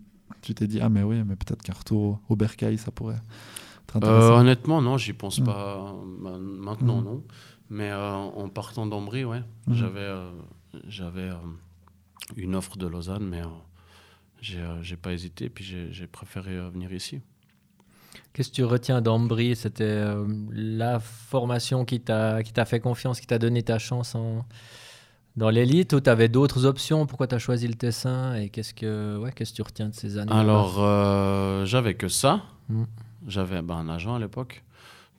t'es 0.55 0.67
dit, 0.67 0.81
ah, 0.81 0.89
mais 0.89 1.03
oui, 1.03 1.23
mais 1.25 1.37
peut-être 1.37 1.63
qu'un 1.63 1.73
retour 1.73 2.21
au 2.29 2.37
Bercail, 2.37 2.79
ça 2.79 2.91
pourrait. 2.91 3.21
Euh, 4.03 4.31
honnêtement, 4.31 4.81
non, 4.81 4.97
j'y 4.97 5.13
pense 5.13 5.41
pas 5.41 5.95
maintenant, 6.19 7.01
mm. 7.01 7.05
non. 7.05 7.25
Mais 7.71 7.91
euh, 7.91 8.15
en 8.15 8.49
partant 8.49 8.87
d'Ambry, 8.87 9.25
ouais, 9.25 9.43
mm. 9.67 9.75
j'avais 9.75 10.01
euh, 10.01 10.31
j'avais 10.87 11.31
une 12.37 12.55
offre 12.55 12.77
de 12.77 12.87
Lausanne, 12.87 13.27
mais 13.27 13.43
j'ai 14.41 14.97
pas 14.97 15.13
hésité, 15.13 15.49
puis 15.49 15.65
j'ai 15.65 16.07
préféré 16.07 16.59
venir 16.71 16.93
ici. 16.93 17.21
Qu'est-ce 18.33 18.51
que 18.51 18.55
tu 18.55 18.65
retiens 18.65 19.01
d'Ambry? 19.01 19.57
C'était 19.57 20.05
la 20.51 21.01
formation 21.01 21.85
qui 21.85 22.01
t'a 22.01 22.43
fait 22.67 22.81
confiance, 22.81 23.21
qui 23.21 23.27
t'a 23.27 23.39
donné 23.39 23.63
ta 23.63 23.79
chance 23.79 24.15
en, 24.15 24.45
dans 25.37 25.51
l'élite 25.51 25.93
ou 25.93 26.01
tu 26.01 26.11
avais 26.11 26.29
d'autres 26.29 26.65
options? 26.65 27.07
Pourquoi 27.07 27.27
tu 27.27 27.35
as 27.35 27.39
choisi 27.39 27.69
le 27.69 27.75
Tessin? 27.75 28.35
Et 28.35 28.49
qu'est-ce 28.49 28.75
que 28.75 29.19
ouais, 29.19 29.33
qu'est-ce 29.33 29.53
que 29.53 29.57
tu 29.57 29.63
retiens 29.63 29.89
de 29.89 29.95
ces 29.95 30.19
années 30.19 30.33
Alors, 30.33 30.77
j'avais 31.67 31.95
que 31.95 32.09
ça. 32.09 32.43
Mm. 32.69 32.85
J'avais 33.29 33.63
ben, 33.63 33.77
un 33.77 33.89
agent 33.89 34.15
à 34.15 34.19
l'époque. 34.19 34.65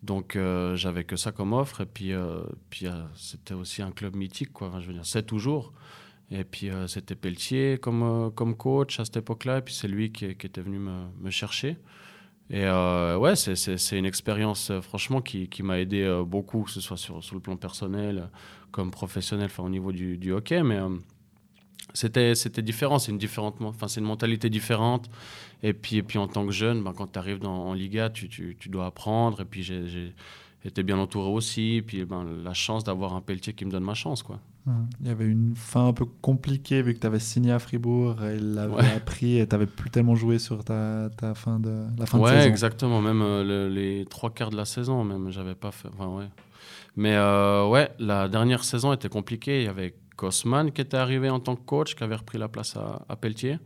Donc 0.04 0.36
euh, 0.36 0.76
j'avais 0.76 1.06
que 1.06 1.16
ça 1.16 1.32
comme 1.32 1.54
offre. 1.54 1.82
Et 1.82 1.86
puis, 1.86 2.14
euh, 2.14 2.44
puis 2.70 2.88
euh, 2.88 2.92
c'était 3.16 3.54
aussi 3.54 3.82
un 3.82 3.92
club 3.92 4.16
mythique, 4.16 4.52
quoi. 4.52 4.72
je 4.80 4.88
veux 4.88 4.94
dire, 4.94 5.06
c'est 5.06 5.24
toujours. 5.24 5.74
Et 6.32 6.44
puis 6.44 6.72
c'était 6.88 7.16
Pelletier 7.16 7.78
comme, 7.78 8.32
comme 8.34 8.56
coach 8.56 9.00
à 9.00 9.06
cette 9.06 9.18
époque-là. 9.18 9.60
Et 9.60 9.62
puis 9.62 9.74
c'est 9.74 9.88
lui 9.88 10.12
qui, 10.12 10.36
qui, 10.36 10.48
était 10.48 10.62
venu 10.62 10.80
me, 10.80 11.04
me 11.20 11.30
chercher. 11.30 11.78
Et 12.50 12.66
ouais, 12.66 13.36
c'est 13.36 13.98
une 13.98 14.06
expérience 14.06 14.72
franchement 14.82 15.22
qui, 15.22 15.48
qui 15.48 15.64
m'a 15.64 15.80
aidé 15.80 16.24
beaucoup, 16.28 16.64
que 16.64 16.72
ce 16.72 16.82
soit 16.82 16.98
sur, 16.98 17.24
sur, 17.24 17.36
le 17.36 17.42
plan 17.42 17.56
personnel 17.56 18.30
comme 18.72 18.92
professionnel, 18.92 19.46
enfin 19.46 19.64
au 19.64 19.70
niveau 19.70 19.92
du, 19.92 20.32
hockey. 20.32 20.62
Mais 20.62 20.80
c'était 21.94 22.62
différent, 22.62 23.00
c'est 23.00 23.12
une, 23.12 23.20
une 23.22 24.04
mentalité 24.04 24.50
différente. 24.50 25.10
Et 25.62 25.74
puis, 25.74 25.98
et 25.98 26.04
puis 26.04 26.18
en 26.20 26.28
tant 26.28 26.46
que 26.46 26.52
jeune, 26.52 26.84
ben, 26.84 26.94
quand 26.94 27.14
tu 27.14 27.20
arrives 27.20 27.40
dans, 27.40 27.68
en 27.68 27.74
Liga, 27.74 28.10
tu, 28.10 28.28
tu, 28.28 28.58
tu, 28.60 28.70
dois 28.70 28.88
apprendre. 28.88 29.42
Et 29.42 29.46
puis 29.46 29.64
j'ai 29.64 30.14
été 30.66 30.84
bien 30.84 30.98
entouré 30.98 31.30
aussi. 31.30 31.76
Et 31.76 31.82
puis 31.82 32.04
ben, 32.04 32.26
la 32.44 32.54
chance 32.54 32.84
d'avoir 32.84 33.16
un 33.16 33.22
Pelletier 33.22 33.54
qui 33.54 33.64
me 33.66 33.72
donne 33.72 33.84
ma 33.84 33.94
chance. 33.94 34.24
Quoi. 34.24 34.40
Il 35.02 35.08
y 35.08 35.10
avait 35.10 35.26
une 35.26 35.56
fin 35.56 35.90
un 35.90 35.94
peu 35.94 36.06
compliquée 36.06 36.82
vu 36.82 36.94
que 36.94 37.00
tu 37.00 37.08
avais 37.08 37.20
signé 37.20 37.52
à 37.52 37.60
Fribourg 37.60 38.24
et 38.24 38.36
il 38.36 38.54
l'avait 38.54 38.86
appris 38.96 39.38
et 39.38 39.48
tu 39.48 39.54
n'avais 39.54 39.66
plus 39.66 39.90
tellement 39.90 40.16
joué 40.16 40.40
sur 40.40 40.64
ta, 40.64 41.10
ta 41.18 41.34
fin 41.34 41.60
de, 41.60 41.86
la 41.98 42.06
fin 42.06 42.18
ouais, 42.18 42.32
de 42.32 42.38
saison. 42.38 42.50
exactement. 42.50 43.02
Même 43.02 43.22
euh, 43.22 43.70
les 43.70 44.06
trois 44.06 44.30
quarts 44.30 44.52
de 44.52 44.56
la 44.56 44.66
saison, 44.66 45.04
même, 45.04 45.32
j'avais 45.32 45.56
pas 45.56 45.72
fait. 45.72 45.90
Enfin, 45.90 46.08
ouais. 46.08 46.30
Mais 46.96 47.16
euh, 47.16 47.68
ouais, 47.68 47.92
la 48.00 48.30
dernière 48.30 48.64
saison 48.64 48.94
était 48.94 49.10
compliquée. 49.10 49.62
Il 49.62 49.66
y 49.66 49.70
avait 49.70 49.96
Kosman 50.16 50.72
qui 50.72 50.82
était 50.82 50.98
arrivé 50.98 51.30
en 51.30 51.40
tant 51.40 51.56
que 51.56 51.64
coach, 51.64 51.96
qui 51.96 52.04
avait 52.04 52.16
repris 52.16 52.38
la 52.38 52.48
place 52.48 52.78
à, 52.78 53.06
à 53.10 53.16
Pelletier. 53.16 53.58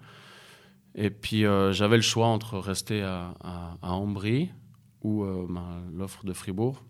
Et 0.96 1.12
puis 1.12 1.46
euh, 1.46 1.72
j'avais 1.74 1.96
le 1.96 2.02
choix 2.02 2.28
entre 2.28 2.58
rester 2.58 3.04
à, 3.04 3.36
à, 3.42 3.94
Ambry 3.94 4.50
ou 5.04 5.24
euh, 5.24 5.48
l'offre 5.94 6.26
de 6.26 6.34
Fribourg. 6.34 6.84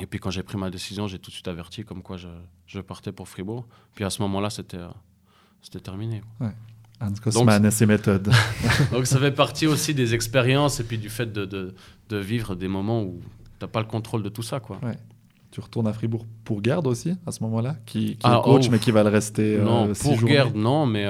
Et 0.00 0.06
puis 0.06 0.18
quand 0.18 0.30
j'ai 0.30 0.42
pris 0.42 0.56
ma 0.56 0.70
décision, 0.70 1.06
j'ai 1.06 1.18
tout 1.18 1.30
de 1.30 1.34
suite 1.34 1.48
averti 1.48 1.84
comme 1.84 2.02
quoi 2.02 2.16
je, 2.16 2.28
je 2.70 2.80
partais 2.80 3.12
pour 3.12 3.28
Fribourg. 3.28 3.66
Puis 3.94 4.04
à 4.04 4.10
ce 4.10 4.22
moment-là, 4.22 4.50
c'était 4.50 4.78
euh, 4.78 4.88
c'était 5.60 5.80
terminé. 5.80 6.22
Ouais. 6.40 6.52
Et 7.02 7.70
ses 7.70 7.86
méthodes. 7.86 8.30
donc 8.92 9.06
ça 9.06 9.18
fait 9.18 9.32
partie 9.32 9.66
aussi 9.66 9.94
des 9.94 10.14
expériences 10.14 10.80
et 10.80 10.84
puis 10.84 10.98
du 10.98 11.08
fait 11.08 11.32
de, 11.32 11.46
de, 11.46 11.74
de 12.10 12.16
vivre 12.18 12.54
des 12.54 12.68
moments 12.68 13.02
où 13.02 13.20
tu 13.58 13.64
n'as 13.64 13.68
pas 13.68 13.80
le 13.80 13.86
contrôle 13.86 14.22
de 14.22 14.28
tout 14.28 14.42
ça. 14.42 14.60
Quoi. 14.60 14.78
Ouais. 14.82 14.98
Tu 15.50 15.60
retournes 15.60 15.88
à 15.88 15.92
Fribourg 15.92 16.26
pour 16.44 16.60
Garde 16.60 16.86
aussi, 16.86 17.14
à 17.26 17.32
ce 17.32 17.42
moment-là 17.42 17.76
Qui, 17.86 18.16
qui 18.18 18.26
est 18.26 18.30
ah, 18.30 18.42
coach, 18.44 18.66
oh. 18.68 18.70
mais 18.70 18.78
qui 18.78 18.90
va 18.90 19.02
le 19.02 19.08
rester 19.08 19.58
Non, 19.58 19.92
pour 19.94 20.22
Garde, 20.22 20.54
non, 20.54 20.86
mais 20.86 21.06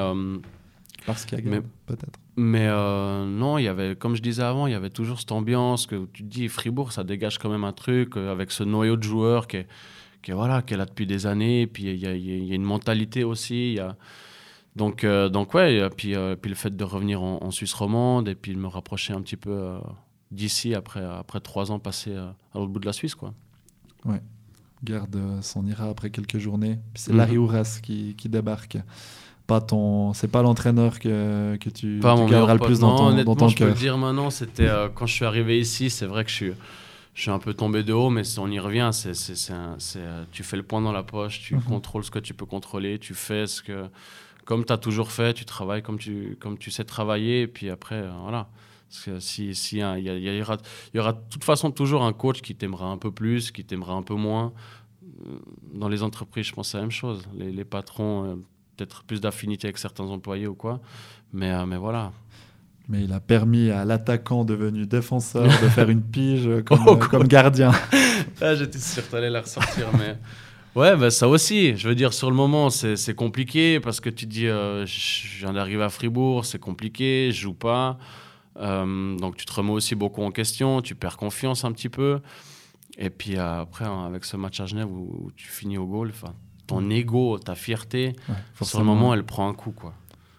parce 1.06 1.24
qu'il 1.24 1.38
y 1.38 1.54
a 1.54 1.60
peut-être. 1.86 2.18
Mais 2.36 2.68
euh, 2.68 3.26
non, 3.26 3.58
il 3.58 3.64
y 3.64 3.68
avait, 3.68 3.96
comme 3.96 4.14
je 4.14 4.22
disais 4.22 4.42
avant, 4.42 4.66
il 4.66 4.72
y 4.72 4.76
avait 4.76 4.90
toujours 4.90 5.18
cette 5.18 5.32
ambiance 5.32 5.86
que 5.86 6.06
tu 6.12 6.22
te 6.22 6.28
dis 6.28 6.48
Fribourg, 6.48 6.92
ça 6.92 7.04
dégage 7.04 7.38
quand 7.38 7.50
même 7.50 7.64
un 7.64 7.72
truc 7.72 8.16
euh, 8.16 8.32
avec 8.32 8.50
ce 8.50 8.64
noyau 8.64 8.96
de 8.96 9.02
joueurs 9.02 9.46
qui 9.46 9.58
est, 9.58 9.66
qui 10.22 10.30
est, 10.30 10.34
voilà, 10.34 10.62
est 10.66 10.76
là 10.76 10.86
depuis 10.86 11.06
des 11.06 11.26
années. 11.26 11.66
Puis 11.66 11.84
il 11.84 11.96
y 11.96 12.06
a, 12.06 12.14
y 12.14 12.52
a, 12.52 12.54
une 12.54 12.64
mentalité 12.64 13.24
aussi. 13.24 13.74
Y 13.74 13.80
a... 13.80 13.96
Donc, 14.76 15.04
euh, 15.04 15.28
donc 15.28 15.54
ouais, 15.54 15.88
puis, 15.96 16.14
puis 16.40 16.48
le 16.48 16.54
fait 16.54 16.76
de 16.76 16.84
revenir 16.84 17.22
en, 17.22 17.50
Suisse 17.50 17.74
romande 17.74 18.28
et 18.28 18.34
puis 18.34 18.54
de 18.54 18.58
me 18.58 18.68
rapprocher 18.68 19.12
un 19.12 19.20
petit 19.20 19.36
peu 19.36 19.78
d'ici 20.30 20.74
après, 20.74 21.04
après 21.04 21.40
trois 21.40 21.72
ans 21.72 21.80
passés 21.80 22.14
à 22.14 22.34
l'autre 22.54 22.70
bout 22.70 22.78
de 22.78 22.86
la 22.86 22.92
Suisse. 22.92 23.16
Quoi. 23.16 23.34
Ouais, 24.04 24.22
garde 24.84 25.18
s'en 25.42 25.66
ira 25.66 25.88
après 25.88 26.10
quelques 26.10 26.38
journées. 26.38 26.78
c'est 26.94 27.12
Larry 27.12 27.36
mhm. 27.36 27.44
Ouras 27.44 27.80
qui, 27.82 28.14
qui 28.16 28.28
débarque 28.28 28.78
pas 29.50 29.60
ton, 29.60 30.12
c'est 30.12 30.28
pas 30.28 30.42
l'entraîneur 30.42 31.00
que, 31.00 31.56
que 31.56 31.70
tu, 31.70 31.98
pas 32.00 32.14
tu 32.14 32.32
le 32.32 32.58
plus 32.58 32.78
dans 32.78 32.96
ton, 32.96 33.24
dans 33.24 33.34
ton 33.34 33.48
je 33.48 33.56
peux 33.56 33.66
le 33.66 33.72
dire 33.72 33.98
maintenant, 33.98 34.30
c'était 34.30 34.68
euh, 34.68 34.88
quand 34.94 35.06
je 35.06 35.14
suis 35.14 35.24
arrivé 35.24 35.58
ici, 35.58 35.90
c'est 35.90 36.06
vrai 36.06 36.22
que 36.22 36.30
je 36.30 36.36
suis, 36.36 36.52
je 37.14 37.22
suis 37.22 37.30
un 37.30 37.38
peu 37.38 37.54
tombé 37.54 37.82
de 37.82 37.92
haut, 37.92 38.10
mais 38.10 38.22
on 38.38 38.50
y 38.50 38.58
revient. 38.58 38.90
C'est, 38.92 39.50
euh, 39.50 40.24
tu 40.32 40.42
fais 40.42 40.56
le 40.56 40.62
point 40.62 40.80
dans 40.80 40.92
la 40.92 41.02
poche, 41.02 41.40
tu 41.40 41.54
mhm. 41.54 41.62
contrôles 41.62 42.04
ce 42.04 42.10
que 42.10 42.18
tu 42.18 42.34
peux 42.34 42.46
contrôler, 42.46 42.98
tu 42.98 43.14
fais 43.14 43.46
ce 43.46 43.62
que, 43.62 43.86
comme 44.44 44.64
tu 44.64 44.72
as 44.72 44.78
toujours 44.78 45.10
fait, 45.10 45.34
tu 45.34 45.44
travailles 45.44 45.82
comme 45.82 45.98
tu, 45.98 46.36
comme 46.40 46.58
tu 46.58 46.70
sais 46.70 46.84
travailler, 46.84 47.42
et 47.42 47.46
puis 47.46 47.70
après, 47.70 48.04
voilà. 48.22 48.48
Parce 48.88 49.04
que 49.04 49.20
si, 49.20 49.54
si 49.54 49.78
il 49.78 49.98
y, 49.98 50.08
y, 50.08 50.40
aura, 50.40 50.56
y 50.94 50.98
aura 50.98 51.12
de 51.12 51.20
toute 51.30 51.44
façon 51.44 51.70
toujours 51.70 52.02
un 52.02 52.12
coach 52.12 52.40
qui 52.42 52.56
t'aimera 52.56 52.86
un 52.86 52.98
peu 52.98 53.12
plus, 53.12 53.52
qui 53.52 53.64
t'aimera 53.64 53.92
un 53.92 54.02
peu 54.02 54.14
moins. 54.14 54.52
Dans 55.72 55.88
les 55.88 56.02
entreprises, 56.02 56.46
je 56.46 56.52
pense 56.52 56.70
c'est 56.70 56.78
la 56.78 56.82
même 56.82 56.90
chose. 56.90 57.22
Les, 57.34 57.52
les 57.52 57.64
patrons, 57.64 58.40
peut-être 58.76 59.04
plus 59.04 59.20
d'affinité 59.20 59.68
avec 59.68 59.78
certains 59.78 60.04
employés 60.04 60.48
ou 60.48 60.54
quoi. 60.54 60.80
Mais, 61.32 61.64
mais 61.66 61.76
voilà, 61.76 62.12
mais 62.90 63.04
il 63.04 63.12
a 63.12 63.20
permis 63.20 63.70
à 63.70 63.84
l'attaquant 63.84 64.44
devenu 64.44 64.84
défenseur 64.84 65.44
de 65.44 65.68
faire 65.68 65.88
une 65.88 66.02
pige 66.02 66.48
comme, 66.66 66.80
oh, 66.86 66.96
comme 66.96 67.26
gardien. 67.28 67.70
ah, 68.40 68.54
J'étais 68.56 68.78
sûr 68.78 69.04
que 69.04 69.10
tu 69.10 69.16
allais 69.16 69.30
la 69.30 69.40
ressortir, 69.40 69.86
mais. 69.96 70.18
Ouais, 70.74 70.96
bah, 70.96 71.10
ça 71.10 71.28
aussi. 71.28 71.76
Je 71.76 71.88
veux 71.88 71.94
dire, 71.94 72.12
sur 72.12 72.30
le 72.30 72.36
moment, 72.36 72.68
c'est 72.70 73.14
compliqué 73.14 73.80
parce 73.80 74.00
que 74.00 74.10
tu 74.10 74.26
te 74.26 74.30
dis, 74.30 74.48
euh, 74.48 74.84
je 74.86 75.38
viens 75.38 75.52
d'arriver 75.52 75.82
à 75.82 75.88
Fribourg, 75.88 76.44
c'est 76.44 76.58
compliqué, 76.58 77.30
je 77.32 77.40
joue 77.40 77.54
pas. 77.54 77.98
Euh, 78.56 79.16
donc 79.16 79.36
tu 79.36 79.46
te 79.46 79.52
remets 79.52 79.70
aussi 79.70 79.94
beaucoup 79.94 80.22
en 80.22 80.32
question, 80.32 80.82
tu 80.82 80.94
perds 80.94 81.16
confiance 81.16 81.64
un 81.64 81.72
petit 81.72 81.88
peu. 81.88 82.20
Et 82.98 83.08
puis 83.08 83.36
après, 83.38 83.84
hein, 83.84 84.04
avec 84.04 84.24
ce 84.24 84.36
match 84.36 84.60
à 84.60 84.66
Genève 84.66 84.90
où, 84.90 85.30
tu 85.36 85.48
finis 85.48 85.78
au 85.78 85.86
goal, 85.86 86.12
ton 86.66 86.90
ego, 86.90 87.38
ta 87.38 87.54
fierté, 87.54 88.14
sur 88.60 88.80
le 88.80 88.84
moment, 88.84 89.14
elle 89.14 89.24
prend 89.24 89.48
un 89.48 89.54
coup. 89.54 89.72
Quoi. 89.72 89.94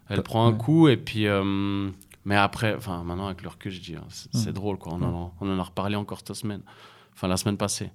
Elle 0.09 0.21
prend 0.21 0.45
un 0.47 0.53
coup 0.53 0.89
et 0.89 0.97
puis. 0.97 1.27
Euh, 1.27 1.89
mais 2.25 2.35
après, 2.35 2.75
enfin, 2.75 3.03
maintenant, 3.03 3.27
avec 3.27 3.41
le 3.41 3.49
recul, 3.49 3.71
je 3.71 3.81
dis, 3.81 3.95
hein, 3.95 4.05
c'est 4.09 4.49
mm. 4.49 4.53
drôle, 4.53 4.77
quoi. 4.77 4.93
On, 4.93 5.01
en, 5.01 5.33
on 5.39 5.49
en 5.49 5.59
a 5.59 5.63
reparlé 5.63 5.95
encore 5.95 6.19
cette 6.19 6.33
semaine, 6.33 6.61
enfin, 7.13 7.27
la 7.27 7.37
semaine 7.37 7.57
passée, 7.57 7.91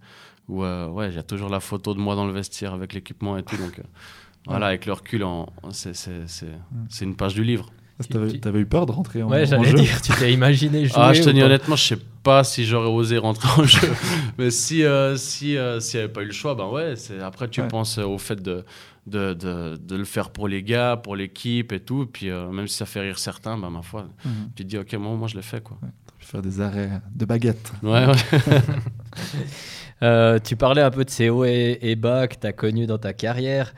où, 0.48 0.64
euh, 0.64 0.88
ouais, 0.88 1.12
j'ai 1.12 1.22
toujours 1.22 1.48
la 1.48 1.60
photo 1.60 1.94
de 1.94 2.00
moi 2.00 2.14
dans 2.14 2.26
le 2.26 2.32
vestiaire 2.32 2.74
avec 2.74 2.92
l'équipement 2.92 3.36
et 3.36 3.42
tout. 3.42 3.56
Donc, 3.56 3.78
euh, 3.78 3.82
voilà, 4.46 4.66
avec 4.66 4.86
le 4.86 4.92
recul, 4.92 5.24
c'est 5.70 7.04
une 7.04 7.16
page 7.16 7.34
du 7.34 7.44
livre. 7.44 7.70
Ah, 7.98 8.04
t'avais, 8.10 8.46
avais 8.46 8.60
eu 8.60 8.66
peur 8.66 8.84
de 8.86 8.92
rentrer 8.92 9.22
en, 9.22 9.30
ouais, 9.30 9.46
j'allais 9.46 9.72
dire, 9.72 10.02
tu 10.02 10.12
t'es 10.12 10.32
imaginé 10.32 10.84
jouer 10.84 10.94
Ah, 10.96 11.12
je 11.14 11.22
te 11.22 11.30
dis 11.30 11.42
honnêtement, 11.42 11.76
je 11.76 11.94
sais 11.94 11.98
pas 12.22 12.44
si 12.44 12.66
j'aurais 12.66 12.88
osé 12.88 13.16
rentrer 13.16 13.48
en 13.60 13.64
jeu. 13.64 13.88
Mais 14.38 14.50
si, 14.50 14.84
euh, 14.84 15.16
si, 15.16 15.56
s'il 15.80 15.98
n'y 15.98 16.04
avait 16.04 16.12
pas 16.12 16.22
eu 16.22 16.26
le 16.26 16.32
choix, 16.32 16.54
ben 16.54 16.66
ouais, 16.68 16.96
c'est, 16.96 17.20
après 17.20 17.48
tu 17.48 17.62
penses 17.62 17.98
au 17.98 18.18
fait 18.18 18.42
de, 18.42 18.64
de, 19.06 19.34
de, 19.34 19.76
de, 19.76 19.96
le 19.96 20.04
faire 20.04 20.30
pour 20.30 20.48
les 20.48 20.62
gars, 20.62 20.96
pour 20.96 21.16
l'équipe 21.16 21.72
et 21.72 21.80
tout. 21.80 22.06
Puis 22.12 22.30
euh, 22.30 22.48
même 22.50 22.66
si 22.66 22.76
ça 22.76 22.86
fait 22.86 23.00
rire 23.00 23.18
certains, 23.18 23.56
bah, 23.56 23.70
ma 23.70 23.82
foi, 23.82 24.08
mhm. 24.24 24.50
tu 24.54 24.64
te 24.64 24.68
dis, 24.68 24.78
ok, 24.78 24.92
moi, 24.94 25.14
moi 25.14 25.28
je 25.28 25.36
l'ai 25.36 25.42
fait. 25.42 25.62
Quoi. 25.62 25.78
Ouais, 25.82 25.88
faire 26.18 26.42
des 26.42 26.60
arrêts 26.60 27.00
de 27.14 27.24
baguette. 27.24 27.72
Ouais, 27.82 28.06
ouais. 28.06 28.12
euh, 30.02 30.38
tu 30.42 30.56
parlais 30.56 30.82
un 30.82 30.90
peu 30.90 31.04
de 31.04 31.10
ces 31.10 31.28
hauts 31.28 31.44
et, 31.44 31.78
et 31.80 31.96
bas 31.96 32.26
que 32.26 32.36
tu 32.36 32.46
as 32.46 32.52
connus 32.52 32.86
dans 32.86 32.98
ta 32.98 33.12
carrière. 33.12 33.72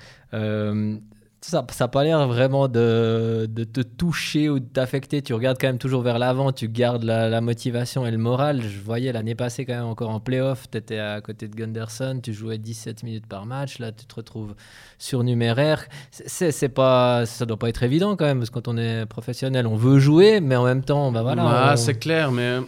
Ça 1.41 1.65
n'a 1.81 1.89
pas 1.89 2.03
l'air 2.03 2.27
vraiment 2.27 2.67
de, 2.67 3.47
de, 3.49 3.65
te 3.65 3.81
toucher 3.81 4.49
ou 4.49 4.59
de 4.59 4.65
t'affecter. 4.65 5.23
Tu 5.23 5.33
regardes 5.35 5.57
quand 5.61 5.69
même 5.69 5.79
toujours 5.79 6.03
vers 6.03 6.19
l'avant, 6.19 6.51
tu 6.51 6.69
gardes 6.69 7.05
la, 7.05 7.41
motivation 7.41 8.05
et 8.07 8.11
le 8.11 8.19
moral. 8.19 8.61
Je 8.63 8.81
voyais 8.81 9.13
l'année 9.13 9.37
passée 9.37 9.65
quand 9.65 9.75
même 9.75 9.85
encore 9.85 10.11
en 10.11 10.19
playoff, 10.19 10.69
tu 10.71 10.79
étais 10.79 10.99
à 10.99 11.21
côté 11.21 11.47
de 11.47 11.55
Gunderson, 11.55 12.21
tu 12.23 12.33
jouais 12.33 12.59
17 12.59 13.05
minutes 13.05 13.27
par 13.27 13.47
match, 13.47 13.79
là 13.79 13.93
tu 13.93 14.05
te 14.05 14.15
retrouves 14.17 14.55
surnuméraire. 14.99 15.87
C'est 16.11 16.69
pas, 16.71 17.25
ça 17.25 17.47
doit 17.47 17.59
pas 17.59 17.69
être 17.69 17.85
évident 17.85 18.17
quand 18.17 18.27
même, 18.27 18.39
parce 18.39 18.51
que 18.51 18.55
quand 18.55 18.69
on 18.69 18.77
est 18.77 19.07
professionnel, 19.07 19.67
on 19.67 19.77
veut 19.77 20.01
jouer, 20.01 20.41
mais 20.41 20.57
en 20.57 20.65
même 20.65 20.83
temps, 20.83 21.13
bah 21.13 21.23
voilà. 21.23 21.77
C'est 21.77 21.99
clair, 21.99 22.33
mais 22.33 22.59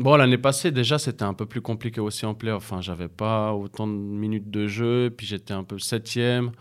Bon, 0.00 0.16
l'année 0.16 0.38
passée, 0.38 0.70
déjà, 0.70 0.98
c'était 0.98 1.24
un 1.24 1.34
peu 1.34 1.44
plus 1.44 1.60
compliqué 1.60 2.00
aussi 2.00 2.24
en 2.24 2.32
playoff. 2.32 2.72
Enfin, 2.72 2.80
j'avais 2.80 3.08
pas 3.08 3.52
autant 3.52 3.86
de 3.86 3.92
minutes 3.92 4.50
de 4.50 4.66
jeu, 4.66 5.12
puis 5.14 5.26
j'étais 5.26 5.52
un 5.52 5.62
peu 5.62 5.78
septième. 5.78 6.52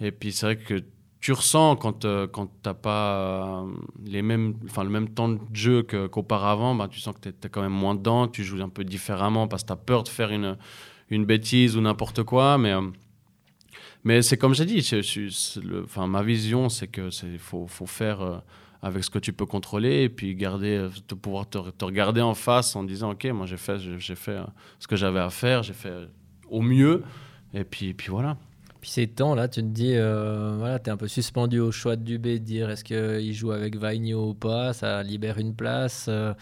Et 0.00 0.10
puis, 0.10 0.32
c'est 0.32 0.46
vrai 0.46 0.56
que 0.56 0.82
tu 1.22 1.30
ressens 1.30 1.76
quand, 1.76 2.04
euh, 2.04 2.26
quand 2.26 2.46
tu 2.46 2.52
n'as 2.68 2.74
pas 2.74 3.62
euh, 3.62 3.70
les 4.04 4.22
mêmes, 4.22 4.56
le 4.76 4.88
même 4.88 5.08
temps 5.08 5.28
de 5.28 5.38
jeu 5.52 5.84
qu'auparavant, 5.84 6.74
bah, 6.74 6.88
tu 6.90 6.98
sens 6.98 7.14
que 7.14 7.28
tu 7.28 7.28
es, 7.28 7.48
quand 7.48 7.62
même 7.62 7.72
moins 7.72 7.94
dedans, 7.94 8.26
tu 8.26 8.42
joues 8.42 8.60
un 8.60 8.68
peu 8.68 8.82
différemment 8.82 9.46
parce 9.46 9.62
que 9.62 9.68
tu 9.68 9.72
as 9.72 9.76
peur 9.76 10.02
de 10.02 10.08
faire 10.08 10.32
une, 10.32 10.58
une 11.10 11.24
bêtise 11.24 11.76
ou 11.76 11.80
n'importe 11.80 12.24
quoi. 12.24 12.58
Mais, 12.58 12.72
euh, 12.72 12.82
mais 14.02 14.20
c'est 14.20 14.36
comme 14.36 14.52
j'ai 14.52 14.66
dit, 14.66 14.84
enfin, 15.84 16.08
ma 16.08 16.24
vision, 16.24 16.68
c'est 16.68 16.88
qu'il 16.88 17.38
faut, 17.38 17.68
faut, 17.68 17.86
faire 17.86 18.42
avec 18.82 19.04
ce 19.04 19.10
que 19.10 19.20
tu 19.20 19.32
peux 19.32 19.46
contrôler 19.46 20.02
et 20.02 20.08
puis 20.08 20.34
garder, 20.34 20.88
de 21.08 21.14
pouvoir 21.14 21.48
te, 21.48 21.70
te, 21.70 21.84
regarder 21.84 22.20
en 22.20 22.34
face 22.34 22.74
en 22.74 22.82
disant 22.82 23.12
Ok, 23.12 23.26
moi 23.26 23.46
j'ai 23.46 23.58
fait, 23.58 23.78
j'ai 23.78 24.16
fait 24.16 24.40
ce 24.80 24.88
que 24.88 24.96
j'avais 24.96 25.20
à 25.20 25.30
faire, 25.30 25.62
j'ai 25.62 25.72
fait 25.72 26.08
au 26.50 26.62
mieux. 26.62 27.04
Et 27.54 27.62
puis, 27.62 27.94
puis 27.94 28.08
voilà. 28.10 28.36
Puis 28.82 28.90
ces 28.90 29.06
temps-là, 29.06 29.46
tu 29.46 29.60
te 29.60 29.66
dis, 29.66 29.92
euh, 29.94 30.56
voilà, 30.58 30.80
tu 30.80 30.90
es 30.90 30.92
un 30.92 30.96
peu 30.96 31.06
suspendu 31.06 31.60
au 31.60 31.70
choix 31.70 31.94
de 31.94 32.02
Dubé, 32.02 32.40
de 32.40 32.44
dire 32.44 32.68
est-ce 32.68 32.82
qu'il 32.82 33.32
joue 33.32 33.52
avec 33.52 33.76
Vaigno 33.76 34.30
ou 34.30 34.34
pas, 34.34 34.72
ça 34.72 35.04
libère 35.04 35.38
une 35.38 35.54
place. 35.54 36.06
Euh, 36.08 36.34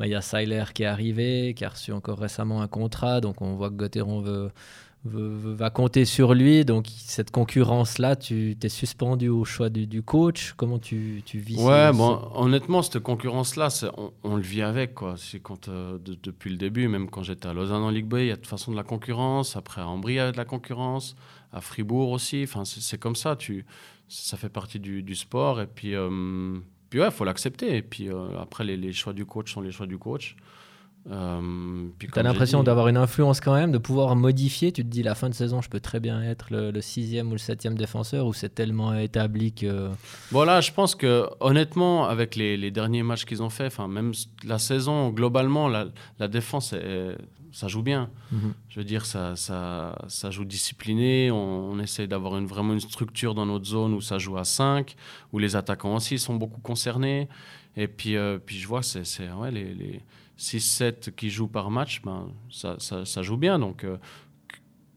bah, 0.00 0.08
il 0.08 0.10
y 0.10 0.16
a 0.16 0.20
Seiler 0.20 0.64
qui 0.74 0.82
est 0.82 0.86
arrivé, 0.86 1.54
qui 1.54 1.64
a 1.64 1.68
reçu 1.68 1.92
encore 1.92 2.18
récemment 2.18 2.62
un 2.62 2.66
contrat, 2.66 3.20
donc 3.20 3.40
on 3.42 3.54
voit 3.54 3.70
que 3.70 3.76
Gauthieron 3.76 4.20
veut, 4.22 4.50
va 5.04 5.70
compter 5.70 6.04
sur 6.04 6.34
lui. 6.34 6.64
Donc 6.64 6.86
cette 6.88 7.30
concurrence-là, 7.30 8.16
tu 8.16 8.56
t'es 8.58 8.68
suspendu 8.68 9.28
au 9.28 9.44
choix 9.44 9.68
du, 9.68 10.02
coach. 10.02 10.54
Comment 10.56 10.80
tu, 10.80 11.22
tu 11.24 11.38
vis 11.38 11.62
Ouais, 11.62 11.92
bon, 11.92 12.20
honnêtement, 12.34 12.82
cette 12.82 13.04
concurrence-là, 13.04 13.68
on, 13.96 14.10
on, 14.24 14.34
le 14.34 14.42
vit 14.42 14.62
avec. 14.62 14.94
Quoi. 14.94 15.14
C'est 15.16 15.38
quand, 15.38 15.68
euh, 15.68 15.98
depuis 16.02 16.50
le 16.50 16.56
début, 16.56 16.88
même 16.88 17.08
quand 17.08 17.22
j'étais 17.22 17.46
à 17.46 17.52
Lausanne 17.52 17.82
en 17.82 17.90
Ligue 17.90 18.06
B, 18.06 18.14
il 18.14 18.26
y 18.26 18.30
a 18.30 18.34
de 18.34 18.40
toute 18.40 18.48
façon 18.48 18.72
de 18.72 18.76
la 18.76 18.82
concurrence. 18.82 19.56
Après, 19.56 19.80
à 19.80 19.86
Ambry, 19.86 20.14
il 20.14 20.16
y 20.16 20.18
a 20.18 20.32
de 20.32 20.36
la 20.36 20.44
concurrence 20.44 21.14
à 21.54 21.60
Fribourg 21.60 22.10
aussi. 22.10 22.42
Enfin, 22.42 22.64
c'est 22.64 22.98
comme 22.98 23.16
ça. 23.16 23.36
Tu, 23.36 23.64
ça 24.08 24.36
fait 24.36 24.48
partie 24.48 24.80
du, 24.80 25.14
sport. 25.14 25.60
Et 25.60 25.66
puis, 25.66 25.94
euh, 25.94 26.58
puis 26.90 27.00
ouais, 27.00 27.10
faut 27.10 27.24
l'accepter. 27.24 27.76
Et 27.76 27.82
puis 27.82 28.10
euh, 28.10 28.38
après, 28.38 28.64
les, 28.64 28.92
choix 28.92 29.12
du 29.12 29.24
coach 29.24 29.54
sont 29.54 29.62
les 29.62 29.70
choix 29.70 29.86
du 29.86 29.96
coach. 29.96 30.36
Euh, 31.10 31.88
tu 31.98 32.08
as 32.18 32.22
l'impression 32.22 32.62
d'avoir 32.62 32.88
une 32.88 32.96
influence 32.96 33.40
quand 33.40 33.54
même, 33.54 33.72
de 33.72 33.78
pouvoir 33.78 34.16
modifier. 34.16 34.72
Tu 34.72 34.82
te 34.82 34.88
dis, 34.88 35.02
la 35.02 35.14
fin 35.14 35.28
de 35.28 35.34
saison, 35.34 35.60
je 35.60 35.68
peux 35.68 35.80
très 35.80 36.00
bien 36.00 36.22
être 36.22 36.46
le, 36.50 36.80
sixième 36.80 37.28
ou 37.28 37.32
le 37.32 37.38
septième 37.38 37.76
défenseur, 37.76 38.26
ou 38.26 38.32
c'est 38.32 38.54
tellement 38.54 38.94
établi 38.96 39.52
que. 39.52 39.90
Voilà, 40.30 40.60
je 40.60 40.72
pense 40.72 40.94
que 40.94 41.28
honnêtement, 41.40 42.06
avec 42.06 42.36
les, 42.36 42.56
les 42.56 42.70
derniers 42.70 43.02
matchs 43.02 43.24
qu'ils 43.24 43.42
ont 43.42 43.50
fait, 43.50 43.66
enfin 43.66 43.88
même 43.88 44.12
la 44.44 44.58
saison 44.58 45.10
globalement, 45.10 45.68
la, 45.68 45.86
la 46.18 46.28
défense 46.28 46.72
est, 46.72 47.16
ça 47.54 47.68
joue 47.68 47.82
bien. 47.82 48.10
Mhm. 48.32 48.52
Je 48.68 48.80
veux 48.80 48.84
dire, 48.84 49.06
ça, 49.06 49.36
ça, 49.36 49.96
ça 50.08 50.30
joue 50.30 50.44
discipliné. 50.44 51.30
On, 51.30 51.70
on 51.70 51.78
essaie 51.78 52.06
d'avoir 52.06 52.36
une, 52.36 52.46
vraiment 52.46 52.72
une 52.72 52.80
structure 52.80 53.34
dans 53.34 53.46
notre 53.46 53.66
zone 53.66 53.94
où 53.94 54.00
ça 54.00 54.18
joue 54.18 54.36
à 54.36 54.44
5, 54.44 54.96
où 55.32 55.38
les 55.38 55.54
attaquants 55.54 55.94
aussi 55.94 56.18
sont 56.18 56.34
beaucoup 56.34 56.60
concernés. 56.60 57.28
Et 57.76 57.86
puis, 57.86 58.16
euh, 58.16 58.38
puis 58.44 58.58
je 58.58 58.66
vois, 58.66 58.82
c'est 58.82 59.02
ouais, 59.32 59.50
les, 59.52 59.72
les 59.74 60.00
6-7 60.38 61.12
qui 61.14 61.30
jouent 61.30 61.48
par 61.48 61.70
match, 61.70 62.02
ben, 62.02 62.28
ça, 62.50 62.76
ça, 62.78 63.04
ça 63.04 63.22
joue 63.22 63.36
bien. 63.36 63.58
Donc, 63.58 63.84
euh, 63.84 63.96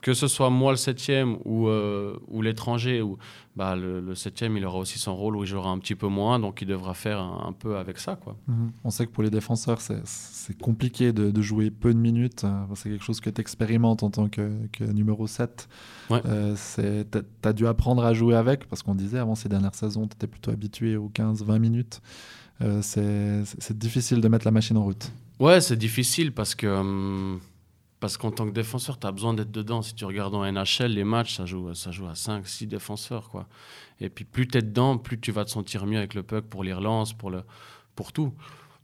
que 0.02 0.14
ce 0.14 0.28
soit 0.28 0.50
moi 0.50 0.72
le 0.72 0.78
septième 0.78 1.38
ou, 1.44 1.68
euh, 1.68 2.18
ou 2.28 2.42
l'étranger, 2.42 3.02
ou 3.02 3.18
bah, 3.58 3.76
le, 3.76 4.16
septième, 4.16 4.56
il 4.56 4.66
aura 4.66 4.78
aussi 4.78 5.00
son 5.00 5.16
rôle 5.16 5.36
où 5.36 5.44
il 5.44 5.48
jouera 5.48 5.70
un 5.70 5.80
petit 5.80 5.96
peu 5.96 6.08
moins, 6.08 6.40
donc 6.40 6.62
il 6.62 6.68
devra 6.68 6.94
faire 6.94 7.20
un, 7.20 7.52
peu 7.52 7.78
avec 7.78 7.98
ça. 7.98 8.16
Quoi. 8.16 8.38
Mhm. 8.48 8.72
On 8.84 8.90
sait 8.90 9.06
que 9.06 9.12
pour 9.12 9.24
les 9.24 9.30
défenseurs, 9.30 9.82
c'est 9.82 10.58
compliqué 10.62 11.12
de, 11.12 11.42
jouer 11.42 11.72
peu 11.72 11.94
de 11.94 12.00
minutes. 12.00 12.44
Euh, 12.44 12.64
c'est 12.76 12.90
quelque 12.90 13.04
chose 13.04 13.20
que 13.20 13.30
tu 13.30 13.42
expérimentes 13.42 14.04
en 14.04 14.10
tant 14.10 14.30
que, 14.30 14.50
numéro 14.80 15.28
7. 15.28 15.68
Ouais. 16.10 16.22
Euh, 16.26 16.56
tu 17.12 17.20
as 17.44 17.54
dû 17.54 17.68
apprendre 17.68 18.06
à 18.06 18.14
jouer 18.14 18.36
avec, 18.36 18.68
parce 18.70 18.84
qu'on 18.84 18.96
disait 18.96 19.20
avant 19.20 19.36
ces 19.36 19.50
dernières 19.50 19.76
saisons, 19.76 20.08
tu 20.08 20.16
étais 20.16 20.28
plutôt 20.28 20.52
habitué 20.52 20.96
aux 20.96 21.10
15-20 21.10 21.60
minutes. 21.60 22.02
Euh, 22.62 22.82
c'est 22.82 23.78
difficile 23.78 24.22
de 24.22 24.28
mettre 24.28 24.46
la 24.46 24.52
machine 24.52 24.78
en 24.78 24.84
route. 24.84 25.12
Ouais, 25.40 25.62
c'est 25.62 25.78
difficile 25.78 26.34
parce 26.34 26.56
que... 26.56 26.68
Hum, 26.68 27.40
parce 28.00 28.18
qu'en 28.18 28.32
tant 28.32 28.46
que 28.46 28.52
défenseur, 28.52 29.00
tu 29.00 29.08
as 29.08 29.12
besoin 29.12 29.34
d'être 29.34 29.52
dedans. 29.52 29.82
Si 29.82 29.96
tu 29.96 30.06
regardes 30.06 30.36
en 30.36 30.46
NHL, 30.52 30.92
les 30.92 31.04
matchs, 31.04 31.36
ça 31.36 31.46
joue, 31.46 31.74
ça 31.74 31.92
joue 31.92 32.08
à 32.08 32.14
5, 32.14 32.48
6 32.48 32.68
défenseurs. 32.68 33.30
Quoi. 33.30 33.48
Et 34.00 34.10
puis 34.10 34.24
plus 34.24 34.48
tu 34.48 34.58
es 34.58 34.62
dedans, 34.62 34.98
plus 34.98 35.20
tu 35.20 35.32
vas 35.32 35.46
te 35.46 35.50
sentir 35.50 35.86
mieux 35.86 35.98
avec 35.98 36.14
le 36.14 36.22
puck 36.22 36.46
pour 36.46 36.64
les 36.64 36.74
relances, 36.74 37.14
pour, 37.14 37.32
le, 37.32 37.44
pour 37.96 38.14
tout. 38.14 38.34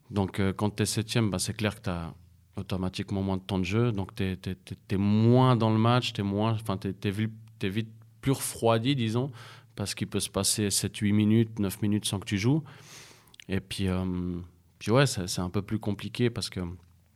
Donc 0.10 0.40
euh, 0.40 0.52
quand 0.52 0.76
tu 0.76 0.84
es 0.84 0.86
septième, 0.86 1.30
bah, 1.30 1.38
c'est 1.38 1.54
clair 1.54 1.76
que 1.76 1.82
tu 1.82 1.90
as 1.92 2.14
automatiquement 2.56 3.22
moins 3.22 3.38
de 3.38 3.44
temps 3.44 3.60
de 3.60 3.66
jeu. 3.66 3.92
Donc 3.92 4.16
tu 4.16 4.24
es, 4.24 4.98
moins 4.98 5.56
dans 5.56 5.70
le 5.70 5.78
match, 5.78 6.14
tu 6.14 6.22
es, 6.22 6.96
es, 7.04 7.70
vite 7.70 7.90
plus 8.22 8.32
refroidi, 8.32 8.96
disons, 8.96 9.32
parce 9.76 9.94
qu'il 9.94 10.08
peut 10.08 10.20
se 10.20 10.30
passer 10.30 10.70
7-8 10.70 11.14
minutes, 11.14 11.60
9 11.60 11.82
minutes 11.84 12.06
sans 12.06 12.20
que 12.20 12.26
tu 12.26 12.40
joues. 12.40 12.64
Et 13.48 13.60
puis, 13.60 13.90
euh, 13.90 14.40
puis 14.84 14.92
ouais, 14.92 15.06
c'est 15.06 15.40
un 15.40 15.50
peu 15.50 15.62
plus 15.62 15.80
compliqué 15.80 16.30
parce 16.30 16.50
que 16.50 16.60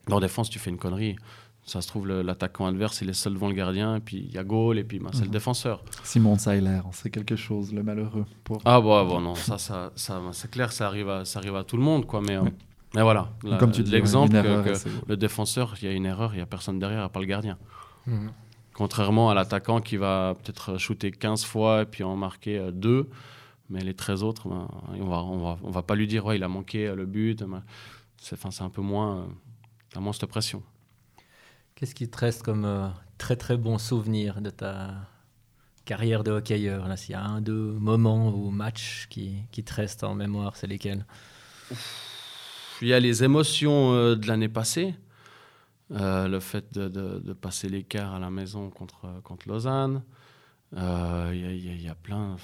en 0.09 0.19
défense, 0.21 0.49
tu 0.49 0.57
fais 0.57 0.69
une 0.69 0.77
connerie 0.77 1.17
ça 1.67 1.81
se 1.81 1.87
trouve, 1.89 2.07
l'attaquant 2.07 2.65
adverse, 2.65 3.01
il 3.01 3.09
est 3.09 3.13
seul 3.13 3.33
devant 3.33 3.49
le 3.49 3.53
gardien, 3.53 3.97
et 3.97 3.99
puis 3.99 4.25
il 4.29 4.33
y 4.33 4.37
a 4.37 4.43
goal, 4.45 4.79
et 4.79 4.85
puis 4.85 4.99
ben, 4.99 5.09
c'est 5.11 5.19
le 5.19 5.25
mhm. 5.25 5.31
défenseur. 5.31 5.83
Simon 6.01 6.37
Seiler, 6.37 6.79
c'est 6.93 7.09
quelque 7.09 7.35
chose, 7.35 7.73
le 7.73 7.83
malheureux. 7.83 8.25
Pour... 8.45 8.61
Ah 8.63 8.79
bon, 8.79 9.05
bon 9.05 9.19
non, 9.19 9.35
ça, 9.35 9.57
ça, 9.57 9.91
ça 9.95 10.21
c'est 10.31 10.49
clair, 10.49 10.71
ça 10.71 10.87
arrive, 10.87 11.09
à, 11.09 11.25
ça 11.25 11.39
arrive 11.39 11.57
à 11.57 11.65
tout 11.65 11.75
le 11.75 11.83
monde, 11.83 12.05
quoi, 12.05 12.21
mais, 12.21 12.37
euh, 12.37 12.43
mais 12.95 13.01
voilà. 13.01 13.33
Comme 13.59 13.71
tu 13.71 13.83
dis, 13.83 13.91
l'exemple 13.91 14.31
que, 14.31 14.73
le 15.09 15.17
défenseur, 15.17 15.75
il 15.81 15.89
y 15.89 15.91
a 15.91 15.93
une 15.93 16.05
erreur, 16.05 16.33
il 16.33 16.37
n'y 16.37 16.41
a 16.41 16.45
personne 16.45 16.79
derrière, 16.79 17.03
à 17.03 17.09
part 17.09 17.21
le 17.21 17.27
gardien. 17.27 17.57
Mhm. 18.05 18.31
Contrairement 18.73 19.29
à 19.29 19.33
l'attaquant 19.33 19.81
qui 19.81 19.97
va 19.97 20.35
peut-être 20.41 20.77
shooter 20.77 21.11
15 21.11 21.43
fois 21.43 21.81
et 21.81 21.85
puis 21.85 22.05
en 22.05 22.15
marquer 22.15 22.69
2, 22.71 23.09
Mais 23.69 23.81
les 23.81 23.93
13 23.93 24.23
autres, 24.23 24.47
ben, 24.47 24.67
on 24.89 25.05
va, 25.05 25.17
on 25.23 25.37
va, 25.37 25.57
on 25.63 25.71
va 25.71 25.83
pas 25.83 25.95
lui 25.95 26.07
dire, 26.07 26.25
ouais, 26.25 26.37
il 26.37 26.43
a 26.43 26.47
manqué 26.47 26.93
le 26.95 27.05
but. 27.05 27.43
C'est, 28.17 28.39
c'est 28.39 28.63
un 28.63 28.69
peu 28.69 28.81
moins, 28.81 29.27
euh, 29.95 29.99
moins 29.99 30.13
cette 30.13 30.25
pression. 30.27 30.63
Qu'est-ce 31.75 31.93
qui 31.93 32.09
te 32.09 32.17
reste 32.17 32.43
comme 32.43 32.65
euh, 32.65 32.87
très 33.17 33.35
très 33.35 33.57
bon 33.57 33.77
souvenir 33.77 34.41
de 34.41 34.49
ta 34.49 34.95
carrière 35.85 36.23
de 36.23 36.31
hockeyeur 36.31 36.87
Là, 36.87 36.97
s'il 36.97 37.11
y 37.11 37.15
a 37.15 37.23
un, 37.23 37.41
deux 37.41 37.73
moments 37.73 38.29
ou 38.29 38.49
matchs 38.49 39.07
qui, 39.09 39.43
qui 39.51 39.63
te 39.63 39.73
restent 39.73 40.03
en 40.03 40.15
mémoire, 40.15 40.55
c'est 40.55 40.67
lesquels? 40.67 41.05
Il 42.81 42.87
y 42.87 42.93
a 42.93 42.99
les 42.99 43.23
émotions 43.23 43.93
euh, 43.93 44.15
de 44.15 44.27
l'année 44.27 44.49
passée. 44.49 44.95
Euh, 45.91 46.27
le 46.27 46.39
fait 46.41 46.73
de, 46.73 46.89
de, 46.89 47.33
passer 47.33 47.69
l'écart 47.69 48.13
à 48.13 48.19
la 48.19 48.29
maison 48.29 48.69
contre, 48.69 49.21
contre 49.23 49.47
Lausanne. 49.47 50.03
Il 50.75 50.79
y, 51.33 51.83
y, 51.83 51.87
a 51.87 51.95
plein. 51.95 52.35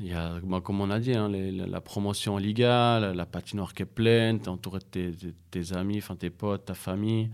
Il 0.00 0.06
y 0.06 0.14
a, 0.14 0.40
bah, 0.42 0.60
comme 0.62 0.80
on 0.80 0.90
a 0.90 0.98
dit, 0.98 1.12
hein, 1.12 1.28
la, 1.28 1.80
promotion 1.82 2.34
en 2.34 2.38
Liga, 2.38 2.98
la, 3.00 3.26
patinoire 3.26 3.74
qui 3.74 3.82
est 3.82 3.86
pleine, 3.86 4.40
tu 4.40 4.48
entouré 4.48 4.80
de 4.92 5.34
tes, 5.50 5.72
amis, 5.74 5.98
enfin 5.98 6.16
tes 6.16 6.30
potes, 6.30 6.64
ta 6.64 6.74
famille. 6.74 7.30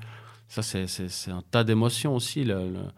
Ça, 0.49 0.63
c'est 0.63 1.31
un 1.31 1.43
tas 1.51 1.63
d'émotions 1.63 2.17
aussi. 2.17 2.45
Le, 2.45 2.91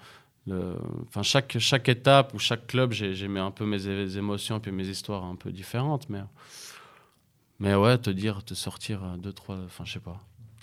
enfin, 1.07 1.23
chaque, 1.23 1.59
chaque 1.59 1.89
étape 1.91 2.33
ou 2.33 2.39
chaque 2.39 2.67
club, 2.67 2.93
j'ai 2.93 3.29
mis 3.29 3.39
un 3.39 3.51
peu 3.51 3.67
mes 3.67 3.87
émotions 4.17 4.59
et 4.59 4.71
mes 4.71 4.89
histoires 4.89 5.25
un 5.25 5.37
peu 5.37 5.53
différentes. 5.53 6.09
Mais, 6.09 6.23
mais 7.61 7.75
ouais, 7.75 7.99
te 7.99 8.09
dire, 8.09 8.43
te 8.45 8.55
sortir 8.55 9.01
deux, 9.19 9.35
trois, 9.35 9.59
enfin, 9.67 9.85
je 9.85 9.93
sais 9.93 10.01
pas. 10.01 10.19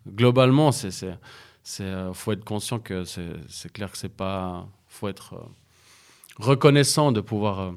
Globalement, 0.08 0.72
c'est, 0.72 0.92
c'est, 0.92 1.84
euh, 1.84 2.14
faut 2.14 2.32
être 2.32 2.44
conscient 2.44 2.80
que 2.80 3.04
c'est, 3.04 3.72
clair 3.72 3.92
que 3.92 3.98
c'est 3.98 4.10
pas, 4.10 4.68
faut 4.88 5.08
être 5.08 5.34
euh, 5.34 5.46
reconnaissant 6.38 7.12
de 7.12 7.22
pouvoir 7.22 7.60
euh, 7.60 7.72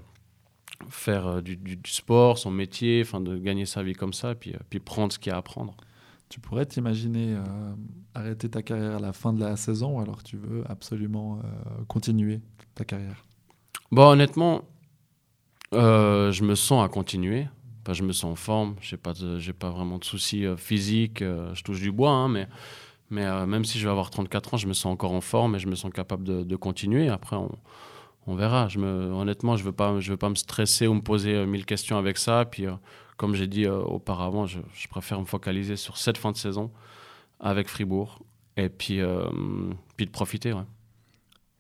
faire 0.89 1.43
du, 1.43 1.57
du, 1.57 1.79
sport, 1.91 2.39
son 2.39 2.51
métier, 2.51 3.03
enfin, 3.05 3.21
de 3.21 3.37
gagner 3.37 3.67
sa 3.67 3.83
vie 3.83 3.95
comme 3.95 4.13
ça, 4.13 4.35
puis, 4.35 4.55
puis 4.71 4.81
prendre 4.81 5.13
ce 5.13 5.19
qu'il 5.19 5.31
y 5.31 5.35
a 5.35 5.39
à 5.39 5.43
prendre. 5.43 5.77
Tu 6.29 6.41
pourrais 6.41 6.67
t'imaginer 6.67 7.35
euh, 7.35 7.43
arrêter 8.15 8.51
ta 8.51 8.63
carrière 8.63 8.97
à 8.97 9.01
la 9.01 9.13
fin 9.13 9.33
de 9.33 9.41
la 9.41 9.57
saison 9.57 9.97
ou 9.97 10.01
alors 10.01 10.23
tu 10.23 10.37
veux 10.37 10.63
absolument 10.69 11.39
euh, 11.39 11.85
continuer 11.87 12.41
ta 12.75 12.85
carrière? 12.85 13.25
Bon, 13.91 14.11
honnêtement, 14.11 14.63
euh, 15.73 16.31
je 16.31 16.45
me 16.45 16.55
sens 16.55 16.85
à 16.85 16.89
continuer. 16.89 17.47
Enfin, 17.83 17.95
je 17.95 18.03
me 18.03 18.13
sens 18.13 18.33
en 18.33 18.35
forme. 18.35 18.75
Je 18.83 18.95
n'ai 18.95 18.99
pas, 19.01 19.15
pas 19.59 19.71
vraiment 19.71 19.99
de 19.99 20.05
soucis 20.05 20.45
physiques. 20.59 21.21
je 21.21 21.63
touche 21.63 21.81
du 21.81 21.93
bois, 21.93 22.11
hein, 22.11 22.29
mais, 22.29 22.47
mais 23.09 23.47
même 23.47 23.65
si 23.65 23.79
je 23.79 23.85
vais 23.85 23.91
avoir 23.91 24.11
34 24.11 24.55
ans, 24.55 24.57
je 24.59 24.67
me 24.67 24.75
sens 24.75 24.93
encore 24.93 25.13
en 25.13 25.23
forme 25.23 25.57
et 25.57 25.59
je 25.59 25.67
me 25.67 25.75
sens 25.75 25.91
capable 25.91 26.25
de, 26.25 26.43
de 26.43 26.57
continuer. 26.57 27.09
Après, 27.09 27.37
on, 27.37 27.51
on 28.29 28.37
verra. 28.37 28.69
Je 28.69 28.79
me, 28.79 29.13
honnêtement, 29.13 29.57
je 29.57 29.63
ne 29.63 29.67
veux, 29.67 29.73
pas, 29.73 29.99
je 29.99 30.11
veux 30.11 30.17
pas 30.17 30.29
me 30.29 30.37
stresser 30.37 30.87
ou 30.87 30.95
me 30.95 31.01
poser 31.01 31.47
mille 31.47 31.67
questions 31.67 31.99
avec 31.99 32.19
ça. 32.19 32.45
Puis 32.45 32.67
comme 33.19 33.35
j'ai 33.35 33.49
dit 33.49 33.67
euh, 33.67 33.77
auparavant, 33.81 34.47
je, 34.47 34.61
préfère 34.89 35.21
me 35.21 35.27
focaliser 35.27 35.77
sur 35.77 35.99
cette 35.99 36.17
fin 36.17 36.33
de 36.33 36.37
saison 36.39 36.71
avec 37.41 37.69
Fribourg 37.69 38.21
et 38.57 38.71
puis, 38.71 39.01
euh, 39.01 39.25
puis 39.97 40.07
de 40.07 40.11
profiter. 40.11 40.55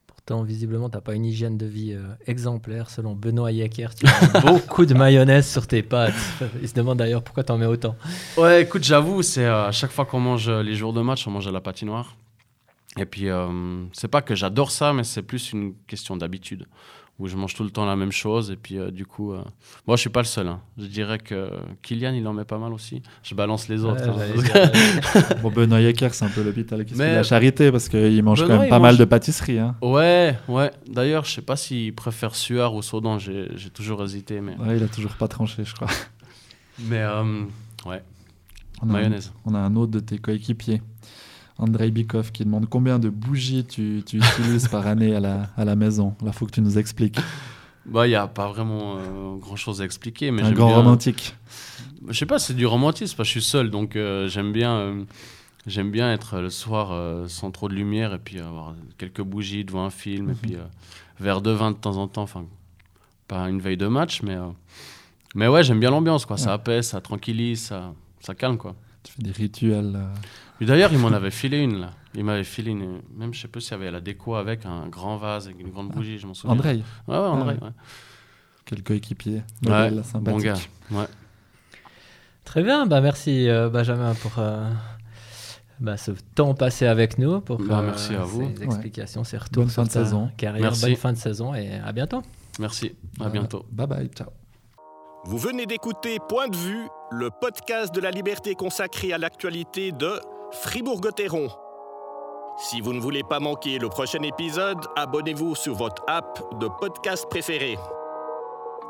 Pourtant, 0.06 0.44
visiblement, 0.44 0.88
tu 0.88 0.96
n'as 0.96 1.00
pas 1.00 1.14
une 1.14 1.24
hygiène 1.24 1.58
de 1.58 1.66
vie 1.66 1.92
euh, 1.92 2.14
exemplaire 2.26 2.90
selon 2.90 3.14
Benoît 3.14 3.50
Yecker. 3.50 3.88
Tu 3.94 4.06
beaucoup 4.46 4.86
de 4.86 4.94
mayonnaise 4.94 5.48
sur 5.48 5.66
tes 5.66 5.82
pâtes. 5.82 6.14
Il 6.62 6.68
se 6.68 6.74
demande 6.74 6.98
d'ailleurs 6.98 7.22
pourquoi 7.22 7.42
tu 7.42 7.50
en 7.50 7.58
mets 7.58 7.66
autant. 7.66 7.96
Ouais, 8.36 8.62
écoute, 8.62 8.84
j'avoue, 8.84 9.22
c'est 9.22 9.46
à 9.46 9.72
chaque 9.72 9.90
fois 9.90 10.06
qu'on 10.06 10.20
mange 10.20 10.48
les 10.48 10.74
jours 10.74 10.92
de 10.92 11.02
match, 11.02 11.26
on 11.26 11.32
mange 11.32 11.48
à 11.48 11.52
la 11.52 11.60
patinoire. 11.60 12.16
Et 12.98 13.06
puis, 13.06 13.28
c'est 13.92 14.08
pas 14.08 14.22
que 14.22 14.34
j'adore 14.34 14.70
ça, 14.70 14.92
mais 14.92 15.04
c'est 15.04 15.22
plus 15.22 15.52
une 15.52 15.74
question 15.86 16.16
d'habitude 16.16 16.66
où 17.18 17.26
je 17.26 17.36
mange 17.36 17.54
tout 17.54 17.64
le 17.64 17.70
temps 17.70 17.84
la 17.84 17.96
même 17.96 18.12
chose. 18.12 18.50
Et 18.50 18.56
puis, 18.56 18.78
euh, 18.78 18.90
du 18.90 19.04
coup, 19.04 19.32
euh, 19.32 19.42
moi, 19.86 19.96
je 19.96 20.02
suis 20.02 20.10
pas 20.10 20.20
le 20.20 20.26
seul. 20.26 20.46
Hein. 20.46 20.60
Je 20.78 20.86
dirais 20.86 21.18
que 21.18 21.50
Kylian, 21.82 22.12
il 22.12 22.26
en 22.28 22.32
met 22.32 22.44
pas 22.44 22.58
mal 22.58 22.72
aussi. 22.72 23.02
Je 23.24 23.34
balance 23.34 23.68
les 23.68 23.84
autres. 23.84 24.08
Hein. 24.08 25.32
bon, 25.42 25.50
Benoît 25.50 25.80
Yecker, 25.80 26.10
c'est 26.12 26.24
un 26.24 26.28
peu 26.28 26.42
l'hôpital 26.42 26.84
qui 26.84 26.94
Mais... 26.94 27.16
la 27.16 27.22
charité 27.24 27.72
parce 27.72 27.88
qu'il 27.88 28.22
mange 28.22 28.46
quand 28.46 28.58
même 28.58 28.68
pas 28.68 28.78
mal 28.78 28.96
de 28.96 29.04
pâtisseries. 29.04 29.58
Hein. 29.58 29.74
Ouais, 29.82 30.38
ouais. 30.46 30.70
D'ailleurs, 30.88 31.24
je 31.24 31.32
sais 31.32 31.42
pas 31.42 31.56
s'il 31.56 31.94
préfère 31.94 32.36
Suard 32.36 32.74
ou 32.74 32.82
Sodan. 32.82 33.18
J'ai 33.18 33.70
toujours 33.74 34.02
hésité. 34.04 34.40
Mais... 34.40 34.56
Ouais, 34.56 34.76
il 34.76 34.82
a 34.82 34.88
toujours 34.88 35.14
pas 35.16 35.28
tranché, 35.28 35.64
je 35.64 35.74
crois. 35.74 35.88
Mais, 36.78 37.02
euh, 37.02 37.42
ouais. 37.84 38.02
On 38.80 38.86
Mayonnaise. 38.86 39.32
on 39.44 39.54
a 39.54 39.58
un 39.58 39.74
autre 39.74 39.90
de 39.90 39.98
tes 39.98 40.18
coéquipiers. 40.18 40.80
Andrei 41.58 41.90
Bikov 41.90 42.30
qui 42.32 42.44
demande 42.44 42.68
combien 42.68 42.98
de 42.98 43.08
bougies 43.08 43.64
tu, 43.64 43.98
utilises 43.98 44.68
par 44.68 44.86
année 44.86 45.14
à 45.14 45.20
la, 45.20 45.48
à 45.56 45.64
la 45.64 45.76
maison. 45.76 46.14
Là, 46.24 46.32
faut 46.32 46.46
que 46.46 46.52
tu 46.52 46.60
nous 46.60 46.78
expliques. 46.78 47.18
Bah, 47.84 48.06
il 48.06 48.10
n'y 48.10 48.16
a 48.16 48.26
pas 48.26 48.48
vraiment 48.48 48.96
euh, 48.96 49.36
grand 49.38 49.56
chose 49.56 49.80
à 49.80 49.84
expliquer. 49.84 50.30
Mais 50.30 50.42
Un 50.42 50.52
grand 50.52 50.74
romantique. 50.74 51.34
Je 52.06 52.16
sais 52.16 52.26
pas, 52.26 52.38
c'est 52.38 52.54
du 52.54 52.66
romantisme 52.66 53.16
parce 53.16 53.28
que 53.28 53.34
je 53.34 53.40
suis 53.40 53.50
seul, 53.50 53.70
donc 53.70 53.96
euh, 53.96 54.28
j'aime 54.28 54.52
bien, 54.52 54.76
euh, 54.76 55.04
j'aime 55.66 55.90
bien 55.90 56.12
être 56.12 56.38
le 56.38 56.50
soir 56.50 57.28
sans 57.28 57.50
trop 57.50 57.68
de 57.68 57.74
lumière 57.74 58.14
et 58.14 58.18
puis 58.18 58.38
avoir 58.38 58.74
quelques 58.98 59.22
bougies 59.22 59.64
devant 59.64 59.84
un 59.84 59.90
film 59.90 60.30
et 60.30 60.32
mhm. 60.32 60.38
puis 60.38 60.56
verre 61.18 61.40
de 61.40 61.50
vin 61.50 61.70
de 61.70 61.76
temps 61.76 61.96
en 61.96 62.08
temps. 62.08 62.22
Enfin, 62.22 62.44
pas 63.26 63.48
une 63.48 63.60
veille 63.60 63.76
de 63.76 63.88
match, 63.88 64.22
mais 64.22 64.36
mais 65.34 65.48
ouais, 65.48 65.62
j'aime 65.62 65.80
bien 65.80 65.90
l'ambiance, 65.90 66.24
quoi. 66.26 66.36
Ça 66.36 66.52
apaise, 66.52 66.88
ça 66.88 67.00
tranquillise, 67.00 67.60
ça, 67.66 67.92
ça 68.20 68.34
calme, 68.34 68.56
quoi. 68.56 68.74
Tu 69.08 69.14
fais 69.14 69.22
des 69.22 69.32
rituels. 69.32 69.98
D'ailleurs, 70.60 70.92
il 70.92 70.98
m'en 70.98 71.08
avait 71.08 71.30
filé 71.30 71.58
une, 71.58 71.80
là. 71.80 71.90
Il 72.14 72.24
m'avait 72.24 72.44
filé 72.44 72.72
une. 72.72 73.00
Même, 73.16 73.32
je 73.32 73.40
sais 73.40 73.48
pas 73.48 73.58
s'il 73.60 73.72
y 73.72 73.74
avait 73.74 73.90
la 73.90 74.02
déco 74.02 74.34
avec 74.34 74.66
un 74.66 74.86
grand 74.88 75.16
vase, 75.16 75.46
avec 75.46 75.58
une 75.60 75.70
grande 75.70 75.88
bougie, 75.88 76.18
je 76.18 76.26
m'en 76.26 76.34
souviens. 76.34 76.54
André 76.54 76.74
Ouais, 77.06 77.16
ouais, 77.16 77.16
André, 77.16 77.54
ouais. 77.54 77.70
Quel 78.64 78.82
coéquipier. 78.82 79.42
Ouais, 79.64 79.90
bon 80.14 80.36
gars. 80.36 80.54
Ouais. 80.90 81.06
Très 82.44 82.62
bien, 82.62 82.86
bah 82.86 83.00
merci 83.00 83.48
euh, 83.48 83.70
Benjamin 83.70 84.14
pour 84.14 84.32
euh, 84.38 84.70
bah, 85.80 85.96
ce 85.96 86.12
temps 86.34 86.54
passé 86.54 86.86
avec 86.86 87.18
nous, 87.18 87.40
pour 87.40 87.58
bah, 87.58 87.82
merci 87.82 88.14
à 88.14 88.24
vous. 88.24 88.50
ces 88.56 88.64
explications, 88.64 89.24
ces 89.24 89.38
retours 89.38 89.64
bonne 89.64 89.70
fin 89.70 89.84
de 89.84 89.90
saison. 89.90 90.30
carrière, 90.36 90.72
bonne 90.80 90.96
fin 90.96 91.12
de 91.12 91.18
saison 91.18 91.54
et 91.54 91.72
à 91.74 91.92
bientôt. 91.92 92.22
Merci, 92.58 92.92
à 93.20 93.28
bientôt. 93.28 93.64
Bye 93.70 93.86
bye, 93.86 94.08
ciao. 94.08 94.28
Vous 95.24 95.38
venez 95.38 95.66
d'écouter 95.66 96.18
Point 96.28 96.48
de 96.48 96.56
vue, 96.56 96.88
le 97.10 97.30
podcast 97.30 97.92
de 97.92 98.00
la 98.00 98.10
liberté 98.10 98.54
consacré 98.54 99.12
à 99.12 99.18
l'actualité 99.18 99.90
de 99.90 100.20
Fribourg-Gotteron. 100.52 101.48
Si 102.56 102.80
vous 102.80 102.92
ne 102.92 103.00
voulez 103.00 103.22
pas 103.24 103.40
manquer 103.40 103.78
le 103.78 103.88
prochain 103.88 104.22
épisode, 104.22 104.78
abonnez-vous 104.96 105.54
sur 105.54 105.74
votre 105.74 106.02
app 106.06 106.40
de 106.60 106.68
podcast 106.80 107.26
préféré. 107.28 107.76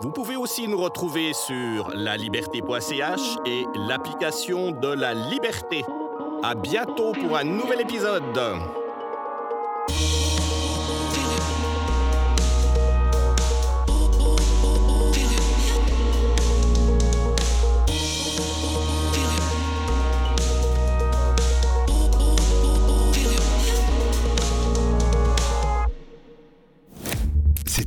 Vous 0.00 0.10
pouvez 0.10 0.36
aussi 0.36 0.68
nous 0.68 0.78
retrouver 0.78 1.32
sur 1.32 1.90
laliberté.ch 1.94 3.38
et 3.46 3.64
l'application 3.88 4.70
de 4.70 4.88
la 4.88 5.14
liberté. 5.14 5.82
À 6.42 6.54
bientôt 6.54 7.12
pour 7.12 7.36
un 7.36 7.44
nouvel 7.44 7.80
épisode. 7.80 8.38